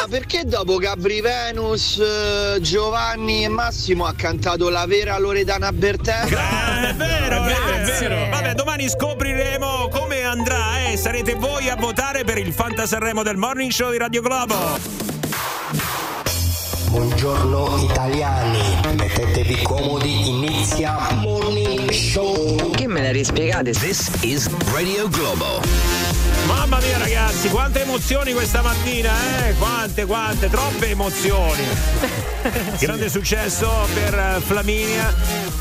[0.06, 6.20] Ma perché dopo Gabri Venus, eh, Giovanni e Massimo ha cantato la vera Loredana Bertè?
[6.20, 8.30] È vero, è vero, è vero.
[8.30, 13.36] Vabbè, domani scopriremo come andrà e sarete voi a votare per il Fanta Sanremo del
[13.36, 14.78] Morning Show di Radio Globo.
[16.90, 18.60] Buongiorno italiani,
[18.96, 22.70] mettetevi comodi, inizia Morning Show.
[22.70, 23.72] Che me la rispiegate?
[23.72, 26.25] This is Radio Globo.
[26.46, 29.10] Mamma mia ragazzi, quante emozioni questa mattina,
[29.48, 29.54] eh?
[29.54, 31.64] Quante, quante, troppe emozioni.
[32.78, 35.12] Grande successo per eh, Flaminia.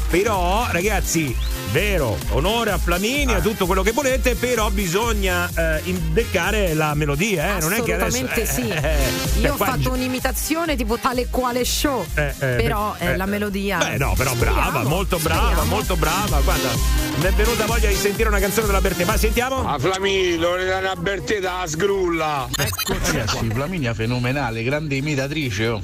[0.09, 1.35] Però, ragazzi,
[1.71, 7.59] vero, onore a Flaminia, tutto quello che volete, però bisogna eh, imbeccare la melodia, eh?
[7.59, 8.23] Non è che adesso.
[8.23, 8.69] Assolutamente sì.
[8.69, 12.05] eh, Io ho fatto un'imitazione tipo tale quale show.
[12.13, 13.79] Eh, eh, però eh, la melodia.
[13.79, 15.69] Beh, no, però brava, Speriamo, molto brava, speriamo.
[15.69, 16.39] molto brava.
[16.39, 16.69] Guarda,
[17.17, 19.03] mi è venuta voglia di sentire una canzone della Bertè.
[19.03, 19.67] Ma sentiamo?
[19.67, 19.77] A
[20.75, 22.49] Flamini, Loredana Bertè da sgrulla.
[22.53, 25.67] Ragazzi, Flaminia fenomenale, grande imitatrice.
[25.67, 25.81] Oh.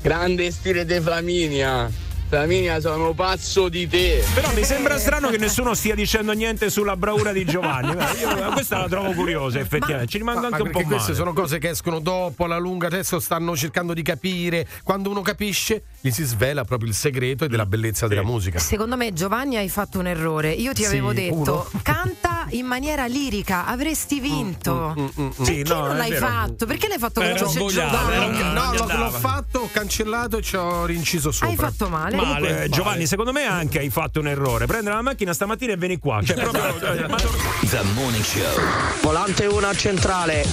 [0.00, 1.90] Grande stile di Flaminia.
[2.30, 4.22] Flaminia, sono pazzo di te.
[4.34, 7.90] Però mi sembra strano che nessuno stia dicendo niente sulla bravura di Giovanni.
[8.20, 10.06] Io questa la trovo curiosa, effettivamente.
[10.12, 11.24] Ci rimango Ma anche un po' perché queste male.
[11.24, 14.64] sono cose che escono dopo, alla lunga, adesso stanno cercando di capire.
[14.84, 18.60] Quando uno capisce, gli si svela proprio il segreto e della bellezza della musica.
[18.60, 20.52] Secondo me, Giovanni, hai fatto un errore.
[20.52, 21.34] Io ti Sì, avevo detto,
[21.72, 21.80] uno.
[21.82, 24.94] canta in maniera lirica, avresti vinto.
[25.16, 26.26] Perché Sì, no, non l'hai vero.
[26.26, 26.64] fatto?
[26.64, 28.38] Perché l'hai fatto con voce Giovanni?
[28.52, 31.48] No, l'ho fatto, ho cancellato e ci ho rinciso sopra.
[31.48, 32.18] Hai fatto male.
[32.24, 32.64] Male.
[32.64, 34.66] Eh, Giovanni, secondo me anche hai fatto un errore.
[34.66, 36.20] Prendere la macchina stamattina e vieni qua.
[36.22, 36.92] Cioè, proprio.
[36.92, 38.60] eh, ma- The Morning Show.
[39.02, 40.44] Volante 1 a centrale.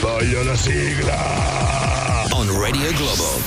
[0.00, 2.26] Voglio la sigla.
[2.32, 3.40] On Radio Globo.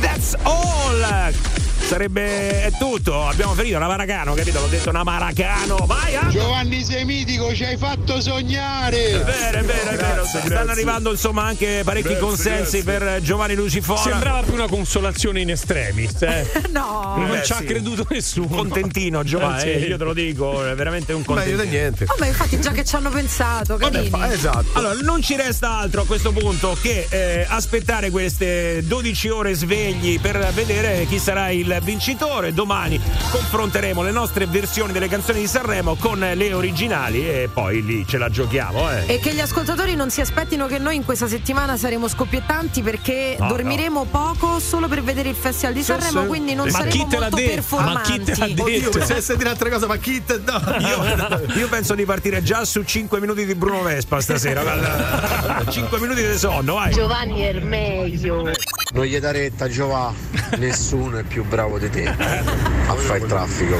[0.00, 1.65] That's all!
[1.86, 3.26] Sarebbe è tutto.
[3.28, 4.58] Abbiamo finito una Maracano, capito?
[4.60, 5.76] L'ho detto una Maracano.
[5.86, 6.30] Vai, Anto!
[6.30, 9.10] Giovanni sei mitico, ci hai fatto sognare.
[9.10, 10.24] È vero, è vero, è vero.
[10.24, 12.98] Stanno arrivando insomma anche parecchi Grazie, consensi grazie.
[13.12, 14.00] per Giovanni Lucifora.
[14.00, 16.50] Sembrava più una consolazione in estremis, eh.
[16.72, 17.14] no.
[17.18, 17.64] Non Beh, ci ha sì.
[17.64, 18.48] creduto nessuno.
[18.48, 19.86] Contentino, Giovanni, Eh, eh, sì.
[19.86, 21.56] io te lo dico, è veramente un contentino.
[21.58, 22.04] Meglio di niente.
[22.06, 24.10] Vabbè, infatti, già che ci hanno pensato, carini.
[24.32, 24.66] esatto.
[24.72, 30.18] Allora, non ci resta altro a questo punto che eh, aspettare queste 12 ore svegli
[30.20, 32.52] per vedere chi sarà il vincitore.
[32.52, 33.00] Domani
[33.30, 38.18] confronteremo le nostre versioni delle canzoni di Sanremo con le originali e poi lì ce
[38.18, 39.04] la giochiamo, eh.
[39.14, 43.36] E che gli ascoltatori non si aspettino che noi in questa settimana saremo scoppiettanti perché
[43.38, 46.26] No, dormiremo poco solo per vedere il Festival di Sanremo, sì.
[46.26, 47.50] quindi non Ma saremo chi te l'ha molto detto?
[47.54, 47.94] performanti.
[47.94, 48.62] Ma chi te l'ha detto?
[48.62, 50.62] Oddio, pensavo di sentire altre cose, ma chi te no.
[50.78, 54.62] Io, io penso di partire già su 5 minuti di Bruno Vespa stasera.
[54.62, 55.64] guarda.
[55.70, 56.92] 5 minuti di sonno, vai.
[56.92, 58.50] Giovanni è il meglio.
[58.92, 60.12] Non gli dare retta, Giova.
[60.56, 62.06] Nessuno è più bravo di te.
[62.06, 63.76] A fare il traffico.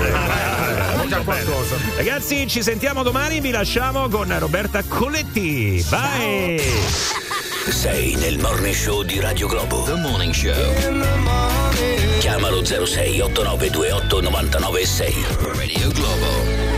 [1.97, 3.41] Ragazzi, ci sentiamo domani.
[3.41, 5.85] Vi lasciamo con Roberta Coletti.
[5.89, 6.61] Bye.
[7.69, 9.83] Sei nel Morning Show di Radio Globo.
[9.83, 10.53] The Morning Show.
[12.19, 15.15] Chiamalo 06 8928 996.
[15.55, 16.76] Radio Globo.